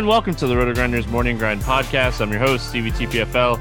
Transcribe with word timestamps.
everyone. 0.00 0.14
Welcome 0.14 0.34
to 0.36 0.46
the 0.46 0.56
Roto 0.56 0.72
Grinders 0.72 1.06
Morning 1.08 1.36
Grind 1.36 1.60
Podcast. 1.60 2.22
I'm 2.22 2.30
your 2.30 2.40
host, 2.40 2.70
Stevie 2.70 2.90
TPFL. 2.90 3.60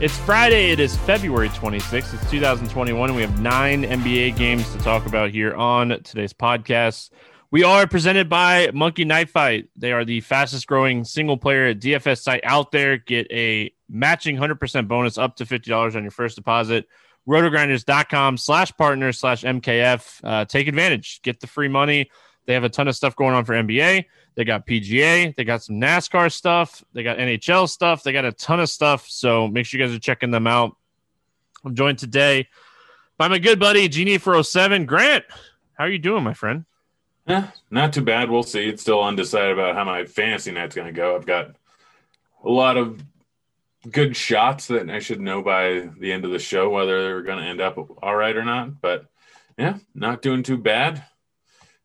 It's 0.00 0.16
Friday. 0.18 0.70
It 0.70 0.78
is 0.78 0.96
February 0.98 1.48
26th. 1.48 2.14
It's 2.14 2.30
2021. 2.30 3.10
And 3.10 3.16
we 3.16 3.22
have 3.22 3.40
nine 3.40 3.82
NBA 3.82 4.36
games 4.36 4.70
to 4.70 4.78
talk 4.78 5.06
about 5.06 5.30
here 5.30 5.52
on 5.52 6.00
today's 6.04 6.32
podcast. 6.32 7.10
We 7.50 7.64
are 7.64 7.88
presented 7.88 8.28
by 8.28 8.70
Monkey 8.72 9.04
Knife 9.04 9.30
Fight. 9.30 9.68
They 9.74 9.90
are 9.90 10.04
the 10.04 10.20
fastest 10.20 10.68
growing 10.68 11.02
single 11.02 11.36
player 11.36 11.74
DFS 11.74 12.22
site 12.22 12.42
out 12.44 12.70
there. 12.70 12.96
Get 12.96 13.26
a 13.32 13.72
matching 13.88 14.36
100% 14.36 14.86
bonus 14.86 15.18
up 15.18 15.34
to 15.36 15.44
$50 15.44 15.96
on 15.96 16.02
your 16.02 16.12
first 16.12 16.36
deposit. 16.36 16.86
Rotogrinders.com 17.28 18.36
slash 18.36 18.70
partner 18.76 19.10
slash 19.10 19.42
MKF. 19.42 20.20
Uh, 20.22 20.44
take 20.44 20.68
advantage. 20.68 21.20
Get 21.22 21.40
the 21.40 21.48
free 21.48 21.68
money. 21.68 22.10
They 22.46 22.54
have 22.54 22.64
a 22.64 22.68
ton 22.68 22.86
of 22.86 22.94
stuff 22.94 23.16
going 23.16 23.34
on 23.34 23.44
for 23.44 23.54
NBA. 23.54 24.04
They 24.34 24.44
got 24.44 24.66
PGA. 24.66 25.34
They 25.34 25.44
got 25.44 25.62
some 25.62 25.76
NASCAR 25.76 26.32
stuff. 26.32 26.84
They 26.92 27.02
got 27.02 27.18
NHL 27.18 27.68
stuff. 27.68 28.02
They 28.02 28.12
got 28.12 28.24
a 28.24 28.32
ton 28.32 28.60
of 28.60 28.68
stuff. 28.70 29.08
So 29.08 29.48
make 29.48 29.66
sure 29.66 29.80
you 29.80 29.86
guys 29.86 29.94
are 29.94 30.00
checking 30.00 30.30
them 30.30 30.46
out. 30.46 30.76
I'm 31.64 31.74
joined 31.74 31.98
today 31.98 32.48
by 33.18 33.28
my 33.28 33.38
good 33.38 33.58
buddy 33.58 33.88
Genie 33.88 34.18
407 34.18 34.86
Grant. 34.86 35.24
How 35.74 35.84
are 35.84 35.90
you 35.90 35.98
doing, 35.98 36.24
my 36.24 36.34
friend? 36.34 36.64
Yeah, 37.26 37.50
not 37.70 37.92
too 37.92 38.02
bad. 38.02 38.30
We'll 38.30 38.42
see. 38.42 38.68
It's 38.68 38.82
still 38.82 39.02
undecided 39.02 39.52
about 39.52 39.74
how 39.74 39.84
my 39.84 40.04
fantasy 40.04 40.52
night's 40.52 40.74
going 40.74 40.86
to 40.86 40.92
go. 40.92 41.16
I've 41.16 41.26
got 41.26 41.54
a 42.44 42.50
lot 42.50 42.76
of 42.76 43.02
good 43.90 44.16
shots 44.16 44.66
that 44.68 44.90
I 44.90 44.98
should 44.98 45.20
know 45.20 45.42
by 45.42 45.88
the 45.98 46.12
end 46.12 46.24
of 46.24 46.30
the 46.30 46.38
show 46.38 46.68
whether 46.70 47.02
they're 47.02 47.22
going 47.22 47.38
to 47.38 47.44
end 47.44 47.60
up 47.60 47.78
all 48.02 48.16
right 48.16 48.36
or 48.36 48.44
not. 48.44 48.80
But 48.80 49.06
yeah, 49.58 49.78
not 49.94 50.22
doing 50.22 50.42
too 50.42 50.58
bad. 50.58 51.04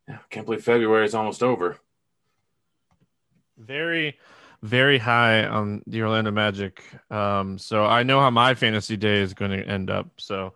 Yeah, 0.07 0.19
can't 0.29 0.45
believe 0.45 0.63
February 0.63 1.05
is 1.05 1.15
almost 1.15 1.43
over. 1.43 1.77
Very, 3.57 4.17
very 4.61 4.97
high 4.97 5.45
on 5.45 5.83
the 5.87 6.01
Orlando 6.01 6.31
Magic. 6.31 6.83
Um, 7.11 7.57
so 7.57 7.85
I 7.85 8.03
know 8.03 8.19
how 8.19 8.29
my 8.29 8.53
fantasy 8.53 8.97
day 8.97 9.21
is 9.21 9.33
going 9.33 9.51
to 9.51 9.63
end 9.65 9.89
up. 9.89 10.07
So 10.17 10.53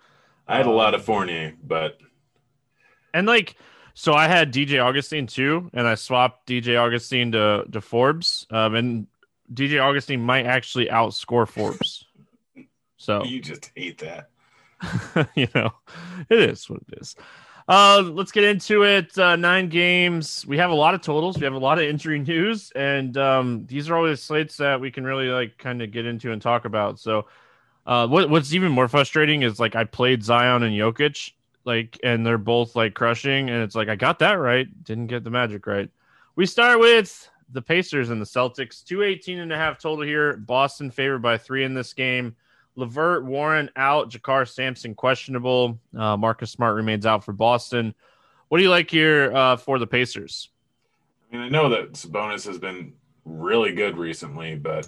I 0.48 0.58
had 0.58 0.66
a 0.66 0.72
lot 0.72 0.96
of 0.96 1.04
Fournier, 1.04 1.54
but 1.64 2.00
and 3.14 3.28
like 3.28 3.56
so 3.94 4.14
I 4.14 4.28
had 4.28 4.54
DJ 4.54 4.84
Augustin 4.84 5.28
too, 5.28 5.70
and 5.74 5.88
I 5.88 5.96
swapped 5.96 6.48
DJ 6.48 6.80
Augustin 6.80 7.32
to 7.34 7.66
to 7.72 7.82
Forbes. 7.82 8.48
Um, 8.50 8.76
and 8.76 9.08
DJ 9.54 9.82
Augustin 9.82 10.22
might 10.22 10.46
actually 10.46 10.88
outscore 10.88 11.48
Forbes. 11.48 12.06
So 12.98 13.24
you 13.26 13.42
just 13.42 13.72
hate 13.76 14.00
that. 14.00 14.30
you 15.36 15.48
know, 15.54 15.72
it 16.30 16.40
is 16.40 16.70
what 16.70 16.82
it 16.88 17.00
is. 17.02 17.16
Uh, 17.70 18.02
let's 18.16 18.32
get 18.32 18.44
into 18.44 18.82
it. 18.82 19.16
Uh, 19.16 19.36
nine 19.36 19.70
games. 19.70 20.44
We 20.48 20.58
have 20.58 20.72
a 20.72 20.76
lot 20.76 20.96
of 20.96 21.02
totals. 21.02 21.38
We 21.38 21.44
have 21.44 21.54
a 21.54 21.60
lot 21.60 21.78
of 21.78 21.86
injury 21.86 22.18
news, 22.28 22.72
and 22.72 23.16
um, 23.16 23.68
these 23.68 23.92
are 23.92 23.96
always 23.96 24.24
slates 24.24 24.58
that 24.58 24.82
we 24.82 24.90
can 24.90 25.04
really 25.04 25.28
like 25.28 25.56
kind 25.60 25.84
of 25.84 25.92
get 25.92 26.08
into 26.08 26.32
and 26.32 26.42
talk 26.42 26.66
about. 26.66 27.00
So, 27.00 27.28
uh, 27.86 28.08
what, 28.08 28.28
what's 28.28 28.54
even 28.56 28.72
more 28.72 28.88
frustrating 28.88 29.44
is 29.44 29.60
like 29.60 29.76
I 29.76 29.84
played 29.84 30.24
Zion 30.24 30.64
and 30.64 30.74
Jokic, 30.74 31.34
like, 31.64 32.00
and 32.04 32.26
they're 32.26 32.40
both 32.40 32.76
like 32.76 32.96
crushing, 32.96 33.52
and 33.52 33.62
it's 33.62 33.76
like 33.76 33.88
I 33.88 33.96
got 33.96 34.18
that 34.18 34.40
right, 34.40 34.68
didn't 34.84 35.06
get 35.08 35.24
the 35.24 35.30
magic 35.30 35.68
right. 35.68 35.92
We 36.36 36.48
start 36.48 36.80
with 36.80 37.30
the 37.52 37.62
Pacers 37.62 38.10
and 38.10 38.20
the 38.20 38.26
Celtics. 38.26 38.84
218 38.84 39.38
and 39.38 39.54
a 39.54 39.58
half 39.58 39.78
total 39.78 40.04
here. 40.04 40.38
Boston 40.38 40.90
favored 40.90 41.22
by 41.22 41.38
three 41.38 41.64
in 41.64 41.76
this 41.76 41.94
game. 41.94 42.36
Levert, 42.80 43.24
Warren 43.24 43.70
out. 43.76 44.10
JaKarr 44.10 44.48
Sampson 44.48 44.96
questionable. 44.96 45.80
Uh, 45.96 46.18
Marcus 46.18 46.52
Smart 46.52 46.76
remains 46.76 47.06
out 47.06 47.24
for 47.24 47.34
Boston. 47.34 47.94
What 48.48 48.58
do 48.58 48.64
you 48.64 48.70
like 48.70 48.90
here 48.90 49.36
uh, 49.36 49.58
for 49.58 49.78
the 49.78 49.88
Pacers? 49.88 50.50
I 51.32 51.36
mean, 51.36 51.46
I 51.46 51.50
know 51.50 51.70
that 51.70 51.94
Sabonis 51.94 52.46
has 52.48 52.58
been 52.58 52.94
really 53.26 53.74
good 53.74 53.98
recently, 53.98 54.56
but 54.56 54.88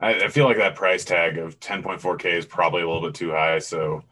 I, 0.00 0.24
I 0.24 0.28
feel 0.28 0.44
like 0.44 0.58
that 0.58 0.74
price 0.74 1.04
tag 1.04 1.38
of 1.38 1.58
10.4K 1.60 2.34
is 2.34 2.44
probably 2.44 2.82
a 2.82 2.86
little 2.86 3.02
bit 3.08 3.14
too 3.14 3.30
high. 3.30 3.58
So 3.60 4.04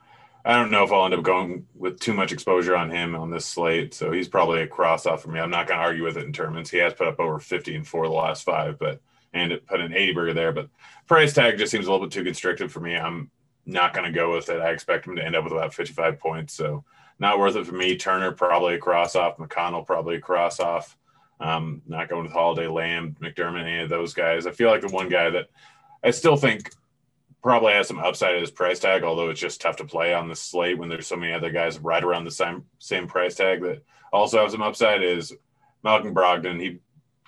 I 0.44 0.54
don't 0.54 0.70
know 0.70 0.84
if 0.84 0.92
I'll 0.92 1.04
end 1.04 1.14
up 1.14 1.22
going 1.22 1.66
with 1.74 2.00
too 2.00 2.14
much 2.14 2.32
exposure 2.32 2.76
on 2.76 2.90
him 2.90 3.14
on 3.14 3.30
this 3.30 3.44
slate. 3.44 3.92
So 3.92 4.10
he's 4.10 4.28
probably 4.28 4.62
a 4.62 4.66
cross 4.66 5.04
off 5.04 5.22
for 5.22 5.30
me. 5.30 5.40
I'm 5.40 5.50
not 5.50 5.66
going 5.66 5.78
to 5.78 5.84
argue 5.84 6.04
with 6.04 6.16
it 6.16 6.24
in 6.24 6.32
tournaments. 6.32 6.70
He 6.70 6.78
has 6.78 6.94
put 6.94 7.08
up 7.08 7.20
over 7.20 7.38
50 7.38 7.76
and 7.76 7.86
four 7.86 8.06
the 8.06 8.12
last 8.12 8.44
five, 8.44 8.78
but 8.78 9.00
and 9.32 9.52
it 9.52 9.66
put 9.66 9.80
an 9.80 9.92
80 9.92 10.12
burger 10.12 10.34
there. 10.34 10.52
But 10.52 10.68
price 11.06 11.32
tag 11.32 11.58
just 11.58 11.70
seems 11.70 11.86
a 11.86 11.90
little 11.90 12.06
bit 12.06 12.12
too 12.12 12.24
constricted 12.24 12.70
for 12.70 12.80
me. 12.80 12.96
I'm 12.96 13.30
not 13.66 13.94
going 13.94 14.06
to 14.06 14.12
go 14.12 14.34
with 14.34 14.48
it. 14.48 14.60
I 14.60 14.70
expect 14.70 15.06
him 15.06 15.16
to 15.16 15.24
end 15.24 15.36
up 15.36 15.44
with 15.44 15.52
about 15.52 15.74
55 15.74 16.18
points. 16.18 16.54
So 16.54 16.84
not 17.18 17.38
worth 17.38 17.56
it 17.56 17.66
for 17.66 17.74
me. 17.74 17.96
Turner 17.96 18.32
probably 18.32 18.74
a 18.74 18.78
cross 18.78 19.14
off. 19.14 19.36
McConnell 19.36 19.86
probably 19.86 20.16
a 20.16 20.20
cross 20.20 20.58
off. 20.60 20.96
Um, 21.38 21.82
not 21.86 22.08
going 22.08 22.24
with 22.24 22.32
Holiday, 22.32 22.66
Lamb, 22.66 23.16
McDermott, 23.20 23.62
any 23.62 23.80
of 23.80 23.88
those 23.88 24.12
guys. 24.12 24.46
I 24.46 24.52
feel 24.52 24.68
like 24.68 24.82
the 24.82 24.88
one 24.88 25.08
guy 25.08 25.30
that 25.30 25.48
I 26.04 26.10
still 26.10 26.36
think 26.36 26.70
probably 27.42 27.72
has 27.72 27.88
some 27.88 27.98
upside 27.98 28.34
at 28.34 28.40
his 28.40 28.50
price 28.50 28.78
tag, 28.78 29.02
although 29.02 29.30
it's 29.30 29.40
just 29.40 29.60
tough 29.60 29.76
to 29.76 29.84
play 29.84 30.12
on 30.12 30.28
the 30.28 30.36
slate 30.36 30.78
when 30.78 30.88
there's 30.88 31.06
so 31.06 31.16
many 31.16 31.32
other 31.32 31.50
guys 31.50 31.78
right 31.78 32.04
around 32.04 32.24
the 32.24 32.30
same 32.30 32.64
same 32.78 33.06
price 33.06 33.34
tag 33.36 33.62
that 33.62 33.82
also 34.12 34.40
have 34.40 34.50
some 34.50 34.62
upside 34.62 35.02
is 35.02 35.32
Malcolm 35.82 36.14
Brogdon. 36.14 36.60
He 36.60 36.80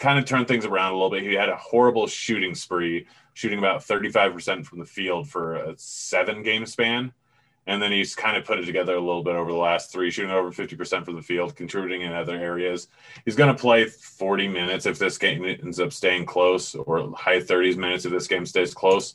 kind 0.03 0.19
of 0.19 0.25
turned 0.25 0.49
things 0.49 0.65
around 0.65 0.91
a 0.91 0.95
little 0.97 1.11
bit. 1.11 1.23
He 1.23 1.35
had 1.35 1.49
a 1.49 1.57
horrible 1.57 2.09
shooting 2.09 2.57
spree, 2.57 3.07
shooting 3.35 3.61
about 3.61 3.83
35% 3.83 4.67
from 4.67 4.81
the 4.81 4.85
field 4.85 5.29
for 5.29 5.55
a 5.55 5.75
seven 5.79 6.43
game 6.43 6.67
span. 6.67 7.13
And 7.69 7.81
then 7.81 7.93
he's 7.93 8.17
kind 8.17 8.37
of 8.37 8.45
put 8.45 8.59
it 8.59 8.67
together 8.67 8.97
a 8.97 9.01
little 9.01 9.23
bit 9.23 9.37
over 9.37 9.53
the 9.53 9.57
last 9.57 9.93
three, 9.93 10.11
shooting 10.11 10.33
over 10.33 10.51
50% 10.51 11.05
from 11.05 11.15
the 11.15 11.23
field, 11.23 11.55
contributing 11.55 12.01
in 12.01 12.13
other 12.13 12.35
areas. 12.35 12.89
He's 13.25 13.37
going 13.37 13.55
to 13.55 13.61
play 13.61 13.85
40 13.85 14.49
minutes 14.49 14.87
if 14.87 14.99
this 14.99 15.17
game 15.17 15.45
ends 15.45 15.79
up 15.79 15.93
staying 15.93 16.27
close, 16.27 16.75
or 16.75 17.15
high 17.17 17.39
30s 17.39 17.77
minutes 17.77 18.05
if 18.05 18.11
this 18.11 18.27
game 18.27 18.45
stays 18.45 18.75
close. 18.75 19.15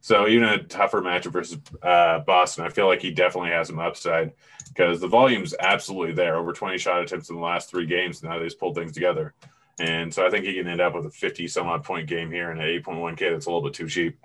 So 0.00 0.26
even 0.26 0.48
a 0.48 0.64
tougher 0.64 1.00
matchup 1.00 1.30
versus 1.30 1.58
uh, 1.80 2.18
Boston, 2.20 2.64
I 2.64 2.70
feel 2.70 2.88
like 2.88 3.00
he 3.02 3.12
definitely 3.12 3.50
has 3.50 3.68
some 3.68 3.78
upside 3.78 4.32
because 4.66 4.98
the 4.98 5.06
volume's 5.06 5.54
absolutely 5.60 6.14
there. 6.14 6.34
Over 6.34 6.52
20 6.52 6.76
shot 6.78 7.02
attempts 7.02 7.30
in 7.30 7.36
the 7.36 7.42
last 7.42 7.70
three 7.70 7.86
games. 7.86 8.24
Now 8.24 8.40
they've 8.40 8.58
pulled 8.58 8.74
things 8.74 8.90
together. 8.90 9.34
And 9.80 10.12
so 10.12 10.26
I 10.26 10.30
think 10.30 10.44
he 10.44 10.54
can 10.54 10.66
end 10.66 10.80
up 10.80 10.94
with 10.94 11.06
a 11.06 11.10
50 11.10 11.46
some 11.48 11.68
odd 11.68 11.84
point 11.84 12.08
game 12.08 12.30
here 12.30 12.50
and 12.50 12.60
an 12.60 12.66
8.1K 12.66 13.30
that's 13.30 13.46
a 13.46 13.48
little 13.48 13.62
bit 13.62 13.74
too 13.74 13.88
cheap. 13.88 14.18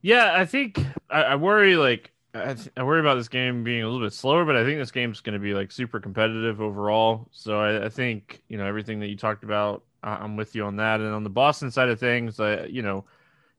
Yeah, 0.00 0.32
I 0.34 0.46
think 0.46 0.80
I, 1.10 1.22
I 1.22 1.36
worry 1.36 1.76
like 1.76 2.12
I, 2.34 2.54
th- 2.54 2.70
I, 2.76 2.82
worry 2.82 3.00
about 3.00 3.16
this 3.16 3.28
game 3.28 3.62
being 3.62 3.82
a 3.82 3.88
little 3.88 4.04
bit 4.04 4.12
slower, 4.12 4.44
but 4.44 4.56
I 4.56 4.64
think 4.64 4.78
this 4.78 4.90
game's 4.90 5.20
going 5.20 5.34
to 5.34 5.38
be 5.38 5.54
like 5.54 5.70
super 5.70 6.00
competitive 6.00 6.60
overall. 6.60 7.28
So 7.30 7.60
I, 7.60 7.86
I, 7.86 7.88
think 7.88 8.42
you 8.48 8.56
know 8.56 8.66
everything 8.66 9.00
that 9.00 9.08
you 9.08 9.16
talked 9.16 9.44
about. 9.44 9.84
I'm 10.02 10.36
with 10.36 10.54
you 10.56 10.64
on 10.64 10.76
that. 10.76 11.00
And 11.00 11.14
on 11.14 11.22
the 11.22 11.30
Boston 11.30 11.70
side 11.70 11.88
of 11.88 12.00
things, 12.00 12.40
I, 12.40 12.64
you 12.64 12.82
know, 12.82 13.04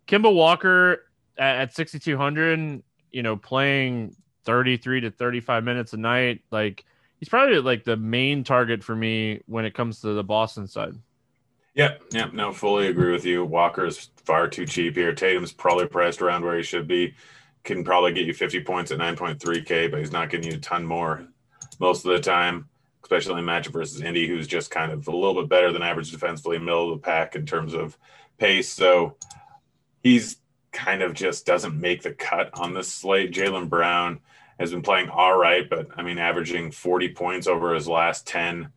Kemba 0.08 0.34
Walker 0.34 1.06
at, 1.38 1.62
at 1.62 1.76
6,200, 1.76 2.84
you 3.12 3.24
know, 3.24 3.38
playing 3.38 4.16
33 4.44 5.02
to 5.02 5.12
35 5.12 5.64
minutes 5.64 5.94
a 5.94 5.98
night, 5.98 6.42
like 6.52 6.84
he's 7.24 7.30
probably 7.30 7.58
like 7.60 7.86
the 7.86 7.96
main 7.96 8.44
target 8.44 8.84
for 8.84 8.94
me 8.94 9.40
when 9.46 9.64
it 9.64 9.74
comes 9.74 10.02
to 10.02 10.14
the 10.14 10.26
Boston 10.26 10.68
side. 10.68 10.94
Yep, 11.74 12.04
yep, 12.12 12.34
no, 12.34 12.52
fully 12.52 12.88
agree 12.88 13.14
with 13.14 13.24
you. 13.24 13.46
Walker's 13.46 14.10
far 14.26 14.50
too 14.50 14.66
cheap 14.66 14.96
here. 14.96 15.16
Tatum's 15.16 15.54
probably 15.54 15.88
priced 15.88 16.22
around 16.22 16.44
where 16.44 16.58
he 16.58 16.64
should 16.64 16.86
be. 16.86 17.16
Can 17.64 17.86
probably 17.86 18.12
get 18.12 18.26
you 18.26 18.34
50 18.34 18.60
points 18.66 18.92
at 18.92 19.00
9.3K, 19.00 19.90
but 19.90 20.02
he's 20.02 20.12
not 20.12 20.30
getting 20.30 20.52
you 20.52 20.58
a 20.58 20.60
ton 20.60 20.86
more 20.86 21.26
most 21.80 22.06
of 22.06 22.12
the 22.12 22.20
time, 22.20 22.68
especially 23.04 23.40
in 23.42 23.48
a 23.48 23.50
matchup 23.50 23.72
versus 23.72 24.02
Indy, 24.02 24.28
who's 24.28 24.46
just 24.46 24.70
kind 24.70 24.92
of 24.92 25.08
a 25.08 25.16
little 25.16 25.42
bit 25.42 25.50
better 25.50 25.72
than 25.72 25.82
average 25.82 26.12
defensively, 26.12 26.60
middle 26.60 26.92
of 26.92 27.02
the 27.02 27.06
pack 27.06 27.38
in 27.38 27.46
terms 27.46 27.74
of 27.74 27.98
pace. 28.38 28.68
So 28.68 29.16
he's 30.04 30.42
kind 30.74 31.02
of 31.02 31.14
just 31.14 31.46
doesn't 31.46 31.80
make 31.80 32.02
the 32.02 32.12
cut 32.12 32.50
on 32.54 32.74
this 32.74 32.92
slate. 32.92 33.32
Jalen 33.32 33.70
Brown 33.70 34.20
has 34.60 34.72
been 34.72 34.82
playing 34.82 35.10
all 35.10 35.38
right, 35.38 35.70
but 35.70 35.88
I 35.98 36.04
mean, 36.04 36.18
averaging 36.18 36.72
40 36.72 37.10
points 37.10 37.48
over 37.48 37.74
his 37.74 37.88
last 37.88 38.28
10, 38.28 38.70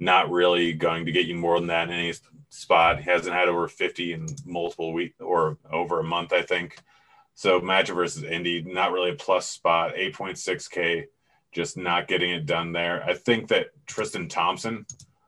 not 0.00 0.30
really 0.30 0.72
going 0.72 1.06
to 1.06 1.12
get 1.12 1.26
you 1.26 1.34
more 1.34 1.58
than 1.58 1.68
that 1.68 1.88
in 1.88 1.94
any 1.94 2.14
spot. 2.48 2.98
He 2.98 3.10
hasn't 3.10 3.34
had 3.34 3.48
over 3.48 3.68
50 3.68 4.12
in 4.12 4.26
multiple 4.44 4.92
weeks 4.92 5.20
or 5.20 5.58
over 5.70 6.00
a 6.00 6.04
month, 6.04 6.32
I 6.32 6.42
think. 6.42 6.78
So 7.34 7.60
matchup 7.60 7.96
versus 7.96 8.22
Indy, 8.22 8.62
not 8.62 8.92
really 8.92 9.10
a 9.10 9.14
plus 9.14 9.48
spot. 9.48 9.94
8.6K, 9.94 11.04
just 11.52 11.76
not 11.76 12.08
getting 12.08 12.30
it 12.30 12.46
done 12.46 12.72
there. 12.72 13.02
I 13.04 13.14
think 13.14 13.48
that 13.48 13.68
Tristan 13.86 14.28
Thompson, 14.28 14.86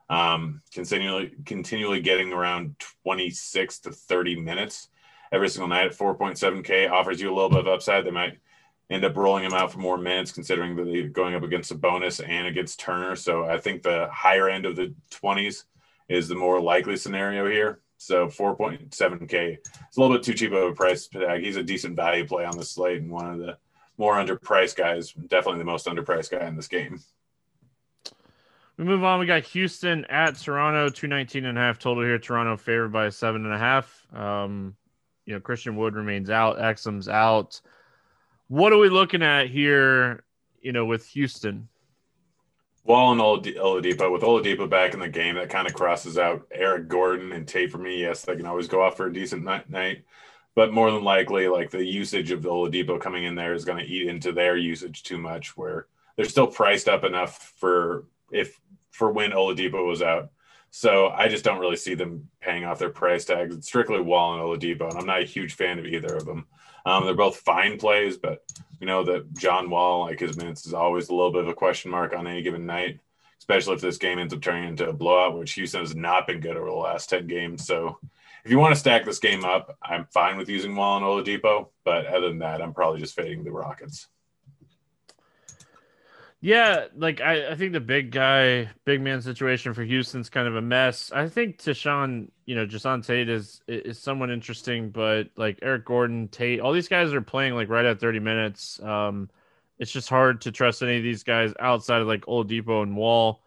um, 0.08 0.62
continually 0.73 1.32
continually 1.44 2.00
getting 2.00 2.32
around 2.32 2.76
26 3.03 3.81
to 3.81 3.91
30 3.91 4.41
minutes 4.41 4.88
every 5.32 5.49
single 5.49 5.69
night 5.69 5.87
at 5.87 5.99
4.7K 5.99 6.88
offers 6.88 7.20
you 7.20 7.29
a 7.29 7.35
little 7.35 7.50
bit 7.50 7.58
of 7.61 7.67
upside. 7.67 8.05
They 8.05 8.12
might 8.12 8.38
end 8.90 9.04
up 9.04 9.16
rolling 9.16 9.44
him 9.44 9.52
out 9.52 9.72
for 9.72 9.78
more 9.78 9.98
minutes, 9.98 10.32
considering 10.32 10.76
that 10.76 10.84
they're 10.84 11.08
going 11.08 11.34
up 11.34 11.42
against 11.42 11.72
Sabonis 11.72 12.26
and 12.26 12.46
against 12.46 12.78
Turner. 12.78 13.16
So 13.16 13.44
I 13.44 13.58
think 13.58 13.82
the 13.82 14.08
higher 14.12 14.48
end 14.48 14.64
of 14.64 14.76
the 14.76 14.94
20s 15.10 15.64
is 16.08 16.28
the 16.28 16.34
more 16.34 16.60
likely 16.60 16.96
scenario 16.96 17.50
here. 17.50 17.80
So 17.98 18.26
4.7K. 18.26 19.58
It's 19.58 19.96
a 19.96 20.00
little 20.00 20.16
bit 20.16 20.22
too 20.22 20.34
cheap 20.34 20.52
of 20.52 20.62
a 20.62 20.72
price 20.72 21.08
tag. 21.08 21.42
He's 21.42 21.56
a 21.56 21.62
decent 21.62 21.96
value 21.96 22.26
play 22.26 22.44
on 22.44 22.56
the 22.56 22.64
slate 22.64 23.02
and 23.02 23.10
one 23.10 23.30
of 23.30 23.38
the 23.38 23.56
more 23.98 24.14
underpriced 24.14 24.76
guys, 24.76 25.12
definitely 25.12 25.58
the 25.58 25.64
most 25.64 25.86
underpriced 25.86 26.30
guy 26.30 26.46
in 26.46 26.56
this 26.56 26.68
game. 26.68 27.00
We 28.76 28.84
move 28.84 29.04
on. 29.04 29.18
We 29.18 29.26
got 29.26 29.42
Houston 29.44 30.04
at 30.06 30.36
Toronto, 30.36 30.90
219 30.90 31.46
and 31.46 31.56
a 31.56 31.60
half 31.60 31.78
total 31.78 32.04
here. 32.04 32.18
Toronto 32.18 32.58
favored 32.58 32.92
by 32.92 33.08
seven 33.08 33.46
and 33.46 33.54
a 33.54 33.58
half. 33.58 34.06
Um, 34.12 34.76
you 35.24 35.32
know, 35.32 35.40
Christian 35.40 35.76
Wood 35.76 35.94
remains 35.94 36.28
out, 36.28 36.58
Exum's 36.58 37.08
out. 37.08 37.60
What 38.48 38.72
are 38.72 38.78
we 38.78 38.88
looking 38.88 39.22
at 39.22 39.48
here, 39.48 40.25
you 40.60 40.72
know, 40.72 40.84
with 40.84 41.06
Houston? 41.08 41.69
Wall 42.84 43.12
and 43.12 43.20
Oladipo. 43.20 44.12
With 44.12 44.22
Oladipo 44.22 44.70
back 44.70 44.94
in 44.94 45.00
the 45.00 45.08
game, 45.08 45.34
that 45.34 45.50
kind 45.50 45.66
of 45.66 45.75
crosses 45.75 46.19
out 46.19 46.46
Eric 46.52 46.87
Gordon 46.87 47.32
and 47.32 47.46
Tate 47.46 47.72
for 47.72 47.78
me. 47.78 48.00
Yes, 48.00 48.22
they 48.22 48.37
can 48.37 48.46
always 48.46 48.69
go 48.69 48.82
off 48.82 48.96
for 48.96 49.06
a 49.06 49.12
decent 49.12 49.43
night, 49.43 50.04
but 50.54 50.72
more 50.72 50.93
than 50.93 51.02
likely, 51.02 51.48
like 51.48 51.70
the 51.70 51.84
usage 51.84 52.31
of 52.31 52.43
Oladipo 52.43 53.00
coming 53.00 53.25
in 53.25 53.34
there 53.34 53.54
is 53.54 53.64
going 53.64 53.78
to 53.78 53.90
eat 53.90 54.08
into 54.08 54.31
their 54.31 54.56
usage 54.56 55.02
too 55.02 55.19
much. 55.19 55.56
Where 55.56 55.88
they're 56.14 56.26
still 56.26 56.46
priced 56.46 56.88
up 56.88 57.02
enough 57.02 57.54
for 57.58 58.04
if 58.31 58.60
for 58.93 59.10
when 59.10 59.32
Oladipo 59.32 59.84
was 59.84 60.02
out. 60.02 60.31
So 60.78 61.08
I 61.08 61.28
just 61.28 61.43
don't 61.43 61.58
really 61.58 61.78
see 61.78 61.94
them 61.94 62.28
paying 62.43 62.67
off 62.67 62.78
their 62.78 62.90
price 62.90 63.25
tags. 63.25 63.56
It's 63.56 63.67
strictly 63.67 63.99
Wall 63.99 64.34
and 64.34 64.43
Oladipo, 64.43 64.90
and 64.90 64.99
I'm 64.99 65.06
not 65.06 65.23
a 65.23 65.25
huge 65.25 65.55
fan 65.55 65.78
of 65.78 65.87
either 65.87 66.14
of 66.14 66.26
them. 66.26 66.44
Um, 66.84 67.06
they're 67.06 67.14
both 67.14 67.38
fine 67.38 67.78
plays, 67.78 68.19
but 68.19 68.44
you 68.78 68.87
know 68.87 69.02
that 69.05 69.32
John 69.32 69.70
Wall, 69.70 70.02
like 70.02 70.20
his 70.20 70.37
minutes, 70.37 70.67
is 70.67 70.75
always 70.75 71.08
a 71.08 71.14
little 71.14 71.32
bit 71.32 71.44
of 71.44 71.49
a 71.49 71.55
question 71.55 71.90
mark 71.90 72.14
on 72.14 72.26
any 72.26 72.43
given 72.43 72.67
night, 72.67 73.00
especially 73.38 73.73
if 73.73 73.81
this 73.81 73.96
game 73.96 74.19
ends 74.19 74.34
up 74.34 74.43
turning 74.43 74.69
into 74.69 74.87
a 74.87 74.93
blowout, 74.93 75.38
which 75.38 75.55
Houston 75.55 75.81
has 75.81 75.96
not 75.96 76.26
been 76.26 76.40
good 76.40 76.58
over 76.58 76.69
the 76.69 76.76
last 76.76 77.08
10 77.08 77.26
games. 77.26 77.67
So 77.67 77.99
if 78.44 78.50
you 78.50 78.58
want 78.58 78.75
to 78.75 78.79
stack 78.79 79.06
this 79.06 79.19
game 79.19 79.46
up, 79.46 79.79
I'm 79.82 80.05
fine 80.12 80.37
with 80.37 80.50
using 80.50 80.76
Wall 80.76 80.99
and 80.99 81.06
Oladipo, 81.06 81.69
but 81.87 82.05
other 82.05 82.29
than 82.29 82.40
that, 82.40 82.61
I'm 82.61 82.75
probably 82.75 83.00
just 83.00 83.17
fading 83.17 83.44
the 83.44 83.50
Rockets. 83.50 84.08
Yeah, 86.40 86.86
like 86.94 87.20
I, 87.20 87.52
I 87.52 87.54
think 87.56 87.72
the 87.72 87.80
big 87.80 88.10
guy, 88.12 88.70
big 88.84 89.00
man 89.00 89.22
situation 89.22 89.74
for 89.74 89.82
Houston's 89.82 90.28
kind 90.28 90.46
of 90.46 90.54
a 90.54 90.60
mess. 90.62 91.10
I 91.12 91.28
think 91.28 91.58
Tashawn, 91.58 92.30
you 92.44 92.54
know, 92.54 92.66
Jae'Sean 92.66 93.04
Tate 93.04 93.28
is 93.28 93.60
is 93.66 93.98
somewhat 93.98 94.30
interesting, 94.30 94.90
but 94.90 95.30
like 95.36 95.58
Eric 95.62 95.86
Gordon, 95.86 96.28
Tate, 96.28 96.60
all 96.60 96.72
these 96.72 96.88
guys 96.88 97.12
are 97.14 97.22
playing 97.22 97.54
like 97.54 97.68
right 97.68 97.84
at 97.86 98.00
30 98.00 98.20
minutes. 98.20 98.80
Um, 98.82 99.30
it's 99.78 99.90
just 99.90 100.08
hard 100.08 100.42
to 100.42 100.52
trust 100.52 100.82
any 100.82 100.98
of 100.98 101.02
these 101.02 101.24
guys 101.24 101.52
outside 101.58 102.00
of 102.02 102.06
like 102.06 102.22
Oladipo 102.26 102.82
and 102.82 102.96
Wall 102.96 103.42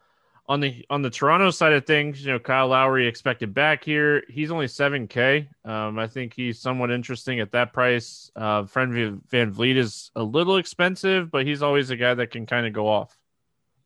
on 0.50 0.58
the 0.58 0.84
on 0.90 1.00
the 1.00 1.10
Toronto 1.10 1.52
side 1.52 1.72
of 1.74 1.86
things, 1.86 2.24
you 2.24 2.32
know, 2.32 2.40
Kyle 2.40 2.66
Lowry 2.66 3.06
expected 3.06 3.54
back 3.54 3.84
here. 3.84 4.24
He's 4.28 4.50
only 4.50 4.66
seven 4.66 5.06
K. 5.06 5.48
Um, 5.64 5.96
I 5.96 6.08
think 6.08 6.34
he's 6.34 6.58
somewhat 6.58 6.90
interesting 6.90 7.38
at 7.38 7.52
that 7.52 7.72
price. 7.72 8.32
Uh, 8.34 8.64
VanVleet 8.64 9.76
is 9.76 10.10
a 10.16 10.24
little 10.24 10.56
expensive, 10.56 11.30
but 11.30 11.46
he's 11.46 11.62
always 11.62 11.90
a 11.90 11.96
guy 11.96 12.14
that 12.14 12.32
can 12.32 12.46
kind 12.46 12.66
of 12.66 12.72
go 12.72 12.88
off. 12.88 13.16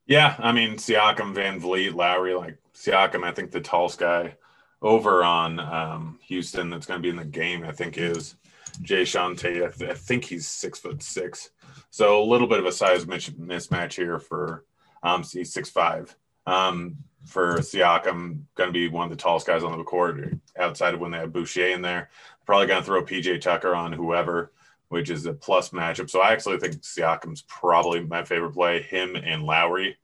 Yeah, 0.07 0.37
I 0.39 0.53
mean 0.53 0.77
Siakam, 0.77 1.35
VanVleet, 1.35 1.95
Lowry, 1.95 2.33
like 2.33 2.57
Siakam. 2.75 3.25
I 3.25 3.33
think 3.33 3.51
the 3.51 3.61
tallest 3.61 3.99
guy 3.99 4.35
over 4.81 5.23
on 5.23 5.61
um, 5.61 6.19
Houston 6.23 6.71
that's 6.71 6.87
going 6.87 6.99
to 6.99 7.03
be 7.03 7.11
in 7.11 7.17
the 7.17 7.27
game. 7.27 7.63
I 7.63 7.73
think 7.73 7.99
is 7.99 8.37
Jae'Sean 8.83 9.37
Tate. 9.37 9.63
I, 9.63 9.69
th- 9.69 9.91
I 9.91 9.95
think 9.95 10.25
he's 10.25 10.49
six 10.49 10.79
foot 10.79 11.03
six, 11.03 11.51
so 11.91 12.23
a 12.23 12.25
little 12.25 12.47
bit 12.47 12.59
of 12.59 12.65
a 12.65 12.73
size 12.73 13.05
mismatch 13.05 13.93
here 13.97 14.19
for 14.19 14.65
um, 15.03 15.25
he's 15.31 15.53
six 15.53 15.69
five. 15.69 16.17
Um, 16.47 16.97
for 17.25 17.57
Siakam, 17.59 18.43
going 18.55 18.69
to 18.69 18.73
be 18.73 18.89
one 18.89 19.05
of 19.05 19.11
the 19.11 19.23
tallest 19.23 19.47
guys 19.47 19.63
on 19.63 19.79
the 19.79 19.85
court 19.85 20.35
outside 20.59 20.95
of 20.95 21.01
when 21.01 21.11
they 21.11 21.19
have 21.19 21.33
Boucher 21.33 21.69
in 21.69 21.83
there. 21.83 22.11
Probably 22.47 22.67
going 22.67 22.81
to 22.81 22.87
throw 22.87 23.03
PJ 23.03 23.41
Tucker 23.41 23.75
on 23.75 23.93
whoever, 23.93 24.53
which 24.89 25.11
is 25.11 25.27
a 25.27 25.33
plus 25.33 25.71
matchup. 25.71 26.11
So 26.11 26.21
I 26.21 26.33
actually 26.33 26.59
think 26.59 26.75
Siakam's 26.77 27.43
probably 27.43 28.01
my 28.01 28.25
favorite 28.25 28.53
play. 28.53 28.83
Him 28.83 29.17
and 29.17 29.45
Lowry. 29.45 29.97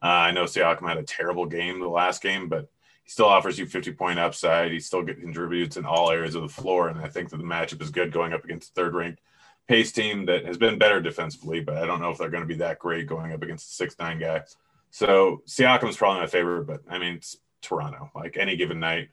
Uh, 0.00 0.06
I 0.06 0.30
know 0.30 0.44
Siakam 0.44 0.88
had 0.88 0.98
a 0.98 1.02
terrible 1.02 1.46
game 1.46 1.80
the 1.80 1.88
last 1.88 2.22
game, 2.22 2.48
but 2.48 2.68
he 3.02 3.10
still 3.10 3.26
offers 3.26 3.58
you 3.58 3.66
50 3.66 3.92
point 3.92 4.18
upside. 4.18 4.70
He 4.70 4.78
still 4.78 5.04
contributes 5.04 5.76
in 5.76 5.84
all 5.84 6.10
areas 6.10 6.36
of 6.36 6.42
the 6.42 6.48
floor, 6.48 6.88
and 6.88 7.00
I 7.00 7.08
think 7.08 7.30
that 7.30 7.38
the 7.38 7.42
matchup 7.42 7.82
is 7.82 7.90
good 7.90 8.12
going 8.12 8.32
up 8.32 8.44
against 8.44 8.74
the 8.74 8.80
third 8.80 8.94
ranked 8.94 9.20
pace 9.66 9.90
team 9.92 10.26
that 10.26 10.46
has 10.46 10.56
been 10.56 10.78
better 10.78 11.00
defensively, 11.00 11.60
but 11.60 11.76
I 11.76 11.86
don't 11.86 12.00
know 12.00 12.10
if 12.10 12.18
they're 12.18 12.30
going 12.30 12.42
to 12.42 12.48
be 12.48 12.56
that 12.56 12.78
great 12.78 13.06
going 13.06 13.32
up 13.32 13.42
against 13.42 13.66
the 13.68 13.74
six 13.74 13.98
nine 13.98 14.18
guy. 14.18 14.42
So 14.90 15.42
Siakam's 15.46 15.96
probably 15.96 16.20
my 16.20 16.26
favorite, 16.26 16.66
but 16.66 16.82
I 16.88 16.98
mean, 16.98 17.14
it's 17.14 17.36
Toronto. 17.62 18.10
Like 18.14 18.36
any 18.36 18.56
given 18.56 18.80
night, 18.80 19.08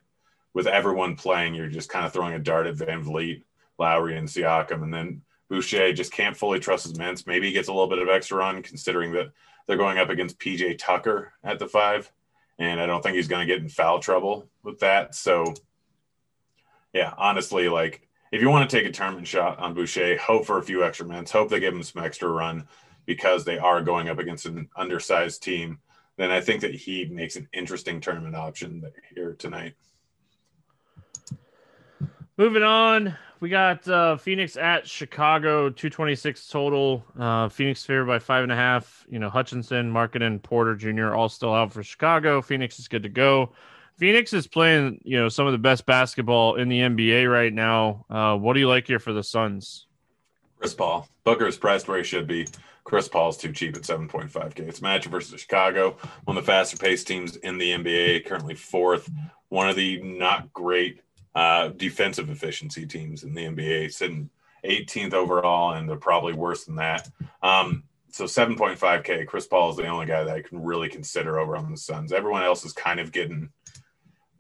with 0.54 0.68
everyone 0.68 1.18
playing, 1.18 1.54
you're 1.54 1.68
just 1.68 1.90
kind 1.90 2.06
of 2.06 2.14
throwing 2.14 2.34
a 2.34 2.40
dart 2.40 2.66
at 2.66 2.76
VanVleet, 2.76 3.44
Lowry, 3.78 4.18
and 4.18 4.28
Siakam, 4.28 4.84
and 4.84 4.94
then 4.94 5.22
Boucher 5.50 5.92
just 5.94 6.14
can't 6.14 6.36
fully 6.36 6.60
trust 6.60 6.86
his 6.88 6.98
minutes. 6.98 7.28
Maybe 7.28 7.48
he 7.48 7.54
gets 7.54 7.68
a 7.68 7.74
little 7.74 7.90
bit 7.90 8.00
of 8.00 8.08
extra 8.08 8.38
run, 8.38 8.64
considering 8.64 9.12
that 9.12 9.32
they're 9.68 9.78
going 9.78 9.98
up 9.98 10.10
against 10.10 10.40
PJ 10.40 10.78
Tucker 10.78 11.34
at 11.44 11.60
the 11.60 11.68
five, 11.68 12.10
and 12.58 12.80
I 12.80 12.86
don't 12.86 13.04
think 13.04 13.18
he's 13.18 13.28
going 13.28 13.46
to 13.46 13.54
get 13.54 13.62
in 13.62 13.68
foul 13.68 14.00
trouble 14.00 14.50
with 14.64 14.80
that. 14.80 15.14
So, 15.14 15.54
yeah, 16.94 17.14
honestly, 17.18 17.68
like 17.68 18.08
if 18.32 18.42
you 18.42 18.50
want 18.50 18.70
to 18.70 18.76
take 18.76 18.88
a 18.88 18.92
tournament 18.92 19.28
shot 19.28 19.60
on 19.60 19.74
Boucher, 19.74 20.18
hope 20.18 20.46
for 20.46 20.58
a 20.58 20.64
few 20.64 20.86
extra 20.86 21.06
minutes, 21.06 21.32
hope 21.32 21.50
they 21.50 21.60
give 21.60 21.74
him 21.74 21.84
some 21.84 22.04
extra 22.04 22.30
run 22.30 22.68
because 23.06 23.46
they 23.46 23.58
are 23.58 23.82
going 23.82 24.10
up 24.10 24.20
against 24.20 24.46
an 24.46 24.70
undersized 24.76 25.44
team, 25.44 25.80
then 26.18 26.32
I 26.32 26.42
think 26.42 26.62
that 26.62 26.74
he 26.74 27.06
makes 27.06 27.36
an 27.36 27.48
interesting 27.54 28.00
tournament 28.00 28.36
option 28.36 28.84
here 29.14 29.34
tonight. 29.34 29.74
Moving 32.38 32.64
on, 32.64 33.16
we 33.40 33.50
got 33.50 33.88
uh, 33.88 34.18
Phoenix 34.18 34.58
at 34.58 34.88
Chicago, 34.88 35.70
226 35.70 36.48
total. 36.48 37.06
Uh, 37.18 37.48
Phoenix 37.48 37.86
favored 37.86 38.06
by 38.06 38.20
five 38.20 38.44
and 38.44 38.52
a 38.52 38.56
half. 38.56 39.06
You 39.10 39.20
know, 39.20 39.30
Hutchison, 39.30 39.90
Market, 39.90 40.22
and 40.22 40.42
Porter 40.42 40.76
Jr. 40.76 41.14
all 41.14 41.30
still 41.30 41.54
out 41.54 41.72
for 41.72 41.84
Chicago. 41.84 42.42
Phoenix 42.42 42.80
is 42.80 42.88
good 42.88 43.04
to 43.04 43.10
go. 43.10 43.54
Phoenix 43.98 44.34
is 44.34 44.48
playing, 44.48 45.00
you 45.06 45.18
know, 45.18 45.30
some 45.30 45.46
of 45.46 45.54
the 45.54 45.58
best 45.58 45.86
basketball 45.86 46.56
in 46.56 46.68
the 46.68 46.80
NBA 46.80 47.32
right 47.32 47.54
now. 47.54 48.06
Uh, 48.10 48.36
what 48.36 48.54
do 48.54 48.60
you 48.60 48.68
like 48.68 48.88
here 48.88 49.00
for 49.00 49.14
the 49.14 49.24
Suns? 49.24 49.88
Chris 50.66 50.74
Paul. 50.74 51.08
Booker 51.26 51.46
is 51.46 51.58
priced 51.58 51.88
where 51.88 52.00
he 52.00 52.04
should 52.04 52.26
be. 52.26 52.48
Chris 52.86 53.08
Paul's 53.08 53.38
too 53.38 53.54
cheap 53.54 53.76
at 53.76 53.84
7.5K. 53.84 54.62
It's 54.62 54.80
a 54.80 54.82
matchup 54.82 55.12
versus 55.12 55.40
Chicago, 55.40 55.96
one 56.24 56.38
of 56.38 56.44
the 56.44 56.52
faster 56.52 56.76
paced 56.76 57.06
teams 57.06 57.36
in 57.36 57.60
the 57.60 57.70
NBA, 57.70 58.26
currently 58.26 58.56
fourth, 58.56 59.08
one 59.50 59.70
of 59.70 59.76
the 59.76 60.02
not 60.02 60.52
great 60.54 61.02
uh, 61.36 61.68
defensive 61.68 62.32
efficiency 62.32 62.88
teams 62.88 63.24
in 63.24 63.36
the 63.36 63.44
NBA, 63.44 63.94
sitting 63.94 64.32
18th 64.64 65.14
overall, 65.14 65.74
and 65.74 65.88
they're 65.88 65.98
probably 65.98 66.34
worse 66.34 66.64
than 66.64 66.78
that. 66.78 67.12
Um, 67.44 67.84
so 68.10 68.24
7.5K, 68.24 69.28
Chris 69.28 69.46
Paul 69.46 69.70
is 69.70 69.78
the 69.78 69.86
only 69.86 70.08
guy 70.08 70.24
that 70.24 70.36
I 70.36 70.42
can 70.42 70.64
really 70.64 70.90
consider 70.90 71.38
over 71.38 71.56
on 71.56 71.70
the 71.70 71.78
Suns. 71.78 72.12
Everyone 72.12 72.42
else 72.42 72.66
is 72.66 72.74
kind 72.74 73.00
of 73.00 73.12
getting 73.12 73.52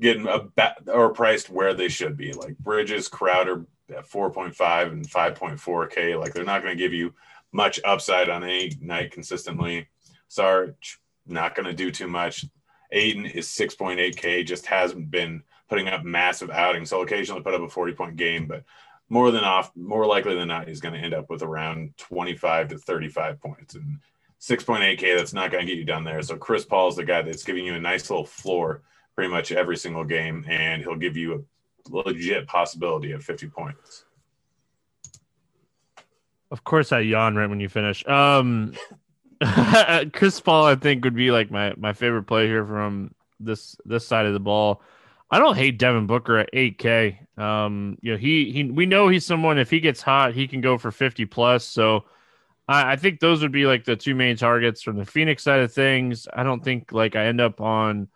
getting 0.01 0.27
a 0.27 0.39
bet 0.39 0.79
or 0.91 1.13
priced 1.13 1.51
where 1.51 1.75
they 1.75 1.87
should 1.87 2.17
be, 2.17 2.33
like 2.33 2.57
Bridges, 2.57 3.07
Crowder 3.07 3.65
at 3.89 4.09
4.5 4.09 4.91
and 4.91 5.07
5.4K. 5.07 6.19
Like 6.19 6.33
they're 6.33 6.43
not 6.43 6.63
going 6.63 6.75
to 6.77 6.83
give 6.83 6.93
you 6.93 7.13
much 7.51 7.79
upside 7.83 8.29
on 8.29 8.43
any 8.43 8.71
night 8.81 9.11
consistently. 9.11 9.87
Sarge, 10.27 10.99
not 11.25 11.55
going 11.55 11.67
to 11.67 11.73
do 11.73 11.91
too 11.91 12.07
much. 12.07 12.45
Ayton 12.91 13.25
is 13.25 13.47
6.8K, 13.47 14.45
just 14.45 14.65
hasn't 14.65 15.09
been 15.11 15.43
putting 15.69 15.87
up 15.87 16.03
massive 16.03 16.49
outings. 16.49 16.89
So 16.89 17.01
occasionally 17.01 17.41
put 17.41 17.53
up 17.53 17.61
a 17.61 17.69
40 17.69 17.93
point 17.93 18.15
game, 18.15 18.47
but 18.47 18.63
more 19.09 19.31
than 19.31 19.43
off, 19.43 19.71
more 19.75 20.05
likely 20.05 20.35
than 20.35 20.47
not, 20.47 20.67
he's 20.67 20.81
going 20.81 20.93
to 20.93 20.99
end 20.99 21.13
up 21.13 21.29
with 21.29 21.43
around 21.43 21.95
25 21.97 22.69
to 22.69 22.77
35 22.77 23.39
points. 23.39 23.75
And 23.75 23.99
6.8K, 24.41 25.17
that's 25.17 25.33
not 25.33 25.51
going 25.51 25.65
to 25.65 25.71
get 25.71 25.77
you 25.77 25.85
down 25.85 26.03
there. 26.03 26.21
So 26.21 26.37
Chris 26.37 26.65
Paul 26.65 26.89
is 26.89 26.95
the 26.95 27.03
guy 27.03 27.21
that's 27.21 27.43
giving 27.43 27.65
you 27.65 27.75
a 27.75 27.79
nice 27.79 28.09
little 28.09 28.25
floor 28.25 28.81
pretty 29.15 29.31
much 29.31 29.51
every 29.51 29.77
single 29.77 30.03
game, 30.03 30.45
and 30.47 30.81
he'll 30.81 30.97
give 30.97 31.15
you 31.15 31.33
a 31.33 31.39
legit 31.89 32.47
possibility 32.47 33.11
of 33.11 33.23
50 33.23 33.47
points. 33.47 34.05
Of 36.51 36.63
course, 36.63 36.91
I 36.91 36.99
yawn 36.99 37.35
right 37.35 37.49
when 37.49 37.59
you 37.59 37.69
finish. 37.69 38.05
Um, 38.07 38.73
Chris 40.13 40.39
Paul, 40.39 40.65
I 40.65 40.75
think, 40.75 41.03
would 41.03 41.15
be 41.15 41.31
like 41.31 41.51
my 41.51 41.73
my 41.75 41.93
favorite 41.93 42.23
play 42.23 42.47
here 42.47 42.65
from 42.65 43.13
this 43.39 43.75
this 43.85 44.07
side 44.07 44.25
of 44.25 44.33
the 44.33 44.39
ball. 44.39 44.81
I 45.31 45.39
don't 45.39 45.57
hate 45.57 45.79
Devin 45.79 46.05
Booker 46.05 46.37
at 46.37 46.53
8K. 46.53 47.39
Um, 47.39 47.97
you 48.01 48.11
know, 48.11 48.17
he 48.17 48.51
he 48.51 48.63
we 48.63 48.85
know 48.85 49.07
he's 49.07 49.25
someone 49.25 49.57
if 49.57 49.69
he 49.69 49.79
gets 49.79 50.01
hot, 50.01 50.33
he 50.33 50.47
can 50.47 50.61
go 50.61 50.77
for 50.77 50.91
50 50.91 51.25
plus. 51.25 51.65
So 51.65 52.05
I, 52.67 52.93
I 52.93 52.95
think 52.95 53.19
those 53.19 53.41
would 53.41 53.51
be 53.51 53.65
like 53.65 53.83
the 53.83 53.95
two 53.95 54.15
main 54.15 54.37
targets 54.37 54.81
from 54.81 54.97
the 54.97 55.05
Phoenix 55.05 55.43
side 55.43 55.61
of 55.61 55.73
things. 55.73 56.27
I 56.33 56.43
don't 56.43 56.63
think 56.63 56.91
like 56.91 57.15
I 57.15 57.25
end 57.25 57.41
up 57.41 57.59
on 57.59 58.07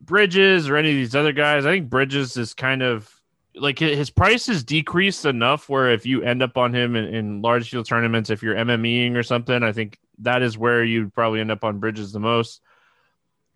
Bridges 0.00 0.68
or 0.68 0.76
any 0.76 0.90
of 0.90 0.96
these 0.96 1.14
other 1.14 1.32
guys. 1.32 1.66
I 1.66 1.72
think 1.72 1.88
Bridges 1.88 2.36
is 2.36 2.54
kind 2.54 2.82
of 2.82 3.10
like 3.54 3.78
his 3.78 4.10
price 4.10 4.48
is 4.48 4.62
decreased 4.62 5.24
enough 5.24 5.68
where 5.68 5.90
if 5.90 6.04
you 6.04 6.22
end 6.22 6.42
up 6.42 6.56
on 6.56 6.74
him 6.74 6.94
in, 6.94 7.06
in, 7.14 7.42
large 7.42 7.70
field 7.70 7.86
tournaments, 7.86 8.30
if 8.30 8.42
you're 8.42 8.54
MMEing 8.54 9.16
or 9.16 9.22
something, 9.22 9.62
I 9.62 9.72
think 9.72 9.98
that 10.18 10.42
is 10.42 10.58
where 10.58 10.84
you'd 10.84 11.14
probably 11.14 11.40
end 11.40 11.50
up 11.50 11.64
on 11.64 11.78
Bridges 11.78 12.12
the 12.12 12.20
most. 12.20 12.60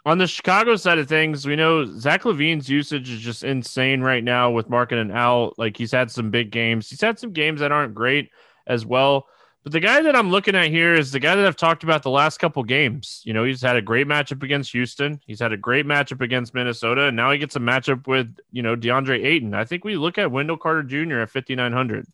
On 0.06 0.16
the 0.16 0.26
Chicago 0.26 0.76
side 0.76 0.99
of 0.99 1.09
things, 1.09 1.47
we 1.47 1.56
know 1.56 1.85
Zach 1.85 2.23
LaVine's 2.23 2.70
usage 2.70 3.11
is 3.11 3.20
just 3.20 3.44
insane 3.44 4.00
right 4.00 4.25
now 4.25 4.50
with 4.50 4.70
Markkanen 4.70 5.14
out. 5.14 5.59
Like 5.59 5.76
he's 5.76 5.92
had 5.92 6.11
some 6.11 6.30
big 6.30 6.50
games. 6.50 6.88
He's 6.88 7.02
had 7.02 7.18
some 7.18 7.32
games 7.32 7.61
that 7.61 7.73
aren't 7.73 7.94
great 7.94 8.30
as 8.66 8.87
well. 8.87 9.26
But 9.62 9.73
the 9.73 9.81
guy 9.81 10.00
that 10.00 10.17
I'm 10.17 10.31
looking 10.31 10.55
at 10.55 10.71
here 10.71 10.95
is 10.95 11.12
the 11.12 11.21
guy 11.21 11.35
that 11.35 11.47
I've 11.47 11.57
talked 11.57 11.85
about 11.85 12.02
the 12.02 12.11
last 12.11 12.38
couple 12.38 12.62
games. 12.64 13.21
You 13.25 13.35
know, 13.35 13.45
he's 13.45 13.61
had 13.61 13.76
a 13.76 13.83
great 13.83 14.07
matchup 14.07 14.43
against 14.43 14.73
Houston. 14.73 15.21
He's 15.26 15.40
had 15.40 15.52
a 15.52 15.57
great 15.57 15.85
matchup 15.85 16.23
against 16.23 16.55
Minnesota, 16.55 17.09
and 17.09 17.17
now 17.17 17.31
he 17.31 17.38
gets 17.38 17.57
a 17.57 17.61
matchup 17.61 18.07
with 18.07 18.35
you 18.52 18.62
know 18.62 18.75
DeAndre 18.75 19.23
Ayton. 19.25 19.52
I 19.52 19.64
think 19.64 19.85
we 19.85 19.97
look 19.97 20.17
at 20.17 20.31
Wendell 20.31 20.57
Carter 20.57 20.83
Jr. 20.83 21.21
at 21.21 21.31
5900. 21.31 22.07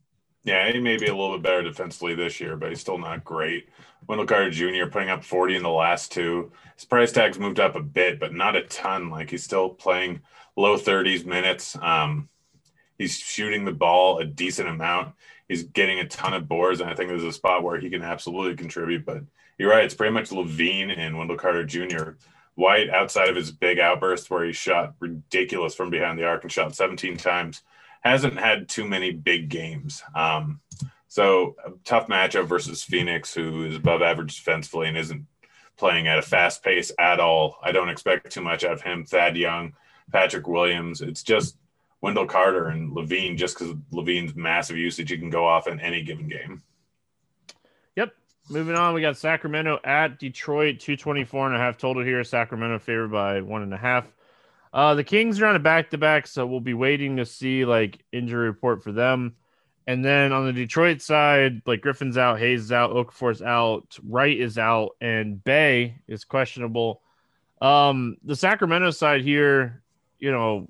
Yeah, 0.42 0.70
he 0.70 0.80
may 0.80 0.96
be 0.96 1.06
a 1.06 1.14
little 1.14 1.36
bit 1.36 1.42
better 1.42 1.62
defensively 1.62 2.14
this 2.14 2.40
year, 2.40 2.56
but 2.56 2.70
he's 2.70 2.80
still 2.80 2.98
not 2.98 3.24
great. 3.24 3.68
Wendell 4.08 4.26
Carter 4.26 4.50
Jr. 4.50 4.86
putting 4.90 5.10
up 5.10 5.24
40 5.24 5.56
in 5.56 5.62
the 5.62 5.68
last 5.68 6.12
two. 6.12 6.52
His 6.76 6.84
price 6.84 7.12
tag's 7.12 7.38
moved 7.38 7.60
up 7.60 7.74
a 7.74 7.82
bit, 7.82 8.20
but 8.20 8.34
not 8.34 8.56
a 8.56 8.62
ton. 8.62 9.10
Like 9.10 9.30
he's 9.30 9.44
still 9.44 9.70
playing 9.70 10.20
low 10.56 10.76
30s 10.76 11.24
minutes. 11.26 11.76
Um, 11.80 12.28
he's 12.98 13.18
shooting 13.18 13.64
the 13.64 13.72
ball 13.72 14.18
a 14.18 14.24
decent 14.24 14.68
amount. 14.68 15.14
He's 15.48 15.64
getting 15.64 16.00
a 16.00 16.08
ton 16.08 16.34
of 16.34 16.48
boards, 16.48 16.80
and 16.80 16.90
I 16.90 16.94
think 16.94 17.08
there's 17.08 17.24
a 17.24 17.32
spot 17.32 17.62
where 17.62 17.78
he 17.78 17.90
can 17.90 18.02
absolutely 18.02 18.56
contribute. 18.56 19.04
But 19.04 19.22
you're 19.58 19.70
right; 19.70 19.84
it's 19.84 19.94
pretty 19.94 20.12
much 20.12 20.30
LaVine 20.30 20.96
and 20.96 21.16
Wendell 21.16 21.36
Carter 21.36 21.64
Jr. 21.64 22.12
White, 22.56 22.88
outside 22.90 23.28
of 23.28 23.36
his 23.36 23.52
big 23.52 23.78
outburst 23.78 24.30
where 24.30 24.44
he 24.44 24.52
shot 24.52 24.94
ridiculous 24.98 25.74
from 25.74 25.90
behind 25.90 26.18
the 26.18 26.24
arc 26.24 26.42
and 26.42 26.50
shot 26.50 26.74
17 26.74 27.18
times, 27.18 27.62
hasn't 28.00 28.38
had 28.38 28.68
too 28.68 28.86
many 28.86 29.12
big 29.12 29.50
games. 29.50 30.02
Um, 30.14 30.60
so 31.08 31.56
tough 31.84 32.08
matchup 32.08 32.46
versus 32.46 32.82
Phoenix, 32.82 33.34
who 33.34 33.64
is 33.64 33.76
above 33.76 34.00
average 34.00 34.36
defensively 34.36 34.88
and 34.88 34.96
isn't 34.96 35.26
playing 35.76 36.08
at 36.08 36.18
a 36.18 36.22
fast 36.22 36.62
pace 36.62 36.90
at 36.98 37.20
all. 37.20 37.56
I 37.62 37.72
don't 37.72 37.90
expect 37.90 38.32
too 38.32 38.40
much 38.40 38.64
out 38.64 38.72
of 38.72 38.82
him. 38.82 39.04
Thad 39.04 39.36
Young, 39.36 39.74
Patrick 40.10 40.48
Williams. 40.48 41.00
It's 41.02 41.22
just 41.22 41.56
Wendell 42.06 42.26
Carter 42.26 42.68
and 42.68 42.92
LaVine 42.92 43.36
just 43.36 43.58
because 43.58 43.74
LaVine's 43.92 44.36
massive 44.36 44.76
usage, 44.76 45.10
he 45.10 45.18
can 45.18 45.28
go 45.28 45.44
off 45.44 45.66
in 45.66 45.80
any 45.80 46.04
given 46.04 46.28
game. 46.28 46.62
Yep. 47.96 48.12
Moving 48.48 48.76
on, 48.76 48.94
we 48.94 49.00
got 49.00 49.16
Sacramento 49.16 49.80
at 49.82 50.20
Detroit, 50.20 50.78
224 50.78 51.48
and 51.48 51.56
a 51.56 51.58
half 51.58 51.76
total 51.76 52.04
here. 52.04 52.22
Sacramento 52.22 52.78
favored 52.78 53.10
by 53.10 53.40
one 53.40 53.62
and 53.62 53.74
a 53.74 53.76
half. 53.76 54.06
Uh, 54.72 54.94
the 54.94 55.02
Kings 55.02 55.40
are 55.40 55.46
on 55.46 55.56
a 55.56 55.58
back 55.58 55.90
to 55.90 55.98
back, 55.98 56.28
so 56.28 56.46
we'll 56.46 56.60
be 56.60 56.74
waiting 56.74 57.16
to 57.16 57.26
see 57.26 57.64
like 57.64 58.04
injury 58.12 58.46
report 58.46 58.84
for 58.84 58.92
them. 58.92 59.34
And 59.88 60.04
then 60.04 60.30
on 60.30 60.46
the 60.46 60.52
Detroit 60.52 61.02
side, 61.02 61.60
like 61.66 61.80
Griffin's 61.80 62.16
out, 62.16 62.38
Hayes 62.38 62.62
is 62.62 62.72
out, 62.72 62.92
Okafor's 62.92 63.42
out, 63.42 63.98
Wright 64.08 64.38
is 64.38 64.58
out, 64.58 64.90
and 65.00 65.42
Bey 65.42 65.96
is 66.06 66.24
questionable. 66.24 67.02
Um, 67.60 68.16
the 68.22 68.36
Sacramento 68.36 68.92
side 68.92 69.22
here, 69.22 69.82
you 70.20 70.30
know, 70.30 70.68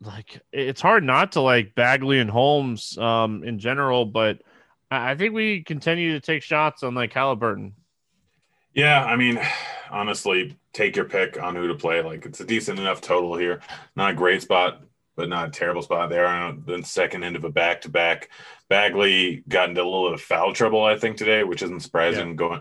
like 0.00 0.40
it's 0.52 0.80
hard 0.80 1.04
not 1.04 1.32
to 1.32 1.40
like 1.40 1.74
Bagley 1.74 2.18
and 2.18 2.30
Holmes 2.30 2.96
um 2.98 3.44
in 3.44 3.58
general, 3.58 4.04
but 4.04 4.42
I 4.90 5.14
think 5.14 5.34
we 5.34 5.62
continue 5.62 6.12
to 6.12 6.20
take 6.20 6.42
shots 6.42 6.82
on 6.82 6.94
like 6.94 7.12
Halliburton. 7.12 7.74
Yeah, 8.74 9.04
I 9.04 9.16
mean, 9.16 9.40
honestly, 9.90 10.56
take 10.72 10.96
your 10.96 11.04
pick 11.04 11.40
on 11.40 11.54
who 11.54 11.68
to 11.68 11.74
play. 11.74 12.02
Like 12.02 12.26
it's 12.26 12.40
a 12.40 12.44
decent 12.44 12.78
enough 12.78 13.00
total 13.00 13.36
here. 13.36 13.60
Not 13.96 14.10
a 14.10 14.14
great 14.14 14.42
spot, 14.42 14.82
but 15.16 15.28
not 15.28 15.48
a 15.48 15.52
terrible 15.52 15.82
spot 15.82 16.10
there 16.10 16.26
on 16.26 16.64
the 16.66 16.82
second 16.82 17.24
end 17.24 17.36
of 17.36 17.44
a 17.44 17.50
back 17.50 17.82
to 17.82 17.88
back. 17.88 18.30
Bagley 18.68 19.44
got 19.48 19.68
into 19.68 19.82
a 19.82 19.84
little 19.84 20.06
bit 20.08 20.14
of 20.14 20.22
foul 20.22 20.52
trouble, 20.52 20.84
I 20.84 20.98
think, 20.98 21.16
today, 21.16 21.44
which 21.44 21.62
isn't 21.62 21.80
surprising 21.80 22.30
yeah. 22.30 22.34
going 22.34 22.60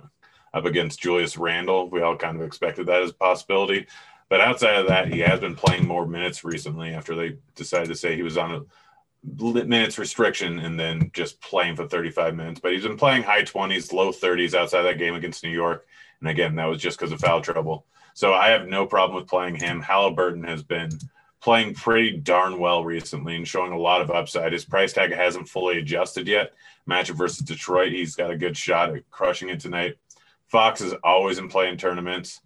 up 0.54 0.66
against 0.66 1.02
Julius 1.02 1.38
Randle. 1.38 1.90
We 1.90 2.02
all 2.02 2.16
kind 2.16 2.40
of 2.40 2.46
expected 2.46 2.88
that 2.88 3.02
as 3.02 3.10
a 3.10 3.16
possibility. 3.16 3.88
But 4.34 4.42
outside 4.42 4.78
of 4.78 4.88
that, 4.88 5.14
he 5.14 5.20
has 5.20 5.40
been 5.40 5.54
playing 5.54 5.88
more 5.88 6.08
minutes 6.08 6.44
recently 6.44 6.90
after 6.90 7.14
they 7.14 7.38
decided 7.54 7.90
to 7.90 7.96
say 7.96 8.16
he 8.16 8.24
was 8.24 8.36
on 8.36 8.66
a 9.22 9.64
minutes 9.64 10.00
restriction 10.00 10.58
and 10.58 10.80
then 10.80 11.12
just 11.14 11.40
playing 11.40 11.76
for 11.76 11.88
35 11.88 12.36
minutes. 12.36 12.60
But 12.60 12.72
he's 12.72 12.82
been 12.82 12.98
playing 12.98 13.22
high 13.22 13.44
20s, 13.44 13.94
low 13.94 14.12
30s 14.12 14.56
outside 14.56 14.82
that 14.82 14.98
game 14.98 15.14
against 15.14 15.44
New 15.44 15.52
York. 15.52 15.86
And 16.20 16.30
again, 16.30 16.56
that 16.56 16.66
was 16.66 16.82
just 16.82 16.98
because 16.98 17.12
of 17.12 17.20
foul 17.20 17.42
trouble. 17.42 17.86
So 18.16 18.34
I 18.34 18.50
have 18.50 18.68
no 18.68 18.88
problem 18.88 19.18
with 19.18 19.30
playing 19.30 19.58
him. 19.58 19.84
Halliburton 19.84 20.46
has 20.46 20.64
been 20.64 20.90
playing 21.40 21.76
pretty 21.76 22.18
darn 22.18 22.58
well 22.58 22.84
recently 22.84 23.36
and 23.36 23.48
showing 23.48 23.72
a 23.72 23.78
lot 23.78 24.02
of 24.02 24.10
upside. 24.10 24.52
His 24.52 24.66
price 24.66 24.94
tag 24.94 25.14
hasn't 25.14 25.48
fully 25.48 25.78
adjusted 25.78 26.28
yet. 26.28 26.54
Matchup 26.90 27.18
versus 27.18 27.46
Detroit, 27.46 27.92
he's 27.92 28.16
got 28.16 28.32
a 28.32 28.38
good 28.38 28.58
shot 28.58 28.96
at 28.96 29.08
crushing 29.12 29.50
it 29.50 29.60
tonight. 29.60 30.00
Fox 30.48 30.82
is 30.82 30.96
always 31.04 31.38
in 31.38 31.50
play 31.50 31.70
in 31.70 31.78
tournaments. 31.78 32.42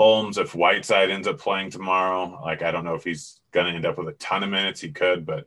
Holmes, 0.00 0.38
if 0.38 0.54
Whiteside 0.54 1.10
ends 1.10 1.28
up 1.28 1.38
playing 1.38 1.68
tomorrow, 1.68 2.40
like 2.42 2.62
I 2.62 2.70
don't 2.70 2.86
know 2.86 2.94
if 2.94 3.04
he's 3.04 3.38
going 3.52 3.66
to 3.66 3.72
end 3.72 3.84
up 3.84 3.98
with 3.98 4.08
a 4.08 4.12
ton 4.12 4.42
of 4.42 4.48
minutes. 4.48 4.80
He 4.80 4.90
could, 4.90 5.26
but 5.26 5.46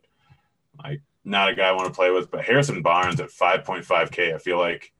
like 0.84 1.02
not 1.26 1.50
a 1.50 1.56
guy 1.56 1.70
I 1.70 1.72
want 1.72 1.88
to 1.88 1.94
play 1.94 2.12
with. 2.12 2.30
But 2.30 2.46
Harrison 2.46 2.84
Barnes 2.84 3.20
at 3.20 3.32
5.5K, 3.32 4.36
I 4.36 4.38
feel 4.38 4.60
like 4.60 4.94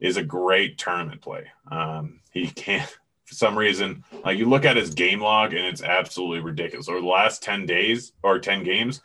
is 0.00 0.16
a 0.16 0.22
great 0.22 0.78
tournament 0.78 1.20
play. 1.20 1.48
Um, 1.70 2.20
he 2.32 2.46
can't, 2.46 2.88
for 3.26 3.34
some 3.34 3.58
reason, 3.58 4.02
like 4.24 4.38
you 4.38 4.48
look 4.48 4.64
at 4.64 4.78
his 4.78 4.94
game 4.94 5.20
log 5.20 5.52
and 5.52 5.66
it's 5.66 5.82
absolutely 5.82 6.40
ridiculous. 6.40 6.88
Over 6.88 7.02
the 7.02 7.06
last 7.06 7.42
10 7.42 7.66
days 7.66 8.12
or 8.22 8.38
10 8.38 8.64
games, 8.64 9.02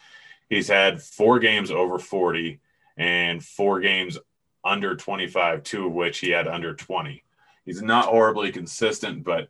he's 0.50 0.70
had 0.70 1.02
four 1.02 1.38
games 1.38 1.70
over 1.70 2.00
40 2.00 2.62
and 2.96 3.44
four 3.44 3.82
games 3.82 4.18
under 4.64 4.96
25, 4.96 5.64
two 5.64 5.88
of 5.88 5.92
which 5.92 6.20
he 6.20 6.30
had 6.30 6.48
under 6.48 6.74
20. 6.74 7.26
He's 7.66 7.82
not 7.82 8.06
horribly 8.06 8.54
consistent, 8.54 9.26
but 9.26 9.50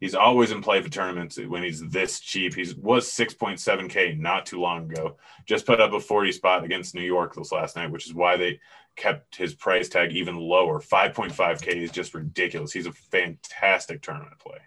he's 0.00 0.14
always 0.14 0.50
in 0.50 0.62
play 0.62 0.80
for 0.82 0.88
tournaments 0.88 1.38
when 1.38 1.62
he's 1.62 1.86
this 1.88 2.20
cheap. 2.20 2.54
He 2.54 2.72
was 2.80 3.08
6.7K 3.08 4.18
not 4.18 4.46
too 4.46 4.60
long 4.60 4.90
ago. 4.90 5.16
Just 5.46 5.66
put 5.66 5.80
up 5.80 5.92
a 5.92 6.00
40 6.00 6.32
spot 6.32 6.64
against 6.64 6.94
New 6.94 7.02
York 7.02 7.34
this 7.34 7.52
last 7.52 7.76
night, 7.76 7.90
which 7.90 8.06
is 8.06 8.14
why 8.14 8.36
they 8.36 8.60
kept 8.96 9.36
his 9.36 9.54
price 9.54 9.88
tag 9.88 10.12
even 10.12 10.36
lower. 10.36 10.80
5.5K 10.80 11.68
is 11.76 11.90
just 11.90 12.14
ridiculous. 12.14 12.72
He's 12.72 12.86
a 12.86 12.92
fantastic 12.92 14.02
tournament 14.02 14.38
play. 14.38 14.58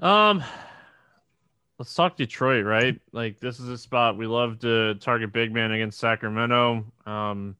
Um, 0.00 0.42
let's 1.78 1.94
talk 1.94 2.16
Detroit, 2.16 2.64
right? 2.64 3.00
Like 3.12 3.40
this 3.40 3.60
is 3.60 3.68
a 3.68 3.78
spot 3.78 4.16
we 4.16 4.26
love 4.26 4.58
to 4.60 4.94
target 4.96 5.32
big 5.32 5.52
man 5.52 5.72
against 5.72 5.98
Sacramento. 5.98 6.84
Um, 7.06 7.56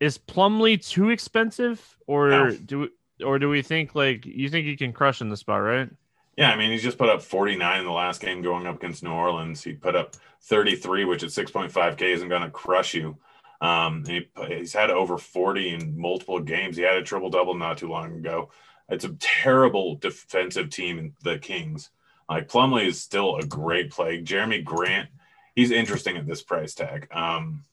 is 0.00 0.18
Plumlee 0.18 0.84
too 0.84 1.10
expensive, 1.10 1.96
or 2.06 2.30
no. 2.30 2.50
do 2.50 2.88
or 3.22 3.38
do 3.38 3.48
we 3.48 3.62
think 3.62 3.94
like 3.94 4.26
you 4.26 4.48
think 4.48 4.66
he 4.66 4.76
can 4.76 4.92
crush 4.92 5.20
in 5.20 5.28
the 5.28 5.36
spot, 5.36 5.62
right? 5.62 5.88
Yeah, 6.36 6.50
I 6.50 6.56
mean 6.56 6.70
he's 6.70 6.82
just 6.82 6.98
put 6.98 7.08
up 7.08 7.22
49 7.22 7.80
in 7.80 7.84
the 7.84 7.92
last 7.92 8.20
game 8.20 8.42
going 8.42 8.66
up 8.66 8.76
against 8.76 9.02
New 9.02 9.10
Orleans. 9.10 9.62
He 9.62 9.74
put 9.74 9.96
up 9.96 10.16
33, 10.42 11.04
which 11.04 11.22
at 11.22 11.30
6.5K 11.30 12.02
isn't 12.02 12.28
going 12.28 12.42
to 12.42 12.50
crush 12.50 12.94
you. 12.94 13.16
Um, 13.60 14.04
he, 14.06 14.28
he's 14.48 14.72
had 14.72 14.90
over 14.90 15.18
40 15.18 15.74
in 15.74 15.98
multiple 15.98 16.40
games. 16.40 16.76
He 16.76 16.82
had 16.82 16.96
a 16.96 17.02
triple 17.02 17.30
double 17.30 17.54
not 17.54 17.78
too 17.78 17.88
long 17.88 18.16
ago. 18.16 18.50
It's 18.88 19.04
a 19.04 19.16
terrible 19.20 19.96
defensive 19.96 20.70
team 20.70 21.14
the 21.22 21.38
Kings. 21.38 21.90
Like 22.28 22.48
Plumlee 22.48 22.86
is 22.86 23.00
still 23.00 23.36
a 23.36 23.44
great 23.44 23.90
play. 23.90 24.22
Jerami 24.22 24.64
Grant, 24.64 25.10
he's 25.54 25.70
interesting 25.70 26.16
at 26.16 26.26
this 26.26 26.42
price 26.42 26.74
tag. 26.74 27.08
Um, 27.12 27.64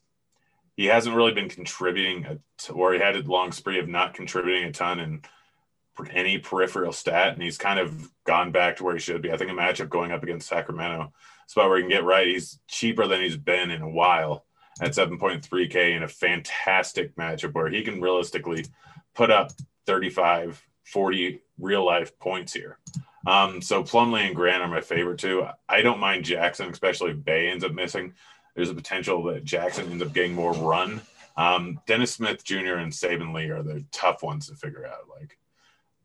he 0.76 0.86
hasn't 0.86 1.16
really 1.16 1.34
been 1.34 1.50
contributing, 1.50 2.26
a, 2.26 2.72
or 2.72 2.94
he 2.94 3.00
had 3.00 3.16
a 3.16 3.24
long 3.24 3.52
spree 3.52 3.80
of 3.80 3.90
not 3.90 4.14
contributing 4.14 4.64
a 4.66 4.72
ton 4.72 5.00
and 5.00 5.26
any 6.12 6.38
peripheral 6.38 6.94
stat, 6.94 7.34
and 7.34 7.42
he's 7.42 7.58
kind 7.58 7.80
of 7.80 8.10
gone 8.26 8.52
back 8.52 8.78
to 8.78 8.84
where 8.84 8.94
he 8.94 9.00
should 9.00 9.22
be. 9.22 9.32
I 9.32 9.38
think 9.38 9.52
a 9.52 9.54
matchup 9.54 9.90
going 9.90 10.12
up 10.12 10.24
against 10.24 10.48
Sacramento, 10.48 11.14
spot 11.48 11.70
where 11.70 11.78
he 11.78 11.84
can 11.84 11.90
get 11.90 12.04
right. 12.04 12.28
He's 12.28 12.60
cheaper 12.68 13.08
than 13.08 13.22
he's 13.22 13.38
been 13.38 13.72
in 13.72 13.82
a 13.82 13.90
while 13.90 14.46
at 14.82 14.92
7.3K 14.92 15.96
in 15.96 16.04
a 16.04 16.08
fantastic 16.08 17.16
matchup 17.16 17.54
where 17.54 17.70
he 17.70 17.82
can 17.82 18.02
realistically 18.02 18.66
put 19.16 19.32
up 19.32 19.52
35, 19.86 20.62
40 20.84 21.42
real 21.60 21.86
life 21.86 22.18
points 22.20 22.54
here. 22.54 22.78
Um, 23.28 23.62
so 23.62 23.84
Plumlee 23.84 24.28
and 24.28 24.36
Grant 24.36 24.64
are 24.64 24.68
my 24.68 24.82
favorite 24.82 25.20
too. 25.20 25.46
I 25.68 25.82
don't 25.82 26.00
mind 26.00 26.26
Jackson, 26.26 26.70
especially 26.70 27.12
if 27.12 27.24
Bey 27.24 27.50
ends 27.50 27.64
up 27.64 27.74
missing. 27.74 28.14
There's 28.56 28.70
a 28.70 28.76
potential 28.76 29.24
that 29.24 29.44
Jackson 29.44 29.92
ends 29.92 30.04
up 30.04 30.14
getting 30.14 30.34
more 30.34 30.54
run. 30.54 31.02
Um, 31.36 31.80
Dennis 31.86 32.14
Smith 32.14 32.44
Jr. 32.44 32.76
and 32.76 32.92
Saben 32.92 33.34
Lee 33.34 33.50
are 33.50 33.64
the 33.64 33.86
tough 33.92 34.24
ones 34.24 34.48
to 34.48 34.56
figure 34.56 34.86
out. 34.86 35.10
Like 35.20 35.38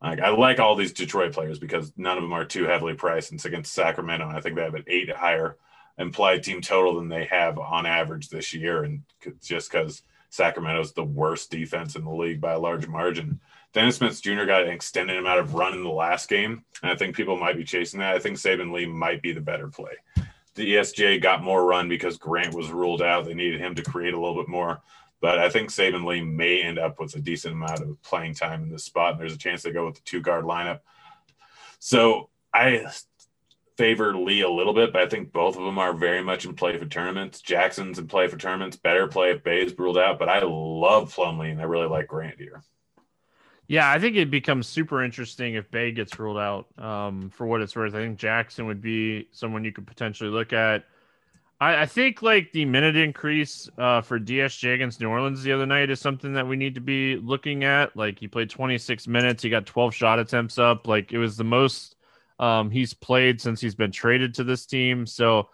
like 0.01 0.19
I 0.19 0.29
like 0.29 0.59
all 0.59 0.75
these 0.75 0.93
Detroit 0.93 1.33
players 1.33 1.59
because 1.59 1.93
none 1.97 2.17
of 2.17 2.23
them 2.23 2.33
are 2.33 2.45
too 2.45 2.65
heavily 2.65 2.93
priced. 2.93 3.31
And 3.31 3.37
it's 3.37 3.45
against 3.45 3.73
Sacramento, 3.73 4.27
and 4.27 4.37
I 4.37 4.41
think 4.41 4.55
they 4.55 4.63
have 4.63 4.75
an 4.75 4.83
eight 4.87 5.09
higher 5.09 5.57
implied 5.97 6.43
team 6.43 6.61
total 6.61 6.95
than 6.95 7.09
they 7.09 7.25
have 7.25 7.57
on 7.57 7.85
average 7.85 8.29
this 8.29 8.53
year. 8.53 8.83
And 8.83 9.03
just 9.41 9.71
because 9.71 10.01
Sacramento's 10.29 10.91
the 10.91 11.03
worst 11.03 11.49
defense 11.49 11.95
in 11.95 12.03
the 12.03 12.11
league 12.11 12.41
by 12.41 12.53
a 12.53 12.59
large 12.59 12.87
margin. 12.87 13.39
Dennis 13.73 13.97
Smith 13.97 14.21
Jr. 14.21 14.45
got 14.45 14.63
an 14.63 14.69
extended 14.69 15.17
amount 15.17 15.39
of 15.39 15.53
run 15.53 15.73
in 15.73 15.83
the 15.83 15.89
last 15.89 16.29
game, 16.29 16.63
and 16.81 16.91
I 16.91 16.95
think 16.95 17.15
people 17.15 17.37
might 17.37 17.57
be 17.57 17.63
chasing 17.63 17.99
that. 17.99 18.15
I 18.15 18.19
think 18.19 18.37
Saben 18.37 18.71
Lee 18.71 18.85
might 18.85 19.21
be 19.21 19.33
the 19.33 19.41
better 19.41 19.67
play. 19.67 19.93
DSJ 20.55 21.21
got 21.21 21.43
more 21.43 21.65
run 21.65 21.89
because 21.89 22.17
Grant 22.17 22.53
was 22.53 22.71
ruled 22.71 23.01
out. 23.01 23.25
They 23.25 23.33
needed 23.33 23.59
him 23.59 23.75
to 23.75 23.83
create 23.83 24.13
a 24.13 24.19
little 24.19 24.41
bit 24.41 24.47
more. 24.47 24.81
But 25.21 25.39
I 25.39 25.49
think 25.49 25.69
Saben 25.69 26.05
Lee 26.05 26.21
may 26.21 26.61
end 26.61 26.77
up 26.77 26.99
with 26.99 27.15
a 27.15 27.19
decent 27.19 27.53
amount 27.53 27.81
of 27.81 28.01
playing 28.03 28.35
time 28.35 28.63
in 28.63 28.69
this 28.69 28.83
spot. 28.83 29.13
And 29.13 29.21
there's 29.21 29.33
a 29.33 29.37
chance 29.37 29.63
they 29.63 29.71
go 29.71 29.85
with 29.85 29.95
the 29.95 30.01
two 30.01 30.21
guard 30.21 30.45
lineup. 30.45 30.81
So 31.79 32.29
I 32.53 32.85
favor 33.77 34.15
Lee 34.15 34.41
a 34.41 34.49
little 34.49 34.73
bit, 34.73 34.93
but 34.93 35.01
I 35.01 35.07
think 35.07 35.31
both 35.31 35.57
of 35.57 35.63
them 35.63 35.77
are 35.77 35.93
very 35.93 36.23
much 36.23 36.45
in 36.45 36.55
play 36.55 36.77
for 36.77 36.85
tournaments. 36.85 37.41
Jackson's 37.41 37.99
in 37.99 38.07
play 38.07 38.27
for 38.27 38.37
tournaments. 38.37 38.77
Better 38.77 39.07
play 39.07 39.31
if 39.31 39.43
Bey 39.43 39.63
is 39.63 39.77
ruled 39.77 39.97
out, 39.97 40.19
but 40.19 40.29
I 40.29 40.39
love 40.43 41.13
Plumlee 41.13 41.51
and 41.51 41.59
I 41.59 41.65
really 41.65 41.87
like 41.87 42.07
Grant 42.07 42.39
here. 42.39 42.63
Yeah, 43.67 43.89
I 43.89 43.99
think 43.99 44.15
it 44.15 44.29
becomes 44.29 44.67
super 44.67 45.03
interesting 45.03 45.55
if 45.55 45.69
Bey 45.71 45.91
gets 45.91 46.17
ruled 46.19 46.37
out. 46.37 46.67
Um, 46.77 47.31
for 47.31 47.47
what 47.47 47.61
it's 47.61 47.75
worth, 47.75 47.95
I 47.95 47.99
think 47.99 48.19
Jackson 48.19 48.67
would 48.67 48.81
be 48.81 49.27
someone 49.31 49.65
you 49.65 49.71
could 49.71 49.87
potentially 49.87 50.29
look 50.29 50.53
at. 50.53 50.85
I, 51.65 51.81
I 51.81 51.85
think 51.87 52.21
like 52.21 52.51
the 52.51 52.63
minute 52.63 52.95
increase 52.95 53.67
uh, 53.79 54.01
for 54.01 54.19
DSJ 54.19 54.75
against 54.75 55.01
New 55.01 55.09
Orleans 55.09 55.41
the 55.41 55.51
other 55.51 55.65
night 55.65 55.89
is 55.89 55.99
something 55.99 56.33
that 56.33 56.47
we 56.47 56.55
need 56.55 56.75
to 56.75 56.81
be 56.81 57.15
looking 57.15 57.63
at. 57.63 57.97
Like 57.97 58.19
he 58.19 58.27
played 58.27 58.51
26 58.51 59.07
minutes, 59.07 59.41
he 59.41 59.49
got 59.49 59.65
12 59.65 59.95
shot 59.95 60.19
attempts 60.19 60.59
up. 60.59 60.87
Like 60.87 61.11
it 61.11 61.17
was 61.17 61.37
the 61.37 61.43
most 61.43 61.95
um, 62.37 62.69
he's 62.69 62.93
played 62.93 63.41
since 63.41 63.59
he's 63.59 63.73
been 63.73 63.91
traded 63.91 64.35
to 64.35 64.43
this 64.43 64.67
team. 64.67 65.07
So 65.07 65.49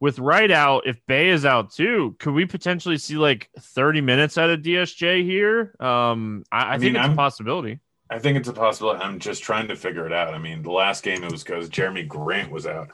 with 0.00 0.18
Wright 0.18 0.50
out, 0.50 0.88
if 0.88 0.98
Bey 1.06 1.28
is 1.28 1.44
out 1.46 1.70
too, 1.70 2.16
could 2.18 2.34
we 2.34 2.44
potentially 2.44 2.98
see 2.98 3.16
like 3.16 3.48
30 3.60 4.00
minutes 4.00 4.36
out 4.38 4.50
of 4.50 4.62
DSJ 4.62 5.22
here? 5.22 5.76
Um, 5.78 6.42
I, 6.50 6.56
I, 6.56 6.62
I 6.62 6.72
mean, 6.72 6.80
think 6.80 6.96
it's 6.96 7.04
I'm, 7.04 7.12
a 7.12 7.16
possibility. 7.16 7.78
I 8.10 8.18
think 8.18 8.36
it's 8.36 8.48
a 8.48 8.52
possibility. 8.52 9.00
I'm 9.00 9.20
just 9.20 9.44
trying 9.44 9.68
to 9.68 9.76
figure 9.76 10.06
it 10.06 10.12
out. 10.12 10.34
I 10.34 10.38
mean, 10.38 10.62
the 10.62 10.72
last 10.72 11.04
game 11.04 11.22
it 11.22 11.30
was 11.30 11.44
because 11.44 11.70
Jerami 11.70 12.08
Grant 12.08 12.50
was 12.50 12.66
out 12.66 12.90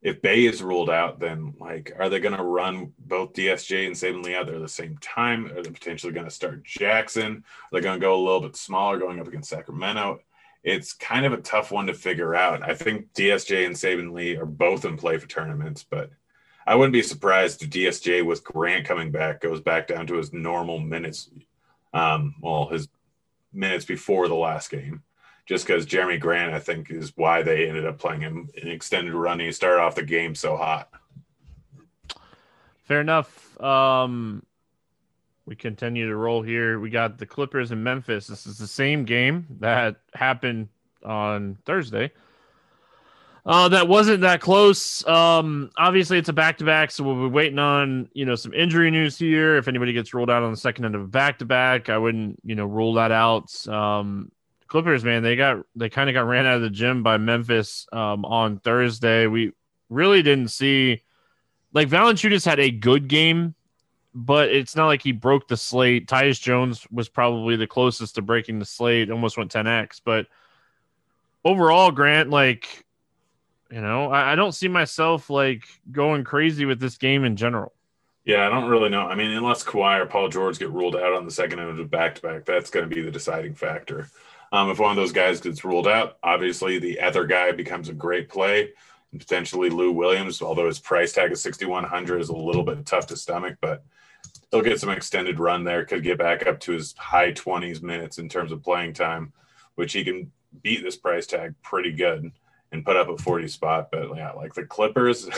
if 0.00 0.22
Bey 0.22 0.46
is 0.46 0.62
ruled 0.62 0.90
out, 0.90 1.18
then 1.18 1.54
like, 1.58 1.92
are 1.98 2.08
they 2.08 2.20
going 2.20 2.36
to 2.36 2.42
run 2.42 2.92
both 2.98 3.32
DSJ 3.32 3.86
and 3.86 3.96
Saben 3.96 4.24
Lee 4.24 4.34
out 4.34 4.46
there 4.46 4.56
at 4.56 4.62
the 4.62 4.68
same 4.68 4.96
time? 4.98 5.46
Are 5.46 5.62
they 5.62 5.70
potentially 5.70 6.12
going 6.12 6.26
to 6.26 6.30
start 6.30 6.64
Jackson? 6.64 7.44
Are 7.44 7.68
they 7.72 7.80
going 7.80 7.98
to 7.98 8.04
go 8.04 8.14
a 8.14 8.24
little 8.24 8.40
bit 8.40 8.56
smaller 8.56 8.98
going 8.98 9.18
up 9.18 9.26
against 9.26 9.50
Sacramento? 9.50 10.20
It's 10.62 10.92
kind 10.92 11.26
of 11.26 11.32
a 11.32 11.38
tough 11.38 11.72
one 11.72 11.86
to 11.86 11.94
figure 11.94 12.34
out. 12.34 12.62
I 12.62 12.74
think 12.74 13.12
DSJ 13.14 13.66
and 13.66 13.74
Saben 13.74 14.12
Lee 14.12 14.36
are 14.36 14.46
both 14.46 14.84
in 14.84 14.96
play 14.96 15.18
for 15.18 15.26
tournaments, 15.26 15.84
but 15.88 16.10
I 16.66 16.74
wouldn't 16.74 16.92
be 16.92 17.02
surprised 17.02 17.62
if 17.62 17.70
DSJ 17.70 18.24
with 18.24 18.44
Grant 18.44 18.86
coming 18.86 19.10
back 19.10 19.40
goes 19.40 19.60
back 19.60 19.88
down 19.88 20.06
to 20.08 20.16
his 20.16 20.32
normal 20.32 20.78
minutes. 20.78 21.30
Um, 21.92 22.36
well, 22.40 22.68
his 22.68 22.88
minutes 23.52 23.84
before 23.84 24.28
the 24.28 24.34
last 24.34 24.70
game 24.70 25.02
just 25.48 25.66
because 25.66 25.86
Jerami 25.86 26.20
Grant, 26.20 26.52
I 26.52 26.58
think, 26.58 26.90
is 26.90 27.16
why 27.16 27.42
they 27.42 27.66
ended 27.66 27.86
up 27.86 27.98
playing 27.98 28.20
him 28.20 28.50
in 28.54 28.68
extended 28.68 29.14
run. 29.14 29.40
He 29.40 29.50
started 29.50 29.80
off 29.80 29.94
the 29.94 30.02
game 30.02 30.34
so 30.34 30.58
hot. 30.58 30.90
Fair 32.84 33.00
enough. 33.00 33.58
Um, 33.58 34.44
we 35.46 35.56
continue 35.56 36.06
to 36.06 36.14
roll 36.14 36.42
here. 36.42 36.78
We 36.78 36.90
got 36.90 37.16
the 37.16 37.24
Clippers 37.24 37.72
in 37.72 37.82
Memphis. 37.82 38.26
This 38.26 38.46
is 38.46 38.58
the 38.58 38.66
same 38.66 39.06
game 39.06 39.46
that 39.60 39.96
happened 40.12 40.68
on 41.02 41.56
Thursday. 41.64 42.12
Uh, 43.46 43.70
that 43.70 43.88
wasn't 43.88 44.20
that 44.20 44.42
close. 44.42 45.06
Um, 45.08 45.70
obviously, 45.78 46.18
it's 46.18 46.28
a 46.28 46.34
back 46.34 46.58
to 46.58 46.64
back, 46.64 46.90
so 46.90 47.02
we'll 47.02 47.30
be 47.30 47.34
waiting 47.34 47.58
on 47.58 48.10
you 48.12 48.26
know 48.26 48.34
some 48.34 48.52
injury 48.52 48.90
news 48.90 49.18
here. 49.18 49.56
If 49.56 49.66
anybody 49.66 49.94
gets 49.94 50.12
ruled 50.12 50.28
out 50.28 50.42
on 50.42 50.50
the 50.50 50.58
second 50.58 50.84
end 50.84 50.94
of 50.94 51.00
a 51.00 51.06
back 51.06 51.38
to 51.38 51.46
back, 51.46 51.88
I 51.88 51.96
wouldn't 51.96 52.38
you 52.44 52.54
know 52.54 52.66
rule 52.66 52.92
that 52.94 53.10
out. 53.10 53.66
Um, 53.66 54.30
Clippers, 54.68 55.04
man, 55.04 55.22
they 55.22 55.34
got 55.34 55.64
they 55.74 55.88
kind 55.88 56.10
of 56.10 56.14
got 56.14 56.26
ran 56.26 56.46
out 56.46 56.56
of 56.56 56.62
the 56.62 56.70
gym 56.70 57.02
by 57.02 57.16
Memphis 57.16 57.86
um, 57.92 58.24
on 58.24 58.58
Thursday. 58.58 59.26
We 59.26 59.52
really 59.88 60.22
didn't 60.22 60.48
see 60.48 61.02
like 61.72 61.88
Valanciunas 61.88 62.44
had 62.44 62.60
a 62.60 62.70
good 62.70 63.08
game, 63.08 63.54
but 64.14 64.50
it's 64.50 64.76
not 64.76 64.86
like 64.86 65.02
he 65.02 65.12
broke 65.12 65.48
the 65.48 65.56
slate. 65.56 66.06
Tyus 66.06 66.40
Jones 66.40 66.86
was 66.90 67.08
probably 67.08 67.56
the 67.56 67.66
closest 67.66 68.16
to 68.16 68.22
breaking 68.22 68.58
the 68.58 68.64
slate, 68.64 69.10
almost 69.10 69.38
went 69.38 69.52
10x. 69.52 70.02
But 70.04 70.26
overall, 71.44 71.90
Grant, 71.90 72.30
like 72.30 72.84
you 73.70 73.80
know, 73.80 74.10
I, 74.10 74.32
I 74.32 74.34
don't 74.34 74.52
see 74.52 74.68
myself 74.68 75.30
like 75.30 75.64
going 75.90 76.24
crazy 76.24 76.64
with 76.64 76.80
this 76.80 76.98
game 76.98 77.24
in 77.24 77.36
general. 77.36 77.72
Yeah, 78.24 78.46
I 78.46 78.50
don't 78.50 78.68
really 78.68 78.90
know. 78.90 79.06
I 79.06 79.14
mean, 79.14 79.30
unless 79.30 79.64
Kawhi 79.64 80.00
or 80.00 80.06
Paul 80.06 80.28
George 80.28 80.58
get 80.58 80.70
ruled 80.70 80.96
out 80.96 81.14
on 81.14 81.24
the 81.24 81.30
second 81.30 81.60
end 81.60 81.80
of 81.80 81.90
back 81.90 82.14
to 82.16 82.20
back, 82.22 82.44
that's 82.44 82.68
going 82.68 82.86
to 82.86 82.94
be 82.94 83.00
the 83.00 83.10
deciding 83.10 83.54
factor. 83.54 84.10
Um, 84.52 84.70
if 84.70 84.78
one 84.78 84.90
of 84.90 84.96
those 84.96 85.12
guys 85.12 85.40
gets 85.40 85.64
ruled 85.64 85.88
out, 85.88 86.18
obviously 86.22 86.78
the 86.78 87.00
other 87.00 87.26
guy 87.26 87.52
becomes 87.52 87.88
a 87.88 87.94
great 87.94 88.28
play. 88.28 88.70
And 89.12 89.20
potentially 89.20 89.70
Lou 89.70 89.92
Williams, 89.92 90.42
although 90.42 90.66
his 90.66 90.78
price 90.78 91.12
tag 91.12 91.32
of 91.32 91.38
6,100 91.38 92.20
is 92.20 92.28
a 92.28 92.36
little 92.36 92.62
bit 92.62 92.84
tough 92.84 93.06
to 93.06 93.16
stomach, 93.16 93.56
but 93.60 93.82
he'll 94.50 94.62
get 94.62 94.80
some 94.80 94.90
extended 94.90 95.38
run 95.38 95.64
there. 95.64 95.84
Could 95.84 96.02
get 96.02 96.18
back 96.18 96.46
up 96.46 96.60
to 96.60 96.72
his 96.72 96.94
high 96.96 97.32
20s 97.32 97.82
minutes 97.82 98.18
in 98.18 98.28
terms 98.28 98.52
of 98.52 98.62
playing 98.62 98.94
time, 98.94 99.32
which 99.76 99.92
he 99.92 100.04
can 100.04 100.30
beat 100.62 100.82
this 100.82 100.96
price 100.96 101.26
tag 101.26 101.54
pretty 101.62 101.92
good 101.92 102.30
and 102.72 102.84
put 102.84 102.96
up 102.96 103.08
a 103.08 103.16
40 103.16 103.48
spot. 103.48 103.88
But 103.90 104.14
yeah, 104.16 104.32
like 104.32 104.54
the 104.54 104.64
Clippers, 104.64 105.28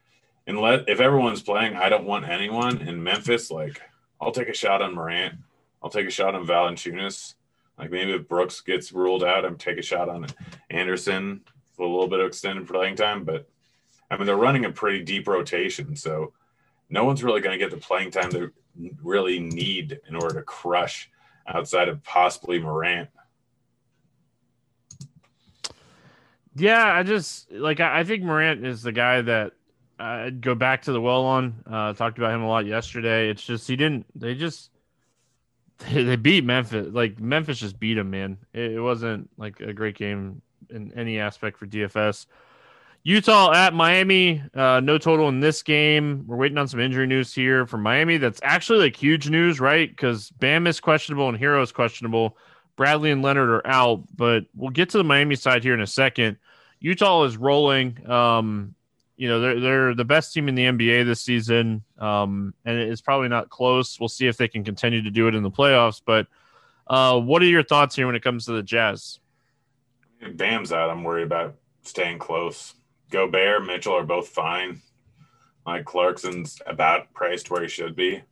unless 0.46 0.84
if 0.88 1.00
everyone's 1.00 1.42
playing, 1.42 1.76
I 1.76 1.88
don't 1.88 2.06
want 2.06 2.28
anyone 2.28 2.78
in 2.78 3.02
Memphis. 3.02 3.50
Like 3.50 3.80
I'll 4.20 4.32
take 4.32 4.48
a 4.48 4.54
shot 4.54 4.82
on 4.82 4.94
Morant. 4.94 5.36
I'll 5.82 5.90
take 5.90 6.06
a 6.06 6.10
shot 6.10 6.34
on 6.34 6.46
Valanciunas. 6.46 7.34
Like 7.80 7.90
maybe 7.90 8.12
if 8.12 8.28
Brooks 8.28 8.60
gets 8.60 8.92
ruled 8.92 9.24
out, 9.24 9.46
I'm 9.46 9.56
take 9.56 9.78
a 9.78 9.82
shot 9.82 10.10
on 10.10 10.26
Anderson 10.68 11.40
for 11.72 11.86
a 11.86 11.88
little 11.88 12.08
bit 12.08 12.20
of 12.20 12.26
extended 12.26 12.68
playing 12.68 12.96
time. 12.96 13.24
But 13.24 13.48
I 14.10 14.18
mean, 14.18 14.26
they're 14.26 14.36
running 14.36 14.66
a 14.66 14.70
pretty 14.70 15.02
deep 15.02 15.26
rotation, 15.26 15.96
so 15.96 16.34
no 16.90 17.04
one's 17.04 17.24
really 17.24 17.40
going 17.40 17.58
to 17.58 17.64
get 17.64 17.70
the 17.70 17.80
playing 17.80 18.10
time 18.10 18.30
they 18.30 18.48
really 19.02 19.40
need 19.40 19.98
in 20.06 20.14
order 20.14 20.34
to 20.34 20.42
crush 20.42 21.10
outside 21.46 21.88
of 21.88 22.02
possibly 22.02 22.58
Morant. 22.58 23.08
Yeah, 26.54 26.84
I 26.84 27.02
just 27.02 27.50
like 27.50 27.80
I, 27.80 28.04
think 28.04 28.24
Morant 28.24 28.66
is 28.66 28.82
the 28.82 28.92
guy 28.92 29.22
that 29.22 29.52
I'd 29.98 30.42
go 30.42 30.54
back 30.54 30.82
to 30.82 30.92
the 30.92 31.00
well 31.00 31.24
on. 31.24 31.62
Uh, 31.66 31.94
talked 31.94 32.18
about 32.18 32.34
him 32.34 32.42
a 32.42 32.48
lot 32.48 32.66
yesterday. 32.66 33.30
It's 33.30 33.42
just 33.42 33.66
he 33.66 33.76
didn't. 33.76 34.04
They 34.14 34.34
just 34.34 34.70
they 35.92 36.16
beat 36.16 36.44
Memphis. 36.44 36.88
Like 36.90 37.18
Memphis 37.20 37.58
just 37.58 37.78
beat 37.78 37.94
them, 37.94 38.10
man. 38.10 38.38
It, 38.52 38.80
wasn't 38.80 39.30
like 39.36 39.60
a 39.60 39.72
great 39.72 39.96
game 39.96 40.42
in 40.68 40.92
any 40.94 41.18
aspect 41.18 41.58
for 41.58 41.66
DFS. 41.66 42.26
Utah 43.02 43.52
at 43.52 43.72
Miami, 43.72 44.42
uh, 44.54 44.80
no 44.80 44.98
total 44.98 45.30
in 45.30 45.40
this 45.40 45.62
game. 45.62 46.24
We're 46.26 46.36
waiting 46.36 46.58
on 46.58 46.68
some 46.68 46.80
injury 46.80 47.06
news 47.06 47.32
here 47.32 47.66
from 47.66 47.82
Miami. 47.82 48.18
That's 48.18 48.40
actually 48.42 48.80
like 48.80 48.96
huge 48.96 49.30
news, 49.30 49.58
right? 49.58 49.88
Because 49.88 50.30
Bam 50.32 50.66
is 50.66 50.80
questionable 50.80 51.28
and 51.30 51.38
Herro 51.38 51.62
is 51.62 51.72
questionable. 51.72 52.36
Bradley 52.76 53.10
and 53.10 53.22
Leonard 53.22 53.48
are 53.48 53.66
out, 53.66 54.04
but 54.14 54.44
we'll 54.54 54.70
get 54.70 54.90
to 54.90 54.98
the 54.98 55.04
Miami 55.04 55.34
side 55.34 55.62
here 55.62 55.72
in 55.72 55.80
a 55.80 55.86
second. 55.86 56.36
Utah 56.78 57.24
is 57.24 57.38
rolling. 57.38 58.06
Um, 58.08 58.74
you 59.20 59.28
know 59.28 59.38
they're 59.38 59.60
they're 59.60 59.94
the 59.94 60.04
best 60.06 60.32
team 60.32 60.48
in 60.48 60.54
the 60.54 60.64
NBA 60.64 61.04
this 61.04 61.20
season, 61.20 61.84
um, 61.98 62.54
and 62.64 62.78
it's 62.78 63.02
probably 63.02 63.28
not 63.28 63.50
close. 63.50 64.00
We'll 64.00 64.08
see 64.08 64.26
if 64.28 64.38
they 64.38 64.48
can 64.48 64.64
continue 64.64 65.02
to 65.02 65.10
do 65.10 65.28
it 65.28 65.34
in 65.34 65.42
the 65.42 65.50
playoffs. 65.50 66.00
But 66.02 66.26
uh, 66.86 67.20
what 67.20 67.42
are 67.42 67.46
your 67.46 67.62
thoughts 67.62 67.94
here 67.94 68.06
when 68.06 68.14
it 68.14 68.22
comes 68.22 68.46
to 68.46 68.52
the 68.52 68.62
Jazz? 68.62 69.20
Bam's 70.36 70.72
out. 70.72 70.88
I'm 70.88 71.04
worried 71.04 71.24
about 71.24 71.56
staying 71.82 72.18
close. 72.18 72.72
Gobert, 73.10 73.66
Mitchell 73.66 73.92
are 73.92 74.04
both 74.04 74.28
fine. 74.28 74.80
Like 75.66 75.84
Clarkson's 75.84 76.62
about 76.66 77.12
priced 77.12 77.50
where 77.50 77.60
he 77.60 77.68
should 77.68 77.94
be. 77.94 78.22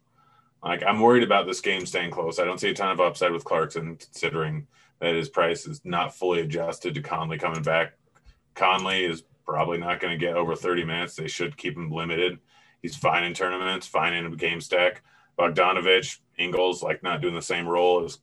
Like 0.65 0.83
I'm 0.83 1.01
worried 1.01 1.23
about 1.23 1.47
this 1.47 1.61
game 1.61 1.85
staying 1.85 2.13
close. 2.13 2.39
I 2.39 2.47
don't 2.47 2.59
see 2.59 2.71
a 2.71 2.75
ton 2.75 2.93
of 2.93 3.01
upside 3.01 3.33
with 3.33 3.45
Clarkson, 3.45 3.97
considering 3.97 4.67
that 5.01 5.15
his 5.15 5.29
price 5.29 5.67
is 5.67 5.83
not 5.85 6.17
fully 6.17 6.41
adjusted 6.41 6.95
to 6.95 7.03
Conley 7.03 7.37
coming 7.37 7.63
back. 7.63 7.93
Conley 8.55 9.05
is 9.05 9.23
probably 9.49 9.79
not 9.79 9.99
going 9.99 10.13
to 10.13 10.25
get 10.25 10.37
over 10.37 10.55
30 10.55 10.85
minutes. 10.85 11.17
They 11.17 11.27
should 11.27 11.57
keep 11.57 11.75
him 11.75 11.91
limited. 11.91 12.39
He's 12.83 12.95
fine 12.95 13.25
in 13.25 13.33
tournaments, 13.33 13.87
fine 13.87 14.13
in 14.13 14.27
a 14.27 14.37
game 14.37 14.61
stack. 14.61 15.03
Bogdanovic, 15.39 16.19
Ingles, 16.37 16.83
like 16.83 17.03
not 17.03 17.23
doing 17.23 17.35
the 17.35 17.41
same 17.41 17.67
role 17.67 18.05
as 18.05 18.19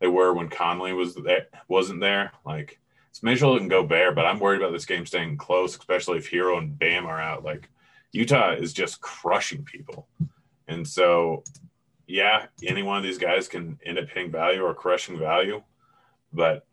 they 0.00 0.06
were 0.06 0.32
when 0.32 0.48
Conley 0.48 0.94
was 0.94 1.14
there, 1.14 1.48
wasn't 1.68 2.00
there. 2.00 2.32
Like 2.46 2.80
it's 3.10 3.22
Mitchell 3.22 3.58
and 3.58 3.68
Gobert, 3.68 4.14
but 4.14 4.24
I'm 4.24 4.38
worried 4.38 4.62
about 4.62 4.72
this 4.72 4.86
game 4.86 5.04
staying 5.04 5.36
close, 5.36 5.76
especially 5.76 6.16
if 6.16 6.30
Herro 6.30 6.56
and 6.56 6.78
Bam 6.78 7.04
are 7.04 7.20
out. 7.20 7.44
Like 7.44 7.68
Utah 8.12 8.52
is 8.52 8.72
just 8.72 9.02
crushing 9.02 9.64
people. 9.64 10.08
And 10.66 10.88
so, 10.88 11.44
yeah, 12.06 12.46
any 12.64 12.82
one 12.82 12.96
of 12.96 13.02
these 13.02 13.18
guys 13.18 13.48
can 13.48 13.78
end 13.84 13.98
up 13.98 14.08
hitting 14.08 14.30
value 14.30 14.62
or 14.62 14.74
crushing 14.74 15.18
value. 15.18 15.62
But 16.32 16.64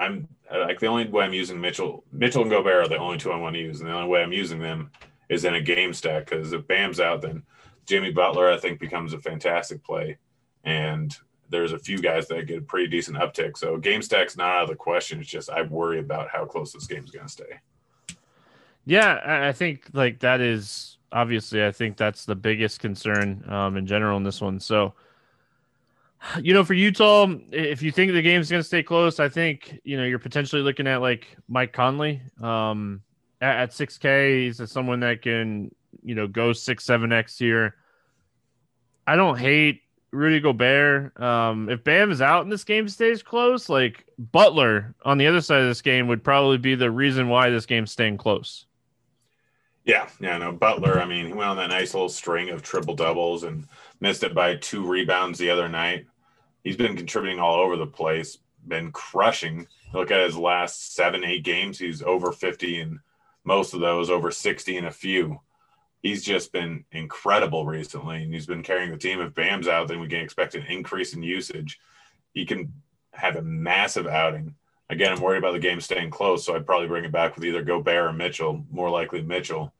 I'm 0.00 0.26
like 0.50 0.80
the 0.80 0.86
only 0.86 1.06
way 1.06 1.24
I'm 1.24 1.34
using 1.34 1.60
Mitchell, 1.60 2.02
Mitchell 2.10 2.42
and 2.42 2.50
Gobert 2.50 2.86
are 2.86 2.88
the 2.88 2.96
only 2.96 3.18
two 3.18 3.30
I 3.30 3.36
want 3.36 3.54
to 3.54 3.60
use, 3.60 3.80
and 3.80 3.88
the 3.88 3.94
only 3.94 4.08
way 4.08 4.22
I'm 4.22 4.32
using 4.32 4.58
them 4.58 4.90
is 5.28 5.44
in 5.44 5.54
a 5.54 5.60
game 5.60 5.92
stack 5.92 6.26
because 6.26 6.52
if 6.52 6.66
Bam's 6.66 6.98
out, 6.98 7.22
then 7.22 7.42
Jimmy 7.86 8.10
Butler 8.10 8.50
I 8.50 8.56
think 8.56 8.80
becomes 8.80 9.12
a 9.12 9.20
fantastic 9.20 9.84
play, 9.84 10.16
and 10.64 11.14
there's 11.50 11.72
a 11.72 11.78
few 11.78 11.98
guys 11.98 12.28
that 12.28 12.46
get 12.46 12.58
a 12.58 12.62
pretty 12.62 12.88
decent 12.88 13.18
uptick. 13.18 13.56
So 13.58 13.76
game 13.76 14.02
stack's 14.02 14.36
not 14.36 14.50
out 14.50 14.62
of 14.64 14.68
the 14.70 14.76
question. 14.76 15.20
It's 15.20 15.28
just 15.28 15.50
I 15.50 15.62
worry 15.62 15.98
about 15.98 16.28
how 16.30 16.46
close 16.46 16.72
this 16.72 16.86
game's 16.86 17.10
going 17.10 17.26
to 17.26 17.32
stay. 17.32 17.60
Yeah, 18.86 19.20
I 19.46 19.52
think 19.52 19.84
like 19.92 20.20
that 20.20 20.40
is 20.40 20.96
obviously 21.12 21.64
I 21.64 21.72
think 21.72 21.96
that's 21.96 22.24
the 22.24 22.36
biggest 22.36 22.80
concern 22.80 23.44
um, 23.48 23.76
in 23.76 23.86
general 23.86 24.16
in 24.16 24.22
this 24.22 24.40
one. 24.40 24.58
So 24.60 24.94
you 26.42 26.54
know, 26.54 26.64
for 26.64 26.74
Utah, 26.74 27.28
if 27.50 27.82
you 27.82 27.92
think 27.92 28.12
the 28.12 28.22
game's 28.22 28.50
going 28.50 28.60
to 28.60 28.66
stay 28.66 28.82
close, 28.82 29.20
I 29.20 29.28
think 29.28 29.80
you 29.84 29.96
know 29.96 30.04
you're 30.04 30.18
potentially 30.18 30.62
looking 30.62 30.86
at 30.86 31.00
like 31.00 31.36
Mike 31.48 31.72
Conley. 31.72 32.22
Um, 32.40 33.02
at, 33.40 33.56
at 33.56 33.70
6K. 33.70 34.44
He's 34.44 34.70
someone 34.70 35.00
that 35.00 35.22
can, 35.22 35.74
you 36.02 36.14
know, 36.14 36.26
go 36.26 36.52
six, 36.52 36.84
seven 36.84 37.12
X 37.12 37.38
here. 37.38 37.76
I 39.06 39.16
don't 39.16 39.38
hate 39.38 39.82
Rudy 40.12 40.40
Gobert. 40.40 41.20
Um, 41.20 41.68
if 41.68 41.82
Bam 41.82 42.10
is 42.10 42.22
out 42.22 42.42
and 42.42 42.52
this 42.52 42.64
game 42.64 42.88
stays 42.88 43.22
close, 43.22 43.68
like 43.68 44.06
Butler 44.18 44.94
on 45.04 45.18
the 45.18 45.26
other 45.26 45.40
side 45.40 45.62
of 45.62 45.68
this 45.68 45.82
game 45.82 46.06
would 46.08 46.22
probably 46.22 46.58
be 46.58 46.74
the 46.74 46.90
reason 46.90 47.28
why 47.28 47.50
this 47.50 47.66
game's 47.66 47.92
staying 47.92 48.18
close. 48.18 48.66
Yeah, 49.84 50.08
yeah, 50.20 50.36
no, 50.36 50.52
Butler, 50.52 51.00
I 51.00 51.06
mean, 51.06 51.26
he 51.26 51.32
went 51.32 51.48
on 51.48 51.56
that 51.56 51.70
nice 51.70 51.94
little 51.94 52.10
string 52.10 52.50
of 52.50 52.62
triple 52.62 52.94
doubles 52.94 53.44
and 53.44 53.66
missed 54.00 54.24
it 54.24 54.34
by 54.34 54.56
two 54.56 54.86
rebounds 54.86 55.38
the 55.38 55.50
other 55.50 55.68
night. 55.68 56.06
He's 56.64 56.76
been 56.76 56.96
contributing 56.96 57.40
all 57.40 57.60
over 57.60 57.76
the 57.76 57.86
place, 57.86 58.38
been 58.66 58.92
crushing. 58.92 59.66
Look 59.92 60.10
at 60.10 60.24
his 60.24 60.36
last 60.36 60.94
seven, 60.94 61.24
eight 61.24 61.44
games, 61.44 61.78
he's 61.78 62.02
over 62.02 62.32
50 62.32 62.80
and 62.80 62.98
most 63.44 63.74
of 63.74 63.80
those 63.80 64.10
over 64.10 64.30
60 64.30 64.76
in 64.76 64.84
a 64.84 64.90
few 64.90 65.40
he's 66.02 66.24
just 66.24 66.52
been 66.52 66.84
incredible 66.92 67.66
recently, 67.66 68.22
and 68.22 68.32
he's 68.32 68.46
been 68.46 68.62
carrying 68.62 68.90
the 68.90 68.96
team. 68.96 69.20
If 69.20 69.34
Bam's 69.34 69.68
out, 69.68 69.88
then 69.88 70.00
we 70.00 70.08
can 70.08 70.20
expect 70.20 70.54
an 70.54 70.64
increase 70.66 71.14
in 71.14 71.22
usage. 71.22 71.78
He 72.32 72.46
can 72.46 72.72
have 73.12 73.36
a 73.36 73.42
massive 73.42 74.06
outing. 74.06 74.54
Again, 74.88 75.12
I'm 75.12 75.20
worried 75.20 75.38
about 75.38 75.52
the 75.52 75.58
game 75.58 75.80
staying 75.80 76.10
close, 76.10 76.44
so 76.44 76.54
I'd 76.54 76.66
probably 76.66 76.88
bring 76.88 77.04
it 77.04 77.12
back 77.12 77.34
with 77.34 77.44
either 77.44 77.62
Gobert 77.62 78.06
or 78.06 78.12
Mitchell. 78.12 78.64
More 78.70 78.90
likely 78.90 79.22
Mitchell. 79.22 79.72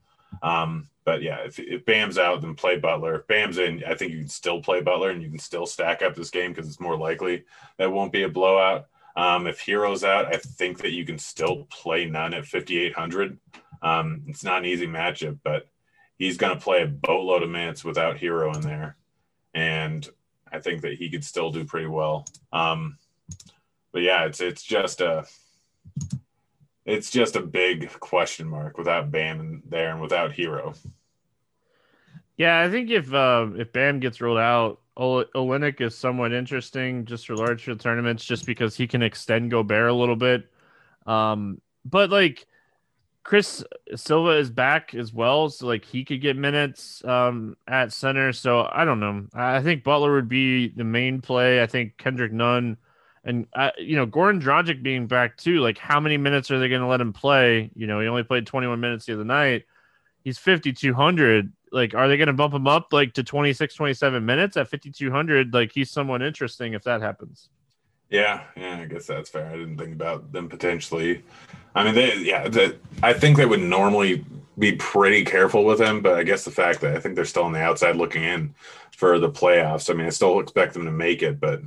Um, 0.43 0.89
but 1.05 1.23
yeah, 1.23 1.39
if, 1.45 1.59
if 1.59 1.85
Bam's 1.85 2.19
out, 2.19 2.41
then 2.41 2.55
play 2.55 2.79
Butler. 2.79 3.17
If 3.17 3.27
Bam's 3.27 3.59
in, 3.59 3.83
I 3.85 3.95
think 3.95 4.13
you 4.13 4.19
can 4.19 4.29
still 4.29 4.63
play 4.63 4.81
Butler, 4.81 5.11
and 5.11 5.23
you 5.23 5.29
can 5.29 5.39
still 5.39 5.67
stack 5.67 6.03
up 6.03 6.15
this 6.15 6.31
game 6.31 6.53
because 6.53 6.69
it's 6.69 6.81
more 6.81 6.97
likely 6.97 7.45
that 7.79 7.91
won't 7.91 8.13
be 8.13 8.23
a 8.23 8.29
blowout. 8.29 8.87
Um, 9.17 9.47
if 9.47 9.61
Herro's 9.61 10.05
out, 10.05 10.33
I 10.33 10.37
think 10.37 10.79
that 10.79 10.93
you 10.93 11.05
can 11.05 11.19
still 11.19 11.67
play 11.71 12.07
Nunn 12.07 12.35
at 12.35 12.47
5,800. 12.47 13.39
Um, 13.83 14.23
it's 14.29 14.45
not 14.45 14.59
an 14.59 14.67
easy 14.67 14.87
matchup, 14.87 15.39
but 15.43 15.69
he's 16.19 16.37
going 16.37 16.57
to 16.57 16.63
play 16.63 16.83
a 16.83 16.87
boatload 16.87 17.43
of 17.43 17.51
minutes 17.51 17.85
without 17.85 18.19
Herro 18.19 18.55
in 18.55 18.61
there, 18.61 18.97
and 19.55 20.09
I 20.53 20.61
think 20.61 20.83
that 20.83 20.95
he 20.95 21.11
could 21.11 21.25
still 21.25 21.51
do 21.51 21.65
pretty 21.65 21.89
well. 21.89 22.27
Um, 22.53 22.99
but 23.93 24.03
yeah, 24.03 24.27
it's 24.27 24.41
it's 24.41 24.63
just 24.63 25.01
a 25.01 25.27
it's 26.91 27.11
just 27.11 27.37
a 27.37 27.41
big 27.41 27.91
question 28.01 28.49
mark 28.49 28.77
without 28.79 29.11
Bam 29.11 29.63
there 29.69 29.91
and 29.91 30.01
without 30.01 30.33
Herro. 30.33 30.77
Yeah, 32.37 32.61
I 32.61 32.71
think 32.71 32.91
if 32.91 33.13
uh, 33.13 33.49
if 33.57 33.73
Bam 33.73 34.01
gets 34.01 34.21
ruled 34.21 34.39
out, 34.39 34.81
Olynyk 34.97 35.81
is 35.81 35.97
somewhat 35.97 36.33
interesting 36.33 37.05
just 37.05 37.27
for 37.27 37.37
large 37.37 37.65
field 37.65 37.81
tournaments, 37.81 38.25
just 38.25 38.47
because 38.47 38.77
he 38.77 38.87
can 38.87 39.03
extend 39.03 39.51
Gobert 39.51 39.91
a 39.91 39.95
little 39.95 40.17
bit. 40.17 40.51
Um, 41.07 41.61
but 41.85 42.11
like 42.11 42.47
Chris 43.23 43.63
Silva 43.95 44.31
is 44.39 44.51
back 44.51 44.95
as 44.95 45.13
well, 45.13 45.51
so 45.51 45.67
like 45.67 45.85
he 45.85 46.05
could 46.05 46.21
get 46.21 46.37
minutes 46.37 47.05
um, 47.05 47.57
at 47.69 47.93
center. 47.93 48.33
So 48.33 48.69
I 48.71 48.85
don't 48.85 49.01
know. 49.01 49.27
I 49.35 49.63
think 49.63 49.85
Butler 49.85 50.15
would 50.15 50.29
be 50.29 50.69
the 50.69 50.85
main 50.85 51.21
play. 51.21 51.63
I 51.63 51.67
think 51.67 51.99
Kendrick 51.99 52.33
Nunn 52.33 52.79
and 53.25 53.47
uh, 53.55 53.71
you 53.79 53.97
know 53.97 54.07
Goran 54.07 54.41
Dragic 54.41 54.83
being 54.83 55.07
back 55.07 55.37
too. 55.37 55.61
Like 55.61 55.79
how 55.79 56.01
many 56.01 56.17
minutes 56.17 56.51
are 56.51 56.59
they 56.59 56.69
going 56.69 56.81
to 56.81 56.87
let 56.87 57.01
him 57.01 57.13
play? 57.13 57.71
You 57.75 57.87
know 57.87 58.01
he 58.01 58.09
only 58.09 58.23
played 58.23 58.47
21 58.47 58.81
minutes 58.81 59.07
the 59.07 59.15
other 59.15 59.25
night. 59.25 59.65
He's 60.25 60.39
5200. 60.39 61.53
Like 61.73 61.95
are 61.95 62.09
they 62.09 62.17
going 62.17 62.29
to 62.29 62.33
bump 62.33 62.55
him 62.55 62.67
up 62.67 62.93
like 62.93 63.15
to 63.15 63.23
26, 63.23 63.75
27 63.75 64.25
minutes 64.25 64.57
at 64.57 64.69
5200? 64.69 65.53
Like 65.53 65.73
he's 65.73 65.91
someone 65.91 66.23
interesting 66.23 66.75
if 66.75 66.83
that 66.85 67.03
happens. 67.03 67.49
Yeah, 68.11 68.43
yeah, 68.57 68.81
I 68.81 68.87
guess 68.87 69.07
that's 69.07 69.31
fair. 69.31 69.47
I 69.47 69.53
didn't 69.53 69.79
think 69.79 69.93
about 69.93 70.33
them 70.33 70.49
potentially. 70.49 71.23
I 71.77 71.85
mean, 71.85 71.95
they, 71.95 72.17
yeah, 72.19 72.49
the, 72.49 72.77
I 73.05 73.13
think 73.13 73.37
they 73.37 73.47
would 73.47 73.61
normally 73.61 74.25
be 74.59 74.73
pretty 74.73 75.25
careful 75.25 75.65
with 75.65 75.81
him, 75.81 76.03
but 76.03 76.15
I 76.15 76.25
guess 76.25 76.45
the 76.45 76.51
fact 76.51 76.81
that 76.81 76.97
I 76.97 76.99
think 76.99 77.15
they're 77.15 77.25
still 77.25 77.45
on 77.45 77.53
the 77.53 77.63
outside 77.63 77.95
looking 77.95 78.25
in 78.25 78.53
for 78.97 79.21
the 79.21 79.31
playoffs. 79.31 79.89
I 79.89 79.95
mean, 79.95 80.07
I 80.07 80.11
still 80.11 80.41
expect 80.41 80.75
them 80.75 80.85
to 80.87 80.91
make 80.91 81.23
it, 81.23 81.39
but 81.39 81.63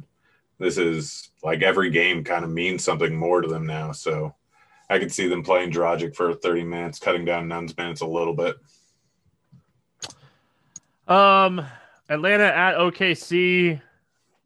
this 0.63 0.78
is 0.78 1.30
like 1.43 1.62
every 1.62 1.89
game 1.89 2.23
kind 2.23 2.43
of 2.43 2.52
means 2.52 2.84
something 2.84 3.15
more 3.15 3.41
to 3.41 3.47
them 3.47 3.65
now. 3.65 3.91
So 3.91 4.34
I 4.89 4.99
could 4.99 5.12
see 5.12 5.28
them 5.28 5.43
playing 5.43 5.71
Dragic 5.71 6.15
for 6.15 6.34
30 6.34 6.63
minutes, 6.63 6.99
cutting 6.99 7.26
down 7.26 7.47
Nunn's 7.47 7.76
minutes 7.78 8.02
a 8.02 8.08
little 8.08 8.34
bit. 8.34 8.56
Um, 11.08 11.65
Atlanta 12.10 12.45
at 12.45 12.76
OKC. 12.76 13.82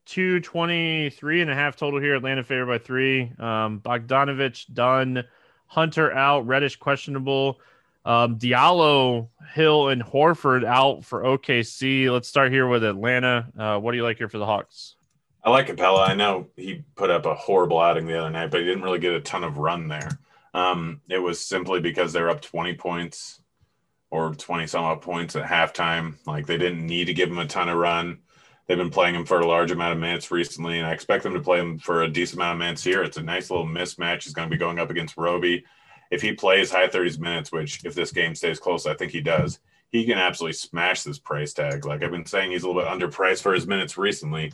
223 0.06 1.42
and 1.42 1.52
a 1.52 1.54
half 1.54 1.76
total 1.76 2.00
here. 2.00 2.16
Atlanta 2.16 2.42
favored 2.42 2.68
by 2.68 2.78
three. 2.78 3.24
Um, 3.40 3.82
Bogdanovic 3.82 4.74
done. 4.74 5.24
Hunter 5.68 6.14
out. 6.14 6.48
Reddish 6.48 6.78
questionable. 6.78 7.60
Um, 8.06 8.40
Diallo, 8.40 9.28
Hill, 9.54 9.90
and 9.90 10.02
Horford 10.02 10.64
out 10.64 11.04
for 11.04 11.24
OKC. 11.24 12.10
Let's 12.10 12.30
start 12.30 12.54
here 12.54 12.68
with 12.70 12.86
Atlanta. 12.86 13.50
Uh, 13.58 13.80
what 13.80 13.92
do 13.92 13.98
you 13.98 14.04
like 14.04 14.18
here 14.18 14.30
for 14.30 14.38
the 14.38 14.46
Hawks? 14.46 14.96
I 15.48 15.50
like 15.50 15.68
Capela. 15.68 16.10
I 16.10 16.14
know 16.14 16.50
he 16.58 16.84
put 16.98 17.10
up 17.10 17.26
a 17.26 17.34
horrible 17.34 17.80
outing 17.80 18.06
the 18.06 18.20
other 18.20 18.30
night, 18.30 18.52
but 18.52 18.60
he 18.60 18.66
didn't 18.66 18.84
really 18.84 19.00
get 19.00 19.14
a 19.14 19.22
ton 19.22 19.46
of 19.46 19.58
run 19.58 19.88
there. 19.88 20.20
Um, 20.54 21.00
it 21.08 21.20
was 21.20 21.40
simply 21.40 21.80
because 21.80 22.12
they're 22.12 22.30
up 22.30 22.42
20 22.42 22.74
points 22.74 23.40
or 24.12 24.36
20 24.36 24.68
some 24.68 24.84
odd 24.84 25.02
points 25.02 25.38
at 25.38 25.46
halftime. 25.46 26.16
Like 26.26 26.48
they 26.48 26.58
didn't 26.58 26.86
need 26.86 27.06
to 27.06 27.14
give 27.14 27.30
him 27.30 27.38
a 27.38 27.48
ton 27.48 27.70
of 27.70 27.78
run. 27.78 28.18
They've 28.68 28.78
been 28.78 28.90
playing 28.90 29.16
him 29.16 29.26
for 29.26 29.40
a 29.40 29.48
large 29.48 29.72
amount 29.72 29.94
of 29.94 30.00
minutes 30.00 30.32
recently, 30.32 30.80
and 30.80 30.86
I 30.86 30.92
expect 30.92 31.24
them 31.24 31.34
to 31.34 31.40
play 31.40 31.60
him 31.60 31.80
for 31.80 32.04
a 32.04 32.10
decent 32.10 32.42
amount 32.42 32.56
of 32.56 32.60
minutes 32.60 32.84
here. 32.84 33.02
It's 33.02 33.16
a 33.16 33.24
nice 33.24 33.50
little 33.50 33.66
mismatch. 33.66 34.26
He's 34.26 34.34
going 34.34 34.50
to 34.50 34.54
be 34.54 34.60
going 34.60 34.80
up 34.80 34.90
against 34.90 35.16
Roby. 35.16 35.64
If 36.12 36.22
he 36.22 36.34
plays 36.34 36.72
high 36.72 36.90
30s 36.90 37.20
minutes, 37.20 37.54
which 37.54 37.86
if 37.86 37.96
this 37.96 38.12
game 38.12 38.36
stays 38.36 38.60
close, 38.60 38.86
I 38.86 38.96
think 38.96 39.14
he 39.14 39.22
does, 39.22 39.60
he 39.92 40.04
can 40.04 40.18
absolutely 40.18 40.56
smash 40.56 41.04
this 41.04 41.20
price 41.20 41.54
tag. 41.54 41.86
Like 41.86 42.04
I've 42.04 42.12
been 42.12 42.26
saying, 42.26 42.52
he's 42.52 42.64
a 42.64 42.68
little 42.68 42.82
bit 42.82 42.92
underpriced 42.92 43.42
for 43.42 43.54
his 43.54 43.66
minutes 43.66 43.98
recently, 43.98 44.52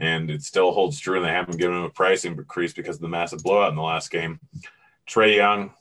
and 0.00 0.30
it 0.30 0.42
still 0.42 0.72
holds 0.72 0.98
true. 0.98 1.16
And 1.16 1.24
they 1.24 1.30
haven't 1.30 1.58
given 1.58 1.76
him 1.76 1.84
a 1.84 1.90
price 1.90 2.24
increase 2.24 2.72
because 2.72 2.96
of 2.96 3.02
the 3.02 3.08
massive 3.08 3.42
blowout 3.42 3.70
in 3.70 3.76
the 3.76 3.82
last 3.82 4.10
game. 4.10 4.40
Trae 5.06 5.36
Young, 5.36 5.72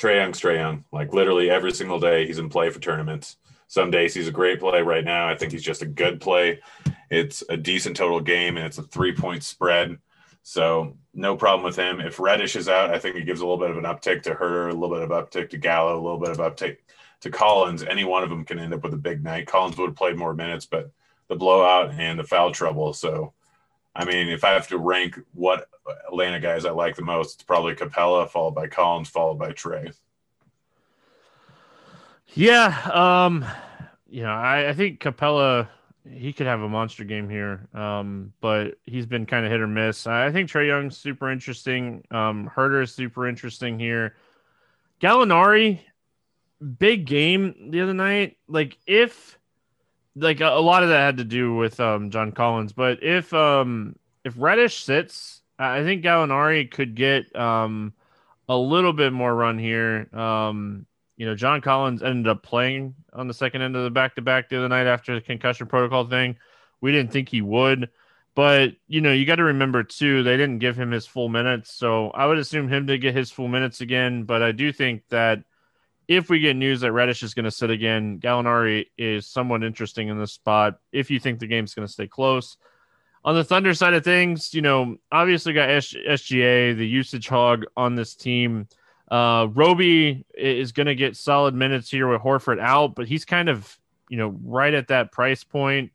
Trae 0.00 0.16
Young, 0.16 0.32
Trae 0.32 0.56
Young. 0.56 0.84
Like 0.92 1.12
literally 1.12 1.50
every 1.50 1.72
single 1.72 2.00
day, 2.00 2.26
he's 2.26 2.38
in 2.38 2.48
play 2.48 2.70
for 2.70 2.80
tournaments. 2.80 3.36
Some 3.68 3.90
days 3.90 4.14
he's 4.14 4.28
a 4.28 4.32
great 4.32 4.60
play. 4.60 4.80
Right 4.80 5.04
now, 5.04 5.28
I 5.28 5.36
think 5.36 5.52
he's 5.52 5.62
just 5.62 5.82
a 5.82 5.86
good 5.86 6.20
play. 6.20 6.60
It's 7.10 7.42
a 7.48 7.56
decent 7.56 7.96
total 7.96 8.20
game, 8.20 8.56
and 8.56 8.66
it's 8.66 8.78
a 8.78 8.82
three 8.82 9.14
point 9.14 9.44
spread. 9.44 9.98
So 10.42 10.96
no 11.12 11.36
problem 11.36 11.64
with 11.64 11.76
him. 11.76 12.00
If 12.00 12.18
Reddish 12.18 12.56
is 12.56 12.70
out, 12.70 12.90
I 12.90 12.98
think 12.98 13.16
it 13.16 13.26
gives 13.26 13.40
a 13.40 13.44
little 13.44 13.58
bit 13.58 13.70
of 13.70 13.76
an 13.76 13.84
uptick 13.84 14.22
to 14.22 14.34
her, 14.34 14.68
a 14.68 14.72
little 14.72 14.96
bit 14.96 15.02
of 15.02 15.10
uptick 15.10 15.50
to 15.50 15.58
Gallo, 15.58 15.94
a 15.94 16.00
little 16.00 16.18
bit 16.18 16.30
of 16.30 16.38
uptick 16.38 16.78
to 17.20 17.30
Collins. 17.30 17.82
Any 17.82 18.04
one 18.04 18.22
of 18.22 18.30
them 18.30 18.44
can 18.44 18.58
end 18.58 18.72
up 18.72 18.82
with 18.82 18.94
a 18.94 18.98
big 18.98 19.22
night. 19.22 19.46
Collins 19.46 19.76
would 19.76 19.90
have 19.90 19.96
played 19.96 20.16
more 20.16 20.32
minutes, 20.32 20.64
but 20.64 20.90
the 21.28 21.36
blowout 21.36 21.92
and 21.92 22.18
the 22.18 22.24
foul 22.24 22.52
trouble. 22.52 22.92
So, 22.92 23.32
I 23.94 24.04
mean, 24.04 24.28
if 24.28 24.44
I 24.44 24.50
have 24.50 24.68
to 24.68 24.78
rank 24.78 25.18
what 25.34 25.68
Atlanta 26.06 26.40
guys 26.40 26.64
I 26.64 26.70
like 26.70 26.96
the 26.96 27.02
most, 27.02 27.34
it's 27.34 27.44
probably 27.44 27.74
Capela, 27.74 28.28
followed 28.28 28.54
by 28.54 28.66
Collins, 28.66 29.08
followed 29.08 29.38
by 29.38 29.52
Trae. 29.52 29.94
Yeah, 32.34 32.78
um, 32.92 33.44
you 34.08 34.22
know, 34.22 34.30
I, 34.30 34.68
I 34.68 34.72
think 34.74 35.00
Capela 35.00 35.68
he 36.12 36.32
could 36.32 36.46
have 36.46 36.60
a 36.60 36.68
monster 36.68 37.04
game 37.04 37.28
here, 37.28 37.68
um, 37.74 38.32
but 38.40 38.78
he's 38.86 39.06
been 39.06 39.26
kind 39.26 39.44
of 39.44 39.52
hit 39.52 39.60
or 39.60 39.66
miss. 39.66 40.06
I 40.06 40.30
think 40.32 40.48
Trae 40.48 40.66
Young's 40.66 40.96
super 40.96 41.30
interesting. 41.30 42.04
Um, 42.10 42.50
Huerter 42.54 42.82
is 42.82 42.94
super 42.94 43.28
interesting 43.28 43.78
here. 43.78 44.16
Gallinari, 45.00 45.80
big 46.78 47.04
game 47.04 47.70
the 47.70 47.80
other 47.80 47.94
night. 47.94 48.36
Like 48.48 48.78
if, 48.86 49.38
like 50.18 50.40
a, 50.40 50.60
lot 50.60 50.82
of 50.82 50.88
that 50.90 51.00
had 51.00 51.16
to 51.18 51.24
do 51.24 51.54
with 51.54 51.80
um, 51.80 52.10
John 52.10 52.32
Collins, 52.32 52.72
but 52.72 53.02
if 53.02 53.32
um, 53.32 53.96
if 54.24 54.34
Reddish 54.36 54.84
sits, 54.84 55.42
I 55.58 55.82
think 55.82 56.04
Gallinari 56.04 56.70
could 56.70 56.94
get 56.94 57.34
um, 57.36 57.92
a 58.48 58.56
little 58.56 58.92
bit 58.92 59.12
more 59.12 59.34
run 59.34 59.58
here. 59.58 60.08
Um, 60.12 60.86
you 61.16 61.26
know, 61.26 61.34
John 61.34 61.60
Collins 61.60 62.02
ended 62.02 62.28
up 62.28 62.42
playing 62.42 62.94
on 63.12 63.26
the 63.26 63.34
second 63.34 63.62
end 63.62 63.76
of 63.76 63.84
the 63.84 63.90
back 63.90 64.14
to 64.14 64.22
back 64.22 64.48
the 64.48 64.58
other 64.58 64.68
night 64.68 64.86
after 64.86 65.14
the 65.14 65.20
concussion 65.20 65.66
protocol 65.66 66.06
thing. 66.06 66.36
We 66.80 66.92
didn't 66.92 67.12
think 67.12 67.28
he 67.28 67.42
would, 67.42 67.90
but 68.34 68.74
you 68.86 69.00
know, 69.00 69.12
you 69.12 69.26
got 69.26 69.36
to 69.36 69.44
remember 69.44 69.82
too, 69.82 70.22
they 70.22 70.36
didn't 70.36 70.60
give 70.60 70.76
him 70.78 70.92
his 70.92 71.06
full 71.06 71.28
minutes. 71.28 71.72
So 71.72 72.10
I 72.10 72.26
would 72.26 72.38
assume 72.38 72.68
him 72.68 72.86
to 72.86 72.98
get 72.98 73.16
his 73.16 73.30
full 73.30 73.48
minutes 73.48 73.80
again. 73.80 74.24
But 74.24 74.42
I 74.42 74.52
do 74.52 74.72
think 74.72 75.08
that 75.08 75.42
if 76.08 76.30
we 76.30 76.40
get 76.40 76.56
news 76.56 76.80
that 76.80 76.92
Reddish 76.92 77.22
is 77.22 77.34
going 77.34 77.44
to 77.44 77.50
sit 77.50 77.70
again, 77.70 78.18
Gallinari 78.18 78.86
is 78.96 79.26
somewhat 79.26 79.62
interesting 79.62 80.08
in 80.08 80.18
this 80.18 80.32
spot. 80.32 80.80
If 80.90 81.10
you 81.10 81.20
think 81.20 81.38
the 81.38 81.46
game's 81.46 81.74
going 81.74 81.86
to 81.86 81.92
stay 81.92 82.06
close. 82.06 82.56
On 83.24 83.34
the 83.34 83.44
Thunder 83.44 83.74
side 83.74 83.92
of 83.92 84.04
things, 84.04 84.54
you 84.54 84.62
know, 84.62 84.96
obviously 85.12 85.52
got 85.52 85.68
SGA, 85.68 86.76
the 86.76 86.86
usage 86.86 87.28
hog 87.28 87.66
on 87.76 87.94
this 87.94 88.14
team. 88.14 88.68
Uh, 89.10 89.48
Roby 89.52 90.24
is 90.34 90.72
going 90.72 90.86
to 90.86 90.94
get 90.94 91.16
solid 91.16 91.54
minutes 91.54 91.90
here 91.90 92.08
with 92.08 92.22
Horford 92.22 92.58
out, 92.58 92.94
but 92.94 93.06
he's 93.06 93.26
kind 93.26 93.50
of, 93.50 93.78
you 94.08 94.16
know, 94.16 94.34
right 94.42 94.72
at 94.72 94.88
that 94.88 95.12
price 95.12 95.44
point. 95.44 95.92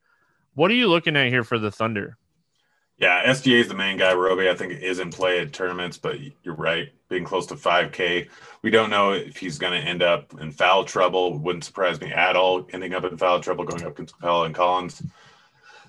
What 0.53 0.69
are 0.69 0.75
you 0.75 0.87
looking 0.89 1.15
at 1.15 1.29
here 1.29 1.43
for 1.43 1.57
the 1.57 1.71
Thunder? 1.71 2.17
Yeah, 3.03 3.21
SGA 3.25 3.59
is 3.59 3.67
the 3.67 3.73
main 3.73 3.97
guy. 3.97 4.13
Roby, 4.13 4.49
I 4.49 4.55
think, 4.55 4.81
is 4.81 4.99
in 4.99 5.09
play 5.09 5.41
at 5.41 5.51
tournaments, 5.51 5.97
but 5.97 6.19
you're 6.41 6.55
right, 6.55 6.89
being 7.09 7.25
close 7.25 7.45
to 7.47 7.55
5K. 7.55 8.29
We 8.61 8.69
don't 8.69 8.89
know 8.89 9.11
if 9.11 9.35
he's 9.35 9.57
going 9.57 9.73
to 9.73 9.85
end 9.85 10.01
up 10.01 10.39
in 10.39 10.53
foul 10.53 10.85
trouble. 10.85 11.37
Wouldn't 11.37 11.65
surprise 11.65 11.99
me 11.99 12.13
at 12.13 12.37
all, 12.37 12.65
ending 12.71 12.93
up 12.93 13.03
in 13.03 13.17
foul 13.17 13.41
trouble, 13.41 13.65
going 13.65 13.83
up 13.83 13.91
against 13.91 14.17
Capela 14.17 14.45
and 14.45 14.55
Collins. 14.55 15.03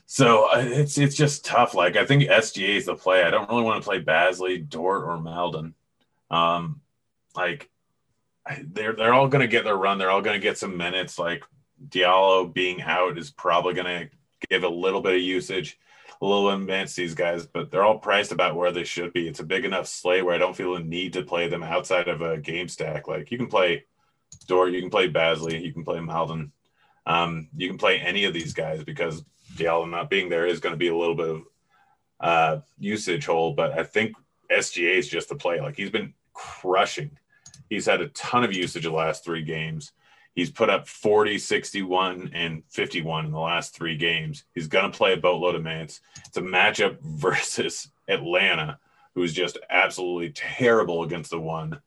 So 0.06 0.46
uh, 0.52 0.64
it's 0.66 0.98
it's 0.98 1.14
just 1.14 1.44
tough. 1.44 1.72
Like 1.72 1.94
I 1.94 2.04
think 2.04 2.24
SGA 2.24 2.78
is 2.78 2.86
the 2.86 2.96
play. 2.96 3.22
I 3.22 3.30
don't 3.30 3.48
really 3.48 3.62
want 3.62 3.80
to 3.80 3.88
play 3.88 4.02
Bazley, 4.02 4.68
Dort, 4.68 5.04
or 5.04 5.20
Maledon. 5.20 5.74
Um, 6.32 6.80
like 7.36 7.70
they're 8.60 8.94
they're 8.94 9.14
all 9.14 9.28
going 9.28 9.42
to 9.42 9.46
get 9.46 9.62
their 9.62 9.76
run. 9.76 9.98
They're 9.98 10.10
all 10.10 10.20
going 10.20 10.40
to 10.40 10.44
get 10.44 10.58
some 10.58 10.76
minutes. 10.76 11.16
Like 11.16 11.44
Diallo 11.90 12.52
being 12.52 12.82
out 12.82 13.18
is 13.18 13.30
probably 13.30 13.74
going 13.74 14.08
to 14.08 14.48
give 14.50 14.64
a 14.64 14.68
little 14.68 15.00
bit 15.00 15.14
of 15.14 15.20
usage 15.20 15.78
little 16.20 16.50
advanced 16.50 16.96
these 16.96 17.14
guys, 17.14 17.46
but 17.46 17.70
they're 17.70 17.84
all 17.84 17.98
priced 17.98 18.32
about 18.32 18.56
where 18.56 18.72
they 18.72 18.84
should 18.84 19.12
be. 19.12 19.28
It's 19.28 19.40
a 19.40 19.44
big 19.44 19.64
enough 19.64 19.86
slate 19.86 20.24
where 20.24 20.34
I 20.34 20.38
don't 20.38 20.56
feel 20.56 20.76
a 20.76 20.80
need 20.80 21.12
to 21.14 21.22
play 21.22 21.48
them 21.48 21.62
outside 21.62 22.08
of 22.08 22.22
a 22.22 22.38
game 22.38 22.68
stack. 22.68 23.08
Like 23.08 23.30
you 23.30 23.38
can 23.38 23.48
play 23.48 23.84
Dort, 24.46 24.72
you 24.72 24.80
can 24.80 24.90
play 24.90 25.08
Bazley, 25.10 25.62
you 25.62 25.72
can 25.72 25.84
play 25.84 26.00
Maledon. 26.00 26.52
um, 27.06 27.48
you 27.56 27.68
can 27.68 27.78
play 27.78 27.98
any 27.98 28.24
of 28.24 28.34
these 28.34 28.52
guys 28.52 28.82
because 28.84 29.24
Diallo 29.56 29.88
not 29.88 30.10
being 30.10 30.28
there 30.28 30.46
is 30.46 30.60
going 30.60 30.72
to 30.72 30.78
be 30.78 30.88
a 30.88 30.96
little 30.96 31.14
bit 31.14 31.28
of 31.28 31.42
uh, 32.20 32.60
usage 32.78 33.26
hole. 33.26 33.52
But 33.52 33.78
I 33.78 33.84
think 33.84 34.14
SGA 34.50 34.96
is 34.96 35.08
just 35.08 35.28
the 35.28 35.34
play. 35.36 35.60
Like 35.60 35.76
he's 35.76 35.90
been 35.90 36.14
crushing. 36.32 37.18
He's 37.70 37.86
had 37.86 38.00
a 38.00 38.08
ton 38.08 38.44
of 38.44 38.54
usage 38.54 38.84
the 38.84 38.90
last 38.90 39.24
three 39.24 39.42
games. 39.42 39.92
He's 40.34 40.50
put 40.50 40.68
up 40.68 40.88
40, 40.88 41.38
61, 41.38 42.30
and 42.34 42.64
51 42.68 43.26
in 43.26 43.32
the 43.32 43.38
last 43.38 43.74
three 43.74 43.96
games. 43.96 44.44
He's 44.52 44.66
going 44.66 44.90
to 44.90 44.96
play 44.96 45.12
a 45.12 45.16
boatload 45.16 45.54
of 45.54 45.62
minutes. 45.62 46.00
It's 46.26 46.36
a 46.36 46.42
matchup 46.42 46.98
versus 47.02 47.88
Atlanta, 48.08 48.78
who's 49.14 49.32
just 49.32 49.58
absolutely 49.70 50.30
terrible 50.30 51.04
against 51.04 51.30
the 51.30 51.40
one. 51.40 51.80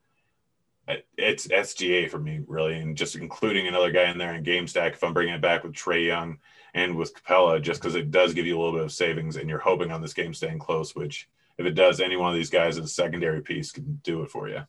It's 1.17 1.47
SGA 1.47 2.09
for 2.09 2.19
me, 2.19 2.41
really, 2.47 2.79
and 2.79 2.95
just 2.95 3.17
including 3.17 3.67
another 3.67 3.91
guy 3.91 4.09
in 4.09 4.17
there 4.17 4.33
in 4.33 4.43
game 4.43 4.67
stack 4.67 4.93
if 4.93 5.03
I'm 5.03 5.13
bringing 5.13 5.33
it 5.33 5.41
back 5.41 5.63
with 5.63 5.73
Trae 5.73 6.05
Young 6.05 6.37
and 6.73 6.95
with 6.95 7.13
Capela, 7.13 7.61
just 7.61 7.81
because 7.81 7.95
it 7.95 8.11
does 8.11 8.33
give 8.33 8.45
you 8.45 8.57
a 8.57 8.59
little 8.59 8.79
bit 8.79 8.85
of 8.85 8.93
savings, 8.93 9.35
and 9.35 9.49
you're 9.49 9.59
hoping 9.59 9.91
on 9.91 10.01
this 10.01 10.13
game 10.13 10.33
staying 10.33 10.59
close. 10.59 10.95
Which, 10.95 11.27
if 11.57 11.65
it 11.65 11.71
does, 11.71 11.99
any 11.99 12.15
one 12.15 12.29
of 12.29 12.37
these 12.37 12.49
guys 12.49 12.77
as 12.77 12.85
a 12.85 12.87
secondary 12.87 13.41
piece 13.41 13.73
can 13.73 13.99
do 14.03 14.21
it 14.21 14.31
for 14.31 14.47
you. 14.47 14.61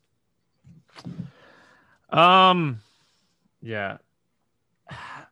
Um, 2.10 2.80
yeah. 3.62 3.98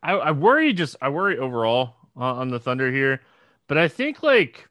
I, 0.02 0.12
I 0.12 0.30
worry 0.32 0.72
just 0.72 0.96
I 1.00 1.08
worry 1.08 1.38
overall 1.38 1.94
on 2.16 2.48
the 2.48 2.60
Thunder 2.60 2.90
here, 2.92 3.20
but 3.66 3.78
I 3.78 3.88
think 3.88 4.22
like 4.22 4.68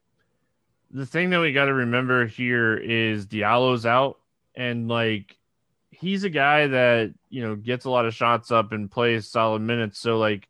the 0.91 1.05
thing 1.05 1.29
that 1.31 1.41
we 1.41 1.51
got 1.51 1.65
to 1.65 1.73
remember 1.73 2.25
here 2.25 2.77
is 2.77 3.25
Diallo's 3.25 3.85
out 3.85 4.19
and 4.55 4.87
like 4.87 5.37
he's 5.91 6.23
a 6.23 6.29
guy 6.29 6.67
that 6.67 7.13
you 7.29 7.41
know 7.41 7.55
gets 7.55 7.85
a 7.85 7.89
lot 7.89 8.05
of 8.05 8.13
shots 8.13 8.51
up 8.51 8.71
and 8.71 8.89
plays 8.89 9.27
solid 9.27 9.61
minutes. 9.61 9.99
So 9.99 10.17
like 10.17 10.47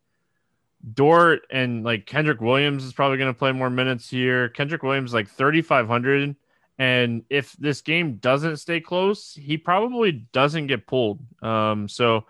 Dort 0.94 1.42
and 1.50 1.84
like 1.84 2.06
Kenrich 2.06 2.42
Williams 2.42 2.84
is 2.84 2.94
probably 2.94 3.18
going 3.18 3.34
to 3.34 3.38
play 3.38 3.52
more 3.52 3.70
minutes 3.70 4.10
here. 4.10 4.50
Kenrich 4.50 4.84
Williams 4.84 5.14
like 5.14 5.30
3500 5.30 6.36
and 6.78 7.24
if 7.30 7.54
this 7.54 7.82
game 7.82 8.18
doesn't 8.18 8.58
stay 8.58 8.82
close, 8.82 9.34
he 9.34 9.58
probably 9.58 10.12
doesn't 10.12 10.68
get 10.68 10.88
pulled. 10.88 11.20
Um 11.42 11.88
so 11.88 12.26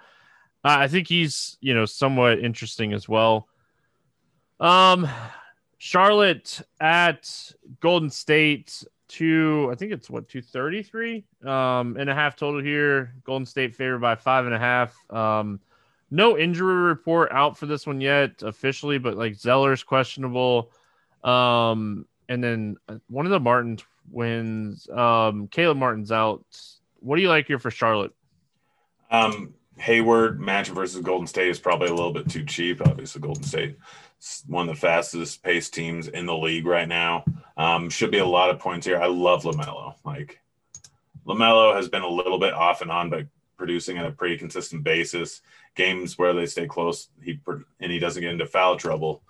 I 0.66 0.88
think 0.88 1.08
he's 1.08 1.58
you 1.62 1.74
know 1.74 1.86
somewhat 1.86 2.40
interesting 2.40 2.94
as 2.94 3.08
well. 3.08 3.48
Um, 4.60 5.08
Charlotte 5.78 6.62
at 6.80 7.30
Golden 7.80 8.10
State 8.10 8.84
two. 9.08 9.70
I 9.72 9.76
think 9.76 9.92
it's 9.92 10.10
what 10.10 10.28
two 10.28 10.42
thirty 10.42 10.82
three 10.82 11.24
um 11.46 11.96
and 11.98 12.10
a 12.10 12.16
half 12.16 12.36
total 12.36 12.62
here. 12.62 13.14
Golden 13.24 13.46
State 13.46 13.76
favored 13.76 14.00
by 14.00 14.16
five 14.16 14.46
and 14.46 14.56
a 14.56 14.60
half. 14.60 14.96
Um, 15.12 15.60
no 16.12 16.38
injury 16.38 16.76
report 16.76 17.32
out 17.32 17.58
for 17.58 17.66
this 17.66 17.86
one 17.86 18.02
yet 18.02 18.42
officially, 18.42 18.98
but 18.98 19.16
like 19.18 19.36
Zeller's 19.36 19.84
questionable. 19.84 20.72
Um, 21.24 22.06
and 22.30 22.44
then 22.44 22.78
uh, 22.88 22.98
one 23.10 23.26
of 23.26 23.32
the 23.32 23.40
Martins 23.40 23.84
wins. 24.12 24.90
Um, 24.90 25.48
Caleb 25.48 25.78
Martin's 25.78 26.12
out. 26.12 26.46
What 27.00 27.18
do 27.18 27.22
you 27.22 27.30
like 27.30 27.48
here 27.48 27.60
for 27.60 27.72
Charlotte? 27.72 28.14
Um, 29.12 29.54
Hayward 29.78 30.40
match 30.40 30.70
versus 30.70 31.02
Golden 31.02 31.28
State 31.28 31.50
is 31.50 31.60
probably 31.60 31.90
a 31.90 31.94
little 31.94 32.14
bit 32.14 32.30
too 32.30 32.46
cheap. 32.46 32.82
Obviously, 32.82 33.22
Golden 33.22 33.44
State 33.44 33.78
one 34.48 34.68
of 34.68 34.76
the 34.76 34.80
fastest 34.80 35.44
paced 35.44 35.74
teams 35.74 36.08
in 36.08 36.26
the 36.26 36.36
league 36.36 36.66
right 36.66 36.88
now. 36.88 37.26
Um, 37.58 37.90
should 37.90 38.12
be 38.12 38.18
a 38.20 38.26
lot 38.26 38.50
of 38.50 38.60
points 38.60 38.86
here. 38.86 39.00
I 39.00 39.08
love 39.08 39.44
LaMelo. 39.44 39.96
Like 40.04 40.42
LaMelo 41.26 41.76
has 41.76 41.90
been 41.90 42.02
a 42.02 42.08
little 42.08 42.40
bit 42.40 42.54
off 42.54 42.82
and 42.82 42.92
on, 42.92 43.10
but 43.10 43.28
producing 43.58 43.98
at 43.98 44.06
a 44.06 44.12
pretty 44.12 44.38
consistent 44.38 44.84
basis. 44.84 45.42
Games 45.76 46.18
where 46.18 46.34
they 46.34 46.46
stay 46.46 46.68
close, 46.68 47.10
he 47.22 47.40
and 47.80 47.92
he 47.92 48.00
doesn't 48.00 48.22
get 48.22 48.32
into 48.32 48.46
foul 48.46 48.78
trouble. 48.78 49.22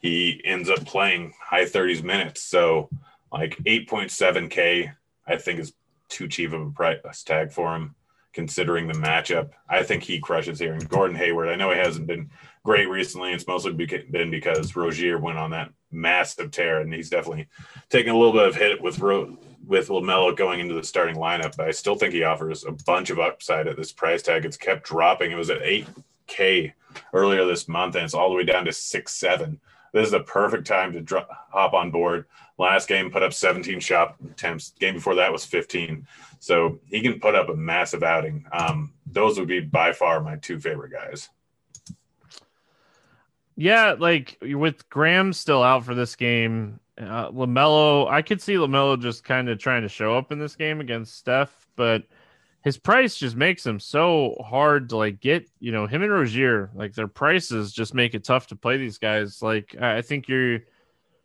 He 0.00 0.40
ends 0.44 0.68
up 0.68 0.84
playing 0.84 1.32
high 1.40 1.64
30s 1.64 2.02
minutes. 2.02 2.42
So, 2.42 2.88
like 3.32 3.56
8.7K, 3.58 4.92
I 5.26 5.36
think 5.36 5.60
is 5.60 5.72
too 6.08 6.26
cheap 6.26 6.52
of 6.52 6.60
a 6.60 6.70
price 6.70 7.22
tag 7.22 7.52
for 7.52 7.74
him 7.74 7.94
considering 8.32 8.86
the 8.88 8.94
matchup. 8.94 9.50
I 9.68 9.82
think 9.82 10.02
he 10.04 10.20
crushes 10.20 10.58
here. 10.58 10.74
And 10.74 10.88
Gordon 10.88 11.16
Hayward, 11.16 11.48
I 11.48 11.56
know 11.56 11.70
he 11.70 11.78
hasn't 11.78 12.06
been 12.06 12.30
great 12.64 12.88
recently. 12.88 13.32
It's 13.32 13.46
mostly 13.48 13.72
been 13.72 14.30
because 14.30 14.76
Rozier 14.76 15.18
went 15.18 15.38
on 15.38 15.50
that 15.52 15.72
massive 15.90 16.50
tear, 16.50 16.80
and 16.80 16.92
he's 16.92 17.10
definitely 17.10 17.48
taking 17.90 18.12
a 18.12 18.18
little 18.18 18.32
bit 18.32 18.48
of 18.48 18.56
hit 18.56 18.82
with 18.82 19.00
Ro- 19.00 19.38
with 19.66 19.88
Lamelo 19.88 20.36
going 20.36 20.60
into 20.60 20.74
the 20.74 20.84
starting 20.84 21.16
lineup. 21.16 21.56
But 21.56 21.68
I 21.68 21.72
still 21.72 21.96
think 21.96 22.14
he 22.14 22.24
offers 22.24 22.64
a 22.64 22.72
bunch 22.72 23.10
of 23.10 23.18
upside 23.20 23.68
at 23.68 23.76
this 23.76 23.92
price 23.92 24.22
tag. 24.22 24.44
It's 24.44 24.56
kept 24.56 24.84
dropping. 24.86 25.32
It 25.32 25.36
was 25.36 25.50
at 25.50 25.62
eight 25.62 25.86
k 26.26 26.74
earlier 27.12 27.44
this 27.46 27.68
month, 27.68 27.96
and 27.96 28.04
it's 28.04 28.14
all 28.14 28.30
the 28.30 28.36
way 28.36 28.44
down 28.44 28.64
to 28.66 28.72
six 28.72 29.14
seven. 29.14 29.60
This 29.92 30.06
is 30.06 30.12
the 30.12 30.20
perfect 30.20 30.66
time 30.66 30.92
to 30.94 31.00
drop, 31.00 31.28
hop 31.52 31.74
on 31.74 31.90
board. 31.90 32.26
Last 32.58 32.88
game 32.88 33.10
put 33.10 33.22
up 33.22 33.32
17 33.32 33.80
shot 33.80 34.16
attempts. 34.30 34.70
Game 34.80 34.94
before 34.94 35.16
that 35.16 35.32
was 35.32 35.44
15. 35.44 36.06
So 36.42 36.80
he 36.90 37.02
can 37.02 37.20
put 37.20 37.36
up 37.36 37.50
a 37.50 37.54
massive 37.54 38.02
outing. 38.02 38.44
Um, 38.50 38.94
those 39.06 39.38
would 39.38 39.46
be 39.46 39.60
by 39.60 39.92
far 39.92 40.20
my 40.20 40.34
two 40.34 40.58
favorite 40.58 40.90
guys. 40.90 41.28
Yeah, 43.54 43.94
like 43.96 44.38
with 44.42 44.90
Graham 44.90 45.32
still 45.34 45.62
out 45.62 45.84
for 45.84 45.94
this 45.94 46.16
game, 46.16 46.80
uh, 46.98 47.30
Lamelo, 47.30 48.10
I 48.10 48.22
could 48.22 48.42
see 48.42 48.54
Lamelo 48.54 49.00
just 49.00 49.22
kind 49.22 49.48
of 49.48 49.60
trying 49.60 49.82
to 49.82 49.88
show 49.88 50.18
up 50.18 50.32
in 50.32 50.40
this 50.40 50.56
game 50.56 50.80
against 50.80 51.16
Steph, 51.16 51.68
but 51.76 52.02
his 52.64 52.76
price 52.76 53.16
just 53.16 53.36
makes 53.36 53.64
him 53.64 53.78
so 53.78 54.34
hard 54.44 54.88
to 54.88 54.96
like 54.96 55.20
get. 55.20 55.48
You 55.60 55.70
know, 55.70 55.86
him 55.86 56.02
and 56.02 56.10
Rozier, 56.10 56.70
like 56.74 56.92
their 56.94 57.06
prices 57.06 57.72
just 57.72 57.94
make 57.94 58.14
it 58.14 58.24
tough 58.24 58.48
to 58.48 58.56
play 58.56 58.78
these 58.78 58.98
guys. 58.98 59.42
Like 59.42 59.76
I 59.80 60.02
think 60.02 60.26
you're 60.26 60.62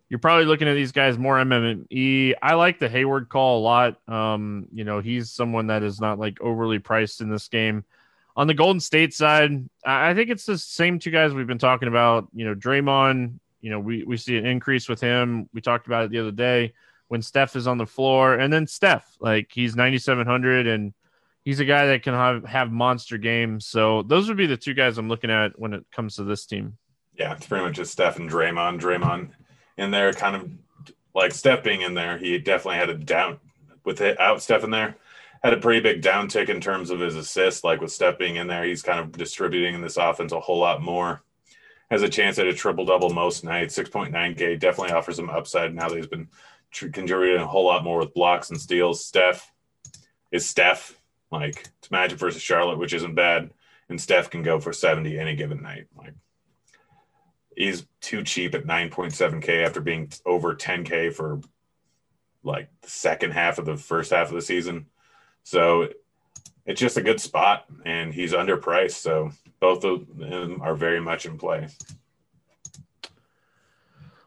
you're 0.10 0.20
probably 0.20 0.46
looking 0.46 0.67
at 0.67 0.74
these 0.74 0.91
guys 0.91 1.17
more 1.17 1.36
MME. 1.38 2.34
I 2.41 2.54
like 2.54 2.80
the 2.80 2.88
Hayward 2.89 3.30
call 3.30 3.60
a 3.60 3.62
lot. 3.62 3.98
Um, 4.08 4.67
you 4.72 4.84
know, 4.84 5.00
he's 5.00 5.32
someone 5.32 5.67
that 5.67 5.84
is 5.84 6.00
not 6.00 6.17
like 6.17 6.39
overly 6.39 6.80
priced 6.80 7.22
in 7.22 7.30
this 7.30 7.48
game. 7.48 7.84
On 8.36 8.48
the 8.48 8.54
Golden 8.54 8.80
State 8.80 9.13
side, 9.13 9.67
I 9.86 10.13
think 10.13 10.30
it's 10.30 10.46
the 10.46 10.58
same 10.58 11.00
two 11.00 11.12
guys 11.12 11.34
we've 11.34 11.48
been 11.48 11.58
talking 11.58 11.88
about. 11.88 12.28
You 12.34 12.46
know, 12.46 12.56
Draymond, 12.56 13.39
you 13.62 13.72
know, 13.72 13.80
we, 13.80 14.04
we 14.04 14.15
see 14.15 14.38
an 14.38 14.46
increase 14.46 14.88
with 14.88 15.02
him. 15.02 15.50
We 15.54 15.62
talked 15.62 15.88
about 15.88 16.06
it 16.06 16.12
the 16.12 16.20
other 16.20 16.32
day 16.32 16.74
when 17.08 17.22
Steph 17.22 17.56
is 17.56 17.67
on 17.67 17.78
the 17.78 17.86
floor. 17.86 18.36
And 18.36 18.54
then 18.54 18.67
Steph, 18.67 19.08
like 19.20 19.50
he's 19.52 19.76
9,700 19.76 20.67
and 20.67 20.93
he's 21.43 21.60
a 21.60 21.65
guy 21.65 21.88
that 21.88 22.04
can 22.04 22.13
have, 22.13 22.46
have 22.46 22.72
monster 22.72 23.17
games. 23.17 23.65
So 23.65 24.04
those 24.04 24.28
would 24.28 24.38
be 24.38 24.46
the 24.46 24.58
two 24.58 24.74
guys 24.74 24.98
I'm 24.98 25.10
looking 25.10 25.32
at 25.32 25.58
when 25.60 25.74
it 25.74 25.86
comes 25.91 26.15
to 26.17 26.24
this 26.24 26.46
team. 26.46 26.78
Yeah, 27.17 27.34
it's 27.34 27.48
pretty 27.48 27.65
much 27.65 27.76
just 27.76 27.91
Steph 27.91 28.17
and 28.17 28.30
Draymond. 28.30 28.80
Draymond 28.80 29.32
in 29.78 29.92
there, 29.92 30.12
kind 30.13 30.36
of 30.36 30.50
like 31.13 31.34
Steph 31.34 31.63
being 31.63 31.82
in 31.82 31.94
there, 31.94 32.18
he 32.18 32.38
definitely 32.38 32.78
had 32.78 32.90
a 32.90 32.96
down 32.96 33.40
with 33.84 34.02
it 34.02 34.20
out 34.20 34.42
Steph 34.42 34.63
in 34.63 34.72
there. 34.72 34.96
Had 35.44 35.54
a 35.54 35.58
pretty 35.58 35.80
big 35.80 36.02
downtick 36.02 36.50
in 36.50 36.60
terms 36.60 36.90
of 36.90 37.00
his 37.00 37.16
assists. 37.16 37.63
Like 37.63 37.80
with 37.80 37.92
Steph 37.92 38.18
being 38.18 38.36
in 38.36 38.48
there, 38.48 38.63
he's 38.63 38.82
kind 38.82 39.00
of 39.00 39.12
distributing 39.12 39.76
in 39.76 39.82
this 39.82 39.98
offense 39.98 40.32
a 40.32 40.40
whole 40.40 40.60
lot 40.60 40.82
more. 40.82 41.22
Has 41.90 42.02
a 42.02 42.10
chance 42.10 42.38
at 42.38 42.48
a 42.48 42.54
triple 42.54 42.86
double 42.86 43.10
most 43.10 43.44
nights. 43.44 43.78
6.9K 43.78 44.60
definitely 44.60 44.94
offers 44.94 45.16
some 45.16 45.30
upside 45.30 45.74
now 45.74 45.88
that 45.88 45.96
he's 45.96 46.08
been 46.08 46.28
contributing 46.72 47.42
a 47.42 47.48
whole 47.48 47.66
lot 47.66 47.84
more 47.84 48.00
with 48.00 48.13
blocks 48.13 48.50
and 48.50 48.60
steals. 48.60 49.06
Steph 49.06 49.52
is 50.32 50.46
Steph. 50.46 51.00
Like 51.32 51.70
it's 51.80 51.92
Magic 51.92 52.20
versus 52.20 52.42
Charlotte, 52.42 52.78
which 52.78 52.94
isn't 52.94 53.16
bad. 53.16 53.52
And 53.90 54.00
Steph 54.02 54.30
can 54.30 54.44
go 54.44 54.60
for 54.60 54.74
70 54.74 55.18
any 55.18 55.36
given 55.36 55.62
night. 55.62 55.88
Like 55.98 56.13
is 57.58 57.86
too 58.02 58.24
cheap 58.24 58.54
at 58.54 58.65
9.7k 58.65 59.65
after 59.65 59.82
being 59.82 60.12
over 60.26 60.56
10k 60.56 61.13
for 61.13 61.41
like 62.43 62.70
the 62.82 62.89
second 62.89 63.32
half 63.32 63.58
of 63.58 63.65
the 63.65 63.76
first 63.76 64.12
half 64.12 64.30
of 64.30 64.36
the 64.36 64.41
season. 64.41 64.86
So 65.43 65.89
it's 66.65 66.80
just 66.80 66.98
a 66.98 67.02
good 67.02 67.20
spot 67.20 67.65
and 67.84 68.13
he's 68.13 68.34
underpriced. 68.34 68.91
So 68.91 69.32
both 69.60 69.84
of 69.84 70.17
them 70.17 70.62
are 70.62 70.76
very 70.76 71.02
much 71.02 71.26
in 71.26 71.38
play. 71.38 71.67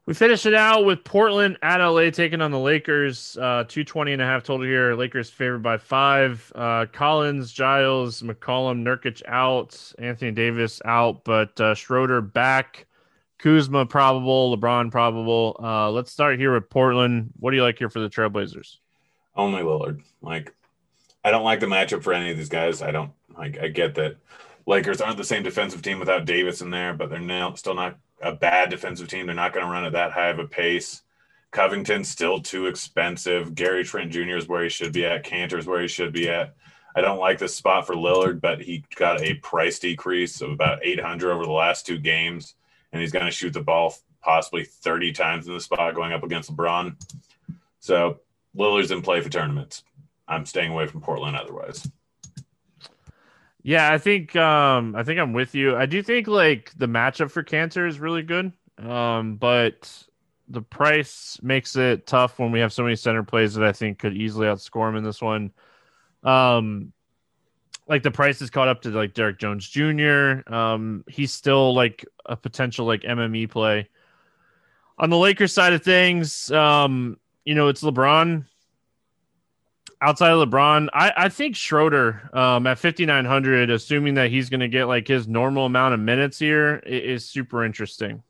We 0.06 0.14
finish 0.14 0.44
it 0.44 0.54
out 0.54 0.84
with 0.84 1.04
Portland 1.04 1.56
at 1.62 1.76
LA 1.76 2.10
taking 2.10 2.40
on 2.40 2.50
the 2.50 2.58
Lakers. 2.58 3.36
Uh, 3.36 3.62
220 3.68 4.14
and 4.14 4.22
a 4.22 4.24
half 4.24 4.42
total 4.42 4.66
here. 4.66 4.94
Lakers 4.96 5.30
favored 5.30 5.62
by 5.62 5.78
five. 5.78 6.50
Uh, 6.56 6.86
Collins, 6.92 7.52
Giles, 7.52 8.22
McCollum, 8.22 8.82
Nurkic 8.82 9.22
out. 9.28 9.92
Anthony 10.00 10.32
Davis 10.32 10.82
out, 10.84 11.22
but 11.22 11.60
uh, 11.60 11.76
Schroeder 11.76 12.20
back. 12.20 12.88
Kuzma 13.42 13.86
probable. 13.86 14.56
LeBron 14.56 14.90
probable. 14.90 15.56
Uh, 15.62 15.90
let's 15.90 16.12
start 16.12 16.38
here 16.38 16.54
with 16.54 16.68
Portland. 16.70 17.30
What 17.38 17.50
do 17.50 17.56
you 17.56 17.62
like 17.62 17.78
here 17.78 17.90
for 17.90 18.00
the 18.00 18.08
Trailblazers? 18.10 18.76
Only 19.34 19.62
Lillard. 19.62 20.02
Like, 20.20 20.54
I 21.24 21.30
don't 21.30 21.44
like 21.44 21.60
the 21.60 21.66
matchup 21.66 22.02
for 22.02 22.12
any 22.12 22.30
of 22.30 22.36
these 22.36 22.48
guys. 22.48 22.82
I 22.82 22.90
don't 22.90 23.12
like. 23.36 23.58
I 23.58 23.68
get 23.68 23.94
that 23.96 24.16
Lakers 24.66 25.00
aren't 25.00 25.16
the 25.16 25.24
same 25.24 25.42
defensive 25.42 25.82
team 25.82 25.98
without 25.98 26.26
Davis 26.26 26.60
in 26.60 26.70
there, 26.70 26.94
but 26.94 27.10
they're 27.10 27.18
now 27.18 27.54
still 27.54 27.74
not 27.74 27.98
a 28.22 28.32
bad 28.32 28.70
defensive 28.70 29.08
team. 29.08 29.26
They're 29.26 29.34
not 29.34 29.52
going 29.52 29.64
to 29.64 29.72
run 29.72 29.84
at 29.84 29.92
that 29.92 30.12
high 30.12 30.28
of 30.28 30.38
a 30.38 30.46
pace. 30.46 31.02
Covington's 31.50 32.08
still 32.08 32.40
too 32.40 32.66
expensive. 32.66 33.54
Gary 33.54 33.84
Trent 33.84 34.12
Jr. 34.12 34.36
is 34.36 34.48
where 34.48 34.62
he 34.62 34.68
should 34.68 34.92
be 34.92 35.04
at. 35.04 35.24
Kanter's 35.24 35.66
where 35.66 35.80
he 35.80 35.88
should 35.88 36.12
be 36.12 36.28
at. 36.28 36.54
I 36.94 37.00
don't 37.00 37.18
like 37.18 37.38
this 37.38 37.54
spot 37.54 37.86
for 37.86 37.94
Lillard, 37.94 38.40
but 38.40 38.60
he 38.60 38.84
got 38.96 39.22
a 39.22 39.34
price 39.34 39.78
decrease 39.78 40.40
of 40.40 40.50
about 40.50 40.84
800 40.84 41.32
over 41.32 41.44
the 41.44 41.52
last 41.52 41.86
two 41.86 41.98
games, 41.98 42.54
and 42.92 43.00
he's 43.00 43.12
going 43.12 43.26
to 43.26 43.30
shoot 43.30 43.52
the 43.52 43.60
ball 43.60 43.94
possibly 44.22 44.64
30 44.64 45.12
times 45.12 45.46
in 45.46 45.54
the 45.54 45.60
spot 45.60 45.94
going 45.94 46.12
up 46.12 46.22
against 46.22 46.54
LeBron. 46.54 46.94
So 47.78 48.20
Lillard's 48.56 48.90
in 48.90 49.02
play 49.02 49.20
for 49.20 49.28
tournaments. 49.28 49.82
I'm 50.28 50.46
staying 50.46 50.72
away 50.72 50.86
from 50.86 51.00
Portland 51.00 51.36
otherwise. 51.36 51.88
Yeah, 53.62 53.92
I 53.92 53.98
think 53.98 54.34
um 54.36 54.94
I 54.96 55.02
think 55.02 55.20
I'm 55.20 55.32
with 55.32 55.54
you. 55.54 55.76
I 55.76 55.86
do 55.86 56.02
think 56.02 56.28
like 56.28 56.72
the 56.76 56.86
matchup 56.86 57.30
for 57.30 57.42
Kanter 57.42 57.86
is 57.86 58.00
really 58.00 58.22
good. 58.22 58.52
Um, 58.78 59.36
but 59.36 60.06
the 60.48 60.62
price 60.62 61.38
makes 61.42 61.76
it 61.76 62.06
tough 62.06 62.38
when 62.38 62.52
we 62.52 62.60
have 62.60 62.72
so 62.72 62.82
many 62.82 62.96
center 62.96 63.22
plays 63.22 63.54
that 63.54 63.64
I 63.64 63.72
think 63.72 63.98
could 63.98 64.16
easily 64.16 64.46
outscore 64.46 64.88
him 64.88 64.96
in 64.96 65.04
this 65.04 65.20
one. 65.20 65.52
Um 66.22 66.92
like 67.90 68.02
the 68.02 68.10
price 68.10 68.40
is 68.40 68.48
caught 68.48 68.68
up 68.68 68.80
to 68.82 68.88
like 68.90 69.12
Derrick 69.12 69.38
Jones 69.38 69.68
Jr. 69.68 70.50
Um, 70.50 71.04
he's 71.06 71.32
still 71.32 71.74
like 71.74 72.06
a 72.24 72.36
potential 72.36 72.86
like 72.86 73.02
MME 73.02 73.50
play. 73.50 73.88
On 74.98 75.10
the 75.10 75.18
Lakers 75.18 75.52
side 75.52 75.74
of 75.74 75.82
things, 75.82 76.50
um, 76.50 77.18
you 77.44 77.54
know, 77.54 77.68
it's 77.68 77.82
LeBron 77.82 78.46
outside 80.00 80.32
of 80.32 80.48
LeBron, 80.48 80.88
I, 80.92 81.12
I 81.16 81.28
think 81.28 81.56
Schroeder 81.56 82.30
um, 82.32 82.66
at 82.66 82.78
5,900, 82.78 83.70
assuming 83.70 84.14
that 84.14 84.30
he's 84.30 84.48
going 84.48 84.60
to 84.60 84.68
get 84.68 84.86
like 84.86 85.06
his 85.06 85.28
normal 85.28 85.66
amount 85.66 85.94
of 85.94 86.00
minutes 86.00 86.38
here, 86.38 86.76
is 86.86 87.24
super 87.24 87.64
interesting. 87.64 88.22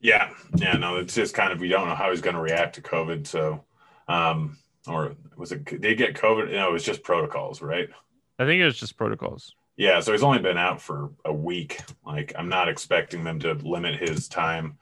Yeah. 0.00 0.30
Yeah. 0.56 0.74
No, 0.74 0.96
it's 0.96 1.14
just 1.14 1.34
kind 1.34 1.52
of, 1.52 1.60
we 1.60 1.68
don't 1.68 1.88
know 1.88 1.94
how 1.94 2.10
he's 2.10 2.20
going 2.20 2.36
to 2.36 2.42
react 2.42 2.74
to 2.76 2.82
COVID. 2.82 3.26
So, 3.26 3.64
um, 4.06 4.58
or 4.86 5.16
was 5.36 5.52
it, 5.52 5.64
did 5.64 5.84
he 5.84 5.94
get 5.94 6.14
COVID? 6.14 6.52
No, 6.52 6.68
it 6.68 6.72
was 6.72 6.84
just 6.84 7.02
protocols, 7.02 7.62
right? 7.62 7.88
I 8.38 8.44
think 8.44 8.60
it 8.60 8.64
was 8.64 8.78
just 8.78 8.96
protocols. 8.96 9.54
Yeah. 9.76 10.00
So 10.00 10.12
he's 10.12 10.22
only 10.22 10.40
been 10.40 10.58
out 10.58 10.80
for 10.80 11.10
a 11.24 11.32
week. 11.32 11.80
Like, 12.04 12.32
I'm 12.36 12.48
not 12.48 12.68
expecting 12.68 13.24
them 13.24 13.38
to 13.40 13.54
limit 13.54 13.96
his 14.00 14.28
time. 14.28 14.78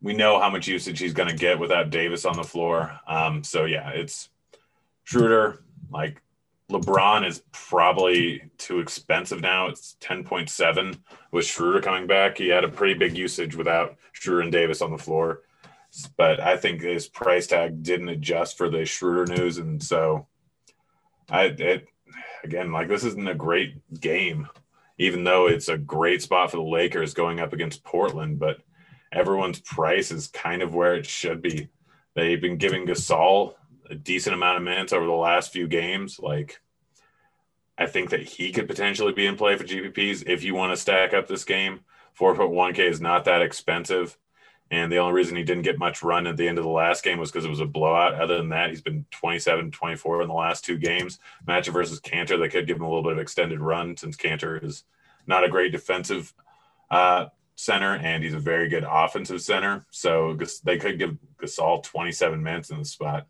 We 0.00 0.14
know 0.14 0.38
how 0.40 0.50
much 0.50 0.68
usage 0.68 1.00
he's 1.00 1.12
going 1.12 1.28
to 1.28 1.34
get 1.34 1.58
without 1.58 1.90
Davis 1.90 2.24
on 2.24 2.36
the 2.36 2.44
floor. 2.44 2.98
Um, 3.06 3.42
so, 3.42 3.64
yeah, 3.64 3.90
it's, 3.90 4.30
Schroeder, 5.02 5.64
like 5.90 6.22
LeBron 6.70 7.26
is 7.26 7.42
probably 7.50 8.42
too 8.58 8.78
expensive 8.78 9.40
now. 9.40 9.68
It's 9.68 9.96
10.7 10.00 10.98
with 11.32 11.46
Schroeder 11.46 11.80
coming 11.80 12.06
back. 12.06 12.38
He 12.38 12.48
had 12.48 12.64
a 12.64 12.68
pretty 12.68 12.94
big 12.94 13.16
usage 13.16 13.56
without 13.56 13.96
Schroeder 14.12 14.42
and 14.42 14.52
Davis 14.52 14.82
on 14.82 14.90
the 14.90 14.98
floor. 14.98 15.42
But 16.18 16.40
I 16.40 16.56
think 16.58 16.82
his 16.82 17.08
price 17.08 17.46
tag 17.46 17.82
didn't 17.82 18.10
adjust 18.10 18.58
for 18.58 18.68
the 18.68 18.84
Schroeder 18.84 19.34
news. 19.34 19.56
And 19.56 19.82
so 19.82 20.26
I, 21.30 21.44
it, 21.44 21.88
again, 22.44 22.72
like 22.72 22.88
this 22.88 23.04
isn't 23.04 23.28
a 23.28 23.34
great 23.34 23.74
game, 24.00 24.48
even 24.98 25.24
though 25.24 25.46
it's 25.46 25.68
a 25.68 25.78
great 25.78 26.22
spot 26.22 26.50
for 26.50 26.56
the 26.56 26.62
Lakers 26.62 27.14
going 27.14 27.40
up 27.40 27.52
against 27.52 27.84
Portland. 27.84 28.38
But 28.38 28.58
everyone's 29.12 29.60
price 29.60 30.10
is 30.10 30.28
kind 30.28 30.62
of 30.62 30.74
where 30.74 30.94
it 30.94 31.06
should 31.06 31.42
be. 31.42 31.68
They've 32.14 32.40
been 32.40 32.56
giving 32.56 32.86
Gasol 32.86 33.54
a 33.90 33.94
decent 33.94 34.34
amount 34.34 34.58
of 34.58 34.64
minutes 34.64 34.92
over 34.92 35.06
the 35.06 35.12
last 35.12 35.52
few 35.52 35.66
games. 35.66 36.18
Like, 36.18 36.60
I 37.76 37.86
think 37.86 38.10
that 38.10 38.24
he 38.24 38.52
could 38.52 38.68
potentially 38.68 39.12
be 39.12 39.26
in 39.26 39.36
play 39.36 39.56
for 39.56 39.64
GPPs 39.64 40.24
if 40.26 40.42
you 40.42 40.54
want 40.54 40.72
to 40.72 40.76
stack 40.76 41.14
up 41.14 41.28
this 41.28 41.44
game. 41.44 41.80
Four 42.12 42.34
foot 42.34 42.50
one 42.50 42.74
K 42.74 42.88
is 42.88 43.00
not 43.00 43.24
that 43.26 43.42
expensive. 43.42 44.18
And 44.70 44.92
the 44.92 44.98
only 44.98 45.14
reason 45.14 45.36
he 45.36 45.44
didn't 45.44 45.62
get 45.62 45.78
much 45.78 46.02
run 46.02 46.26
at 46.26 46.36
the 46.36 46.46
end 46.46 46.58
of 46.58 46.64
the 46.64 46.70
last 46.70 47.02
game 47.02 47.18
was 47.18 47.30
because 47.30 47.46
it 47.46 47.50
was 47.50 47.60
a 47.60 47.66
blowout. 47.66 48.14
Other 48.14 48.36
than 48.36 48.50
that, 48.50 48.68
he's 48.68 48.82
been 48.82 49.06
27 49.10 49.70
24 49.70 50.22
in 50.22 50.28
the 50.28 50.34
last 50.34 50.64
two 50.64 50.76
games. 50.76 51.18
Matchup 51.46 51.72
versus 51.72 52.00
Kanter, 52.00 52.38
they 52.38 52.48
could 52.48 52.66
give 52.66 52.76
him 52.76 52.82
a 52.82 52.88
little 52.88 53.02
bit 53.02 53.12
of 53.12 53.18
extended 53.18 53.60
run 53.60 53.96
since 53.96 54.16
Kanter 54.16 54.62
is 54.62 54.84
not 55.26 55.44
a 55.44 55.48
great 55.48 55.72
defensive 55.72 56.34
uh, 56.90 57.26
center 57.54 57.96
and 57.96 58.22
he's 58.22 58.34
a 58.34 58.38
very 58.38 58.68
good 58.68 58.84
offensive 58.88 59.40
center. 59.40 59.86
So 59.90 60.36
they 60.64 60.78
could 60.78 60.98
give 60.98 61.16
Gasol 61.42 61.82
27 61.82 62.42
minutes 62.42 62.70
in 62.70 62.78
the 62.78 62.84
spot 62.84 63.26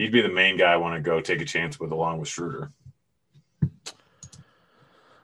he'd 0.00 0.12
be 0.12 0.22
the 0.22 0.28
main 0.28 0.56
guy 0.56 0.72
I 0.72 0.76
want 0.76 0.96
to 0.96 1.00
go 1.00 1.20
take 1.20 1.42
a 1.42 1.44
chance 1.44 1.78
with 1.78 1.92
along 1.92 2.18
with 2.18 2.28
Schroeder. 2.28 2.72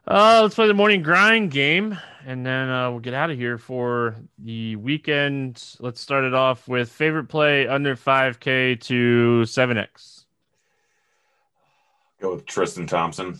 Uh, 0.08 0.38
let's 0.42 0.54
play 0.54 0.68
the 0.68 0.74
morning 0.74 1.02
grind 1.02 1.50
game, 1.50 1.98
and 2.24 2.46
then 2.46 2.68
uh, 2.68 2.88
we'll 2.88 3.00
get 3.00 3.12
out 3.12 3.28
of 3.28 3.36
here 3.36 3.58
for 3.58 4.14
the 4.38 4.76
weekend. 4.76 5.60
Let's 5.80 6.00
start 6.00 6.22
it 6.22 6.32
off 6.32 6.68
with 6.68 6.92
favorite 6.92 7.24
play 7.24 7.66
under 7.66 7.96
5K 7.96 8.80
to 8.82 9.42
7X. 9.44 10.26
Go 12.20 12.34
with 12.34 12.46
Tristan 12.46 12.86
Thompson. 12.86 13.36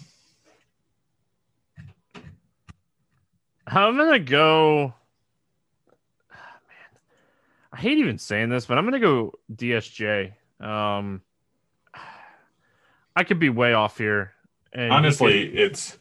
I'm 3.68 3.96
gonna 3.96 4.18
go. 4.18 4.92
Oh, 6.32 6.34
man, 6.34 7.00
I 7.72 7.76
hate 7.76 7.98
even 7.98 8.18
saying 8.18 8.48
this, 8.48 8.66
but 8.66 8.76
I'm 8.76 8.84
gonna 8.84 8.98
go 8.98 9.34
DSJ. 9.54 10.32
Um, 10.60 11.22
I 13.14 13.22
could 13.22 13.38
be 13.38 13.50
way 13.50 13.72
off 13.72 13.98
here. 13.98 14.32
Honestly, 14.76 15.48
could... 15.48 15.58
it's. 15.58 15.98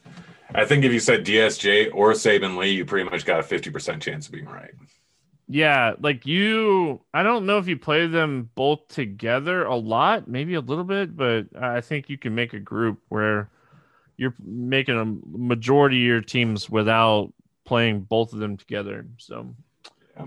I 0.54 0.64
think 0.64 0.84
if 0.84 0.92
you 0.92 1.00
said 1.00 1.24
DSJ 1.24 1.90
or 1.92 2.12
Saben 2.12 2.56
Lee, 2.56 2.72
you 2.72 2.84
pretty 2.84 3.08
much 3.08 3.24
got 3.24 3.40
a 3.40 3.42
fifty 3.42 3.70
percent 3.70 4.02
chance 4.02 4.26
of 4.26 4.32
being 4.32 4.46
right. 4.46 4.72
Yeah, 5.48 5.94
like 6.00 6.26
you, 6.26 7.02
I 7.14 7.22
don't 7.22 7.46
know 7.46 7.58
if 7.58 7.68
you 7.68 7.78
play 7.78 8.08
them 8.08 8.50
both 8.56 8.88
together 8.88 9.64
a 9.64 9.76
lot, 9.76 10.26
maybe 10.26 10.54
a 10.54 10.60
little 10.60 10.84
bit, 10.84 11.16
but 11.16 11.46
I 11.60 11.80
think 11.80 12.08
you 12.08 12.18
can 12.18 12.34
make 12.34 12.52
a 12.52 12.58
group 12.58 12.98
where 13.10 13.48
you're 14.16 14.34
making 14.42 14.98
a 14.98 15.04
majority 15.38 16.02
of 16.02 16.06
your 16.06 16.20
teams 16.20 16.68
without 16.68 17.32
playing 17.64 18.00
both 18.00 18.32
of 18.32 18.40
them 18.40 18.56
together. 18.56 19.06
So, 19.18 19.54
yeah. 20.16 20.26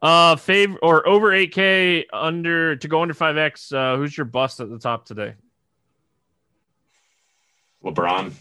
Uh, 0.00 0.36
favor 0.36 0.78
or 0.82 1.06
over 1.06 1.28
8K 1.30 2.04
under 2.10 2.76
to 2.76 2.88
go 2.88 3.02
under 3.02 3.12
5X. 3.12 3.74
Uh, 3.74 3.98
who's 3.98 4.16
your 4.16 4.24
bust 4.24 4.60
at 4.60 4.70
the 4.70 4.78
top 4.78 5.04
today? 5.04 5.34
LeBron. 7.84 8.32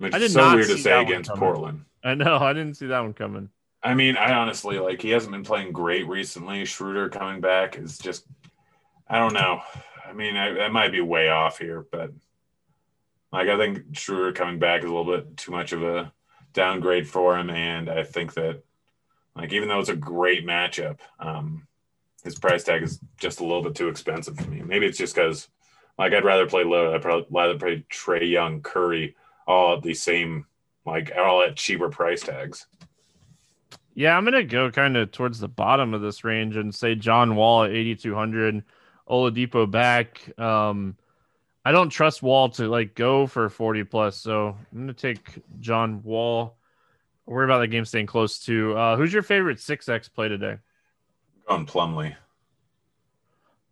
Which 0.00 0.14
I 0.14 0.18
did 0.18 0.30
so 0.30 0.54
weird 0.54 0.66
to 0.68 0.78
say 0.78 0.98
against 0.98 1.30
Portland. 1.34 1.84
I 2.02 2.14
know. 2.14 2.38
I 2.38 2.54
didn't 2.54 2.74
see 2.78 2.86
that 2.86 3.00
one 3.00 3.12
coming. 3.12 3.50
I 3.82 3.92
mean, 3.92 4.16
I 4.16 4.32
honestly 4.32 4.78
like 4.78 5.02
he 5.02 5.10
hasn't 5.10 5.32
been 5.32 5.44
playing 5.44 5.72
great 5.72 6.08
recently. 6.08 6.64
Schroeder 6.64 7.10
coming 7.10 7.42
back 7.42 7.76
is 7.76 7.98
just, 7.98 8.24
I 9.06 9.18
don't 9.18 9.34
know. 9.34 9.60
I 10.06 10.14
mean, 10.14 10.36
I, 10.36 10.60
I 10.60 10.68
might 10.68 10.90
be 10.90 11.02
way 11.02 11.28
off 11.28 11.58
here, 11.58 11.86
but 11.92 12.12
like 13.30 13.48
I 13.48 13.58
think 13.58 13.94
Schroeder 13.94 14.32
coming 14.32 14.58
back 14.58 14.80
is 14.82 14.90
a 14.90 14.94
little 14.94 15.14
bit 15.14 15.36
too 15.36 15.52
much 15.52 15.72
of 15.72 15.82
a 15.82 16.10
downgrade 16.54 17.06
for 17.06 17.38
him, 17.38 17.50
and 17.50 17.90
I 17.90 18.02
think 18.02 18.32
that 18.34 18.62
like 19.36 19.52
even 19.52 19.68
though 19.68 19.80
it's 19.80 19.90
a 19.90 19.96
great 19.96 20.46
matchup, 20.46 21.00
um, 21.18 21.66
his 22.24 22.38
price 22.38 22.64
tag 22.64 22.82
is 22.82 23.00
just 23.18 23.40
a 23.40 23.44
little 23.44 23.62
bit 23.62 23.74
too 23.74 23.88
expensive 23.88 24.38
for 24.38 24.48
me. 24.48 24.62
Maybe 24.62 24.86
it's 24.86 24.98
just 24.98 25.14
because 25.14 25.48
like 25.98 26.14
I'd 26.14 26.24
rather 26.24 26.46
play 26.46 26.64
low. 26.64 26.94
I'd 26.94 27.04
rather 27.04 27.58
play 27.58 27.84
Trae 27.90 28.30
Young, 28.30 28.62
Curry, 28.62 29.14
all 29.50 29.76
at 29.76 29.82
the 29.82 29.94
same 29.94 30.46
like 30.86 31.12
all 31.16 31.42
at 31.42 31.56
cheaper 31.56 31.88
price 31.88 32.22
tags. 32.22 32.66
Yeah, 33.94 34.16
I'm 34.16 34.24
gonna 34.24 34.44
go 34.44 34.70
kind 34.70 34.96
of 34.96 35.10
towards 35.10 35.40
the 35.40 35.48
bottom 35.48 35.92
of 35.92 36.00
this 36.00 36.24
range 36.24 36.56
and 36.56 36.74
say 36.74 36.94
John 36.94 37.36
Wall 37.36 37.64
at 37.64 37.72
8,200, 37.72 38.62
Oladipo 39.08 39.70
back. 39.70 40.38
Um, 40.38 40.96
I 41.64 41.72
don't 41.72 41.90
trust 41.90 42.22
Wall 42.22 42.48
to 42.50 42.68
like 42.68 42.94
go 42.94 43.26
for 43.26 43.48
40 43.48 43.84
plus, 43.84 44.16
so 44.16 44.56
I'm 44.72 44.78
gonna 44.78 44.94
take 44.94 45.40
John 45.58 46.02
Wall. 46.02 46.56
I'll 47.26 47.34
worry 47.34 47.44
about 47.44 47.58
the 47.58 47.66
game 47.66 47.84
staying 47.84 48.06
close 48.06 48.38
to. 48.44 48.76
Uh, 48.76 48.96
who's 48.96 49.12
your 49.12 49.22
favorite 49.22 49.60
six 49.60 49.88
X 49.88 50.08
play 50.08 50.28
today? 50.28 50.56
Going 51.48 51.66
Plumlee. 51.66 52.14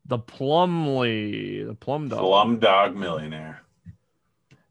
The 0.06 0.18
Plumlee, 0.18 1.66
the 1.66 1.74
Plum 1.74 2.08
Dog. 2.08 2.18
Plum 2.18 2.58
Dog 2.58 2.96
Millionaire. 2.96 3.62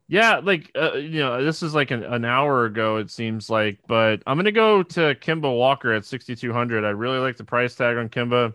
Yeah, 0.10 0.38
like 0.38 0.72
uh, 0.76 0.94
you 0.94 1.20
know, 1.20 1.44
this 1.44 1.62
is 1.62 1.76
like 1.76 1.92
an, 1.92 2.04
an 2.04 2.24
hour 2.24 2.66
ago. 2.66 2.98
It 2.98 3.12
seems 3.12 3.50
like, 3.50 3.80
but 3.88 4.24
I'm 4.26 4.38
gonna 4.38 4.52
go 4.54 4.82
to 4.82 5.16
Kemba 5.16 5.54
Walker 5.54 5.92
at 5.94 6.06
6,200. 6.06 6.86
I 6.86 6.90
really 6.90 7.20
like 7.20 7.36
the 7.36 7.44
price 7.44 7.76
tag 7.76 7.98
on 7.98 8.08
Kemba. 8.08 8.54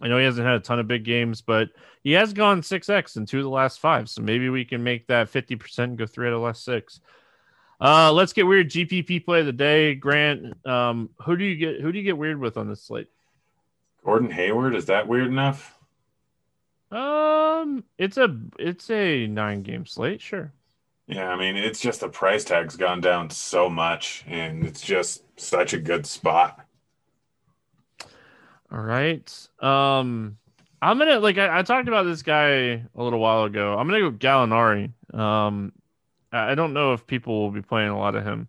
I 0.00 0.08
know 0.08 0.18
he 0.18 0.24
hasn't 0.24 0.46
had 0.46 0.56
a 0.56 0.60
ton 0.60 0.78
of 0.78 0.86
big 0.86 1.04
games, 1.04 1.40
but 1.40 1.70
he 2.02 2.12
has 2.12 2.32
gone 2.32 2.60
6x 2.60 3.16
in 3.16 3.26
two 3.26 3.38
of 3.38 3.44
the 3.44 3.50
last 3.50 3.80
five. 3.80 4.08
So 4.08 4.22
maybe 4.22 4.48
we 4.48 4.64
can 4.64 4.84
make 4.84 5.06
that 5.06 5.32
50% 5.32 5.78
and 5.78 5.98
go 5.98 6.06
three 6.06 6.28
out 6.28 6.34
of 6.34 6.40
the 6.40 6.44
last 6.44 6.64
six. 6.64 7.00
Uh, 7.80 8.12
let's 8.12 8.32
get 8.32 8.46
weird. 8.46 8.70
GPP 8.70 9.24
play 9.24 9.40
of 9.40 9.46
the 9.46 9.52
day, 9.52 9.94
Grant. 9.94 10.54
Um, 10.66 11.10
who 11.24 11.36
do 11.36 11.44
you 11.44 11.56
get? 11.56 11.80
Who 11.80 11.92
do 11.92 11.98
you 11.98 12.04
get 12.04 12.16
weird 12.16 12.38
with 12.38 12.56
on 12.56 12.68
this 12.68 12.82
slate? 12.82 13.08
Gordon 14.04 14.30
Hayward 14.30 14.74
is 14.74 14.86
that 14.86 15.08
weird 15.08 15.26
enough? 15.26 15.75
Um, 16.90 17.84
it's 17.98 18.16
a 18.16 18.36
it's 18.58 18.90
a 18.90 19.26
nine 19.26 19.62
game 19.62 19.86
slate, 19.86 20.20
sure. 20.20 20.52
Yeah, 21.08 21.28
I 21.28 21.36
mean 21.36 21.56
it's 21.56 21.80
just 21.80 22.00
the 22.00 22.08
price 22.08 22.44
tag's 22.44 22.76
gone 22.76 23.00
down 23.00 23.30
so 23.30 23.68
much, 23.68 24.24
and 24.26 24.64
it's 24.64 24.80
just 24.80 25.22
such 25.38 25.72
a 25.72 25.78
good 25.78 26.06
spot. 26.06 26.64
All 28.70 28.80
right. 28.80 29.48
Um, 29.60 30.38
I'm 30.82 30.98
gonna 30.98 31.18
like 31.18 31.38
I, 31.38 31.58
I 31.58 31.62
talked 31.62 31.88
about 31.88 32.04
this 32.04 32.22
guy 32.22 32.48
a 32.48 32.82
little 32.94 33.18
while 33.18 33.44
ago. 33.44 33.76
I'm 33.78 33.88
gonna 33.88 34.10
go 34.10 34.12
Gallinari. 34.12 34.92
Um, 35.14 35.72
I 36.32 36.54
don't 36.54 36.72
know 36.72 36.92
if 36.92 37.06
people 37.06 37.42
will 37.42 37.50
be 37.50 37.62
playing 37.62 37.90
a 37.90 37.98
lot 37.98 38.14
of 38.14 38.24
him. 38.24 38.48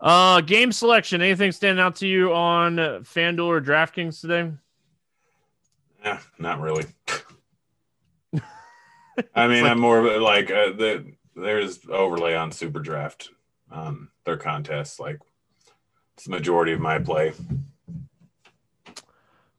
Uh, 0.00 0.40
game 0.40 0.72
selection. 0.72 1.22
Anything 1.22 1.52
standing 1.52 1.82
out 1.82 1.96
to 1.96 2.06
you 2.06 2.34
on 2.34 2.76
FanDuel 2.76 3.46
or 3.46 3.60
DraftKings 3.60 4.20
today? 4.20 4.52
Yeah, 6.06 6.20
not 6.38 6.60
really. 6.60 6.84
I 9.34 9.48
mean, 9.48 9.64
like, 9.64 9.72
I'm 9.72 9.80
more 9.80 9.98
of 9.98 10.04
a, 10.04 10.22
like 10.22 10.52
uh, 10.52 10.70
the 10.70 11.12
there's 11.34 11.80
overlay 11.88 12.36
on 12.36 12.52
Super 12.52 12.78
Draft, 12.78 13.30
um, 13.72 14.10
their 14.24 14.36
contests. 14.36 15.00
Like 15.00 15.18
it's 16.14 16.24
the 16.24 16.30
majority 16.30 16.72
of 16.72 16.78
my 16.78 17.00
play. 17.00 17.32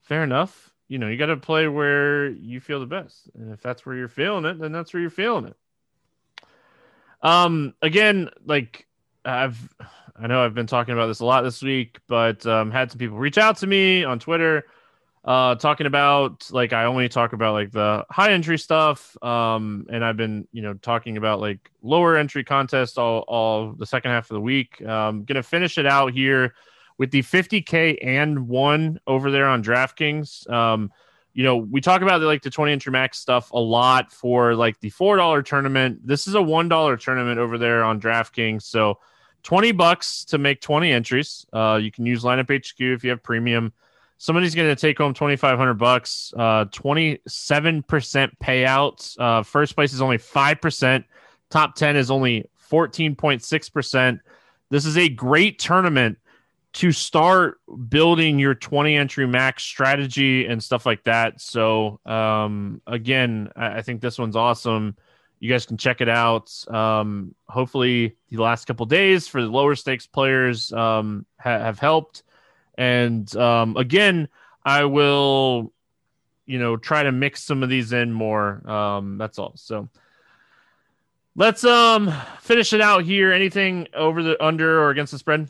Fair 0.04 0.24
enough. 0.24 0.72
You 0.88 1.00
know, 1.00 1.10
you 1.10 1.18
got 1.18 1.26
to 1.26 1.36
play 1.36 1.68
where 1.68 2.30
you 2.30 2.62
feel 2.62 2.80
the 2.80 2.86
best, 2.86 3.30
and 3.36 3.52
if 3.52 3.62
that's 3.62 3.86
where 3.86 3.98
you're 3.98 4.08
feeling 4.08 4.46
it, 4.46 4.58
then 4.58 4.72
that's 4.72 4.94
where 4.94 5.02
you're 5.02 5.10
feeling 5.10 5.48
it. 5.48 5.58
Um, 7.22 7.74
again, 7.82 8.30
like 8.46 8.88
I've, 9.26 9.68
I 10.16 10.28
know 10.28 10.46
I've 10.46 10.54
been 10.54 10.66
talking 10.66 10.94
about 10.94 11.08
this 11.08 11.20
a 11.20 11.26
lot 11.26 11.42
this 11.42 11.62
week, 11.62 12.00
but 12.08 12.46
um, 12.46 12.72
had 12.72 12.90
some 12.90 13.00
people 13.00 13.18
reach 13.18 13.38
out 13.38 13.58
to 13.58 13.68
me 13.68 14.06
on 14.06 14.18
Twitter, 14.18 14.64
uh, 15.26 15.56
talking 15.56 15.88
about 15.88 16.50
like 16.52 16.74
I 16.74 16.86
only 16.86 17.10
talk 17.10 17.34
about 17.34 17.54
like 17.54 17.72
the 17.72 18.06
high 18.10 18.32
entry 18.32 18.58
stuff, 18.58 19.22
um, 19.24 19.86
and 19.90 20.04
I've 20.04 20.18
been 20.18 20.48
you 20.52 20.62
know 20.62 20.74
talking 20.76 21.18
about 21.18 21.40
like 21.40 21.72
lower 21.82 22.16
entry 22.16 22.44
contests 22.44 22.98
all 22.98 23.20
all 23.28 23.74
the 23.74 23.86
second 23.86 24.12
half 24.12 24.30
of 24.30 24.36
the 24.36 24.42
week. 24.42 24.82
Um, 24.86 25.24
gonna 25.26 25.44
finish 25.44 25.78
it 25.78 25.86
out 25.86 26.14
here 26.14 26.54
with 26.98 27.12
the 27.12 27.22
50k 27.22 28.00
and 28.02 28.48
one 28.48 29.00
over 29.06 29.32
there 29.32 29.48
on 29.48 29.64
DraftKings. 29.64 30.50
Um, 30.50 30.92
you 31.34 31.44
know, 31.44 31.58
we 31.58 31.82
talk 31.82 32.02
about 32.02 32.18
the, 32.18 32.26
like 32.26 32.42
the 32.42 32.50
20 32.50 32.72
entry 32.72 32.92
max 32.92 33.20
stuff 33.20 33.52
a 33.52 33.60
lot 33.60 34.12
for 34.12 34.56
like 34.56 34.80
the 34.80 34.90
$4 34.90 35.46
tournament. 35.46 36.00
This 36.04 36.28
is 36.28 36.34
a 36.34 36.40
$1 36.40 37.00
tournament 37.00 37.40
over 37.40 37.60
there 37.60 37.84
on 37.84 38.02
DraftKings. 38.02 38.64
So 38.64 38.98
20 39.44 39.72
bucks 39.74 40.26
to 40.26 40.40
make 40.40 40.62
20 40.62 40.92
entries. 40.92 41.46
Uh, 41.54 41.80
you 41.80 41.92
can 41.92 42.08
use 42.08 42.24
lineup 42.24 42.50
HQ 42.50 42.80
if 42.80 43.04
you 43.04 43.12
have 43.12 43.22
premium. 43.22 43.72
Somebody's 44.18 44.56
going 44.56 44.70
to 44.70 44.80
take 44.80 44.98
home 44.98 45.14
2,500 45.14 45.76
bucks, 45.76 46.34
uh, 46.36 46.66
27% 46.66 47.20
payouts. 48.42 49.20
Uh, 49.20 49.44
first 49.44 49.76
place 49.76 49.94
is 49.94 50.02
only 50.02 50.18
5%. 50.18 51.04
Top 51.50 51.76
10 51.76 51.96
is 51.96 52.10
only 52.10 52.50
14.6%. 52.72 54.20
This 54.70 54.86
is 54.86 54.98
a 54.98 55.08
great 55.08 55.60
tournament 55.60 56.18
to 56.74 56.92
start 56.92 57.60
building 57.90 58.40
your 58.40 58.54
20 58.54 58.96
entry 58.96 59.26
max 59.26 59.64
strategy 59.64 60.46
and 60.46 60.62
stuff 60.62 60.86
like 60.86 61.04
that. 61.06 61.40
So, 61.40 62.00
um, 62.06 62.82
again, 62.86 63.50
I, 63.56 63.78
I, 63.78 63.82
think 63.82 64.02
this 64.02 64.20
one's 64.20 64.36
awesome. 64.36 64.96
You 65.40 65.50
guys 65.50 65.66
can 65.66 65.78
check 65.78 66.02
it 66.02 66.10
out. 66.10 66.52
Um, 66.68 67.34
hopefully, 67.48 68.16
the 68.30 68.38
last 68.38 68.66
couple 68.66 68.86
days 68.86 69.28
for 69.28 69.42
the 69.42 69.48
lower 69.48 69.76
stakes 69.76 70.06
players 70.06 70.72
um, 70.74 71.26
ha- 71.40 71.60
have 71.60 71.80
helped. 71.80 72.24
And 72.78 73.34
um, 73.36 73.76
again, 73.78 74.28
I 74.64 74.86
will, 74.86 75.74
you 76.46 76.60
know, 76.60 76.78
try 76.78 77.04
to 77.04 77.12
mix 77.12 77.44
some 77.44 77.64
of 77.64 77.70
these 77.70 77.94
in 77.94 78.14
more. 78.14 78.70
Um, 78.70 79.18
that's 79.18 79.40
all. 79.40 79.54
So, 79.56 79.90
let's 81.36 81.64
um 81.64 82.14
finish 82.42 82.74
it 82.74 82.82
out 82.82 83.04
here. 83.04 83.32
Anything 83.32 83.88
over 83.94 84.22
the 84.22 84.44
under 84.44 84.80
or 84.82 84.90
against 84.92 85.12
the 85.12 85.20
spread? 85.20 85.50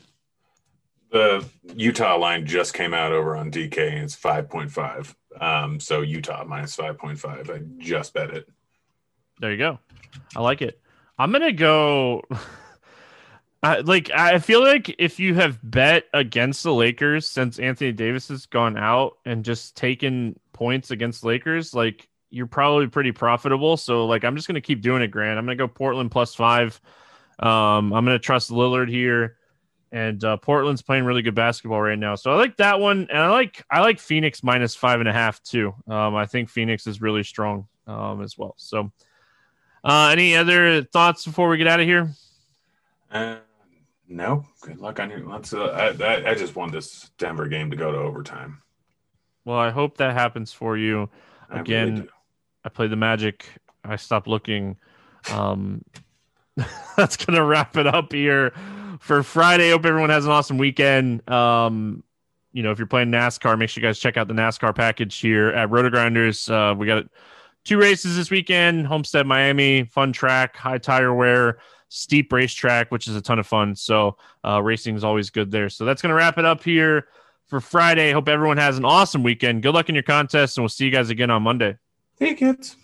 the 1.10 1.44
Utah 1.74 2.16
line 2.16 2.46
just 2.46 2.74
came 2.74 2.92
out 2.94 3.12
over 3.12 3.36
on 3.36 3.50
DK 3.50 3.92
and 3.92 4.04
it's 4.04 4.16
5.5. 4.16 5.14
Um, 5.40 5.80
so 5.80 6.02
Utah 6.02 6.44
minus 6.44 6.76
5.5. 6.76 7.50
I 7.50 7.62
just 7.78 8.12
bet 8.14 8.30
it. 8.30 8.48
There 9.40 9.52
you 9.52 9.58
go. 9.58 9.78
I 10.36 10.40
like 10.40 10.62
it. 10.62 10.80
I'm 11.18 11.30
going 11.30 11.42
to 11.42 11.52
go. 11.52 12.22
I, 13.68 13.80
like 13.80 14.10
I 14.10 14.38
feel 14.38 14.62
like 14.62 14.94
if 14.98 15.20
you 15.20 15.34
have 15.34 15.58
bet 15.62 16.04
against 16.14 16.62
the 16.62 16.72
Lakers 16.72 17.28
since 17.28 17.58
Anthony 17.58 17.92
Davis 17.92 18.28
has 18.28 18.46
gone 18.46 18.78
out 18.78 19.18
and 19.24 19.44
just 19.44 19.76
taken 19.76 20.38
points 20.52 20.90
against 20.90 21.24
Lakers, 21.24 21.74
like 21.74 22.08
you're 22.30 22.46
probably 22.46 22.86
pretty 22.86 23.12
profitable. 23.12 23.76
So 23.76 24.06
like 24.06 24.24
I'm 24.24 24.36
just 24.36 24.48
gonna 24.48 24.60
keep 24.60 24.80
doing 24.80 25.02
it, 25.02 25.08
Grant. 25.08 25.38
I'm 25.38 25.44
gonna 25.44 25.56
go 25.56 25.68
Portland 25.68 26.10
plus 26.10 26.34
five. 26.34 26.80
Um, 27.38 27.92
I'm 27.92 28.04
gonna 28.04 28.18
trust 28.18 28.50
Lillard 28.50 28.88
here 28.88 29.36
and 29.92 30.22
uh, 30.24 30.36
Portland's 30.38 30.82
playing 30.82 31.04
really 31.04 31.22
good 31.22 31.34
basketball 31.34 31.80
right 31.80 31.98
now. 31.98 32.14
So 32.14 32.32
I 32.32 32.36
like 32.36 32.56
that 32.58 32.80
one, 32.80 33.06
and 33.10 33.18
I 33.18 33.28
like 33.28 33.64
I 33.70 33.80
like 33.80 33.98
Phoenix 33.98 34.42
minus 34.42 34.74
five 34.74 35.00
and 35.00 35.08
a 35.08 35.12
half 35.12 35.42
too. 35.42 35.74
Um, 35.86 36.14
I 36.14 36.26
think 36.26 36.48
Phoenix 36.48 36.86
is 36.86 37.00
really 37.00 37.22
strong 37.22 37.68
um, 37.86 38.22
as 38.22 38.36
well. 38.36 38.54
So, 38.56 38.92
uh, 39.84 40.08
any 40.12 40.36
other 40.36 40.84
thoughts 40.84 41.24
before 41.24 41.48
we 41.48 41.58
get 41.58 41.66
out 41.66 41.80
of 41.80 41.86
here? 41.86 42.10
Uh, 43.10 43.36
no. 44.08 44.44
Good 44.60 44.78
luck 44.78 45.00
on 45.00 45.10
your. 45.10 45.20
Let's. 45.20 45.52
Uh, 45.52 45.66
I, 46.00 46.04
I, 46.04 46.30
I 46.30 46.34
just 46.34 46.56
want 46.56 46.72
this 46.72 47.10
Denver 47.18 47.46
game 47.46 47.70
to 47.70 47.76
go 47.76 47.92
to 47.92 47.98
overtime. 47.98 48.62
Well, 49.44 49.58
I 49.58 49.70
hope 49.70 49.96
that 49.98 50.14
happens 50.14 50.52
for 50.52 50.76
you. 50.76 51.08
Again, 51.50 51.88
I, 51.88 51.92
really 51.92 52.08
I 52.64 52.68
play 52.68 52.86
the 52.88 52.96
Magic. 52.96 53.46
I 53.84 53.96
stopped 53.96 54.26
looking. 54.26 54.76
Um, 55.32 55.84
that's 56.96 57.16
gonna 57.16 57.44
wrap 57.44 57.76
it 57.76 57.86
up 57.86 58.12
here 58.12 58.52
for 59.00 59.22
Friday. 59.22 59.70
Hope 59.70 59.84
everyone 59.84 60.10
has 60.10 60.24
an 60.24 60.32
awesome 60.32 60.58
weekend. 60.58 61.28
Um, 61.30 62.02
you 62.52 62.62
know, 62.62 62.70
if 62.70 62.78
you're 62.78 62.86
playing 62.86 63.10
NASCAR, 63.10 63.58
make 63.58 63.70
sure 63.70 63.82
you 63.82 63.88
guys 63.88 63.98
check 63.98 64.16
out 64.16 64.28
the 64.28 64.34
NASCAR 64.34 64.74
package 64.74 65.16
here 65.18 65.48
at 65.48 65.68
RotoGrinders. 65.68 66.50
Uh, 66.50 66.74
we 66.74 66.86
got 66.86 67.04
two 67.64 67.78
races 67.78 68.16
this 68.16 68.30
weekend: 68.30 68.86
Homestead, 68.86 69.26
Miami, 69.26 69.84
fun 69.84 70.12
track, 70.12 70.56
high 70.56 70.78
tire 70.78 71.14
wear, 71.14 71.58
steep 71.88 72.32
racetrack, 72.32 72.90
which 72.90 73.08
is 73.08 73.16
a 73.16 73.20
ton 73.20 73.38
of 73.38 73.46
fun. 73.46 73.74
So, 73.74 74.16
uh, 74.44 74.62
racing 74.62 74.96
is 74.96 75.04
always 75.04 75.30
good 75.30 75.50
there. 75.50 75.68
So 75.68 75.84
that's 75.84 76.02
gonna 76.02 76.14
wrap 76.14 76.38
it 76.38 76.44
up 76.44 76.62
here 76.62 77.06
for 77.46 77.60
Friday. 77.60 78.12
Hope 78.12 78.28
everyone 78.28 78.58
has 78.58 78.78
an 78.78 78.84
awesome 78.84 79.22
weekend. 79.22 79.62
Good 79.62 79.74
luck 79.74 79.88
in 79.88 79.94
your 79.94 80.02
contest, 80.02 80.56
and 80.56 80.62
we'll 80.62 80.68
see 80.68 80.84
you 80.84 80.90
guys 80.90 81.10
again 81.10 81.30
on 81.30 81.42
Monday. 81.42 81.76
Hey, 82.18 82.34
kids. 82.34 82.76